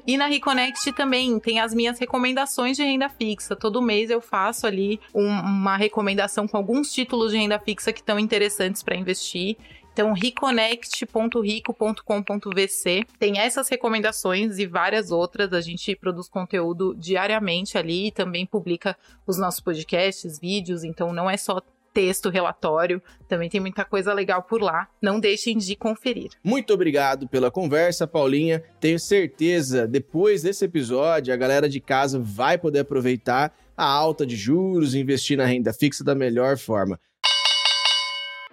E 0.06 0.18
na 0.18 0.26
Reconnect 0.26 0.92
também 0.94 1.40
tem 1.40 1.60
as 1.60 1.74
minhas 1.74 2.00
recomendações 2.00 2.76
de 2.76 2.84
renda 2.84 3.10
fixa. 3.10 3.56
Todo 3.56 3.82
mês 3.82 4.10
eu 4.10 4.20
faço 4.20 4.68
ali 4.68 5.00
um, 5.14 5.28
uma 5.28 5.78
recomendação 5.78 6.48
com 6.48 6.58
alguns 6.58 6.92
títulos 6.92 7.32
de 7.32 7.38
renda 7.38 7.60
fixa 7.60 7.94
que 7.94 8.00
estão 8.00 8.20
interessantes 8.20 8.84
para 8.84 8.96
investir. 8.96 9.56
Então, 9.98 10.14
reconnect.rico.com.vc 10.14 13.08
tem 13.18 13.40
essas 13.40 13.68
recomendações 13.68 14.60
e 14.60 14.68
várias 14.68 15.10
outras. 15.10 15.52
A 15.54 15.62
gente 15.62 15.96
produz 15.96 16.30
conteúdo 16.30 16.94
diariamente 16.96 17.80
ali 17.80 18.10
e 18.10 18.12
também 18.12 18.46
publica 18.46 18.96
os 19.26 19.40
nossos 19.40 19.60
podcasts, 19.60 20.38
vídeos. 20.38 20.84
Então, 20.84 21.12
não 21.12 21.28
é 21.28 21.36
só 21.36 21.60
texto, 21.98 22.30
relatório. 22.30 23.02
Também 23.28 23.50
tem 23.50 23.60
muita 23.60 23.84
coisa 23.84 24.14
legal 24.14 24.44
por 24.44 24.62
lá. 24.62 24.88
Não 25.02 25.20
deixem 25.20 25.58
de 25.58 25.76
conferir. 25.76 26.30
Muito 26.44 26.72
obrigado 26.72 27.28
pela 27.28 27.50
conversa, 27.50 28.06
Paulinha. 28.06 28.64
Tenho 28.80 29.00
certeza, 29.00 29.88
depois 29.88 30.44
desse 30.44 30.64
episódio, 30.64 31.34
a 31.34 31.38
galera 31.38 31.68
de 31.68 31.80
casa 31.80 32.20
vai 32.20 32.56
poder 32.56 32.82
aproveitar 32.82 33.52
a 33.76 33.84
alta 33.84 34.28
de 34.28 34.36
juros 34.36 34.94
e 34.94 35.00
investir 35.00 35.36
na 35.36 35.46
renda 35.46 35.74
fixa 35.74 36.04
da 36.04 36.14
melhor 36.14 36.56
forma. 36.56 37.00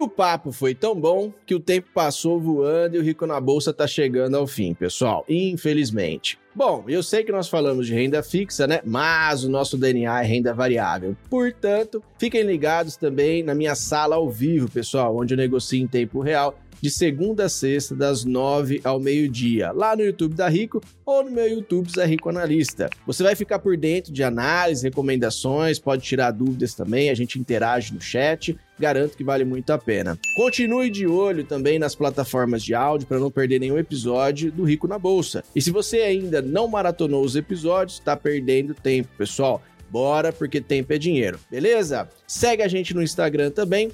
O 0.00 0.08
papo 0.08 0.50
foi 0.50 0.74
tão 0.74 0.98
bom 0.98 1.30
que 1.44 1.54
o 1.54 1.60
tempo 1.60 1.88
passou 1.92 2.40
voando 2.40 2.96
e 2.96 2.98
o 2.98 3.02
Rico 3.02 3.26
na 3.26 3.38
Bolsa 3.38 3.74
tá 3.74 3.86
chegando 3.86 4.38
ao 4.38 4.46
fim, 4.46 4.72
pessoal. 4.72 5.22
Infelizmente. 5.28 6.38
Bom, 6.56 6.84
eu 6.86 7.02
sei 7.02 7.24
que 7.24 7.32
nós 7.32 7.48
falamos 7.48 7.84
de 7.84 7.94
renda 7.94 8.22
fixa, 8.22 8.64
né? 8.64 8.80
Mas 8.84 9.42
o 9.42 9.50
nosso 9.50 9.76
DNA 9.76 10.22
é 10.22 10.24
renda 10.24 10.54
variável. 10.54 11.16
Portanto, 11.28 12.00
fiquem 12.16 12.44
ligados 12.44 12.96
também 12.96 13.42
na 13.42 13.56
minha 13.56 13.74
sala 13.74 14.14
ao 14.14 14.30
vivo, 14.30 14.70
pessoal, 14.70 15.16
onde 15.16 15.34
eu 15.34 15.38
negocio 15.38 15.82
em 15.82 15.88
tempo 15.88 16.20
real 16.20 16.56
de 16.80 16.90
segunda 16.90 17.44
a 17.44 17.48
sexta, 17.48 17.94
das 17.94 18.24
nove 18.24 18.80
ao 18.84 19.00
meio-dia, 19.00 19.72
lá 19.72 19.96
no 19.96 20.02
YouTube 20.02 20.34
da 20.34 20.48
Rico 20.48 20.80
ou 21.04 21.24
no 21.24 21.30
meu 21.30 21.48
YouTube 21.48 21.90
Zé 21.90 22.04
Rico 22.04 22.28
Analista. 22.28 22.88
Você 23.06 23.22
vai 23.22 23.34
ficar 23.34 23.58
por 23.58 23.76
dentro 23.76 24.12
de 24.12 24.22
análise, 24.22 24.82
recomendações, 24.82 25.78
pode 25.78 26.02
tirar 26.02 26.30
dúvidas 26.30 26.74
também, 26.74 27.10
a 27.10 27.14
gente 27.14 27.38
interage 27.38 27.94
no 27.94 28.00
chat 28.00 28.56
garanto 28.78 29.16
que 29.16 29.24
vale 29.24 29.44
muito 29.44 29.70
a 29.70 29.78
pena. 29.78 30.18
Continue 30.36 30.90
de 30.90 31.06
olho 31.06 31.44
também 31.44 31.78
nas 31.78 31.94
plataformas 31.94 32.62
de 32.62 32.74
áudio 32.74 33.06
para 33.06 33.18
não 33.18 33.30
perder 33.30 33.60
nenhum 33.60 33.78
episódio 33.78 34.50
do 34.50 34.64
Rico 34.64 34.88
na 34.88 34.98
Bolsa. 34.98 35.44
E 35.54 35.62
se 35.62 35.70
você 35.70 35.98
ainda 35.98 36.42
não 36.42 36.68
maratonou 36.68 37.24
os 37.24 37.36
episódios, 37.36 37.98
está 37.98 38.16
perdendo 38.16 38.74
tempo, 38.74 39.08
pessoal. 39.16 39.62
Bora, 39.90 40.32
porque 40.32 40.60
tempo 40.60 40.92
é 40.92 40.98
dinheiro, 40.98 41.38
beleza? 41.50 42.08
Segue 42.26 42.62
a 42.62 42.68
gente 42.68 42.94
no 42.94 43.02
Instagram 43.02 43.50
também, 43.50 43.90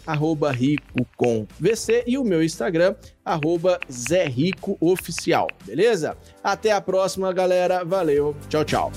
RicoComVC 0.51 2.05
e 2.07 2.17
o 2.17 2.25
meu 2.25 2.43
Instagram, 2.43 2.95
arroba 3.25 3.79
beleza? 5.65 6.17
Até 6.43 6.73
a 6.73 6.81
próxima, 6.81 7.33
galera. 7.33 7.85
Valeu, 7.85 8.37
tchau, 8.49 8.65
tchau. 8.65 8.93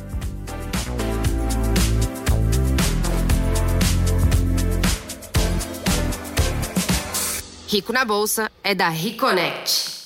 Rico 7.73 7.91
na 7.91 8.05
Bolsa 8.05 8.51
é 8.63 8.75
da 8.75 8.87
Reconnect. 8.87 10.02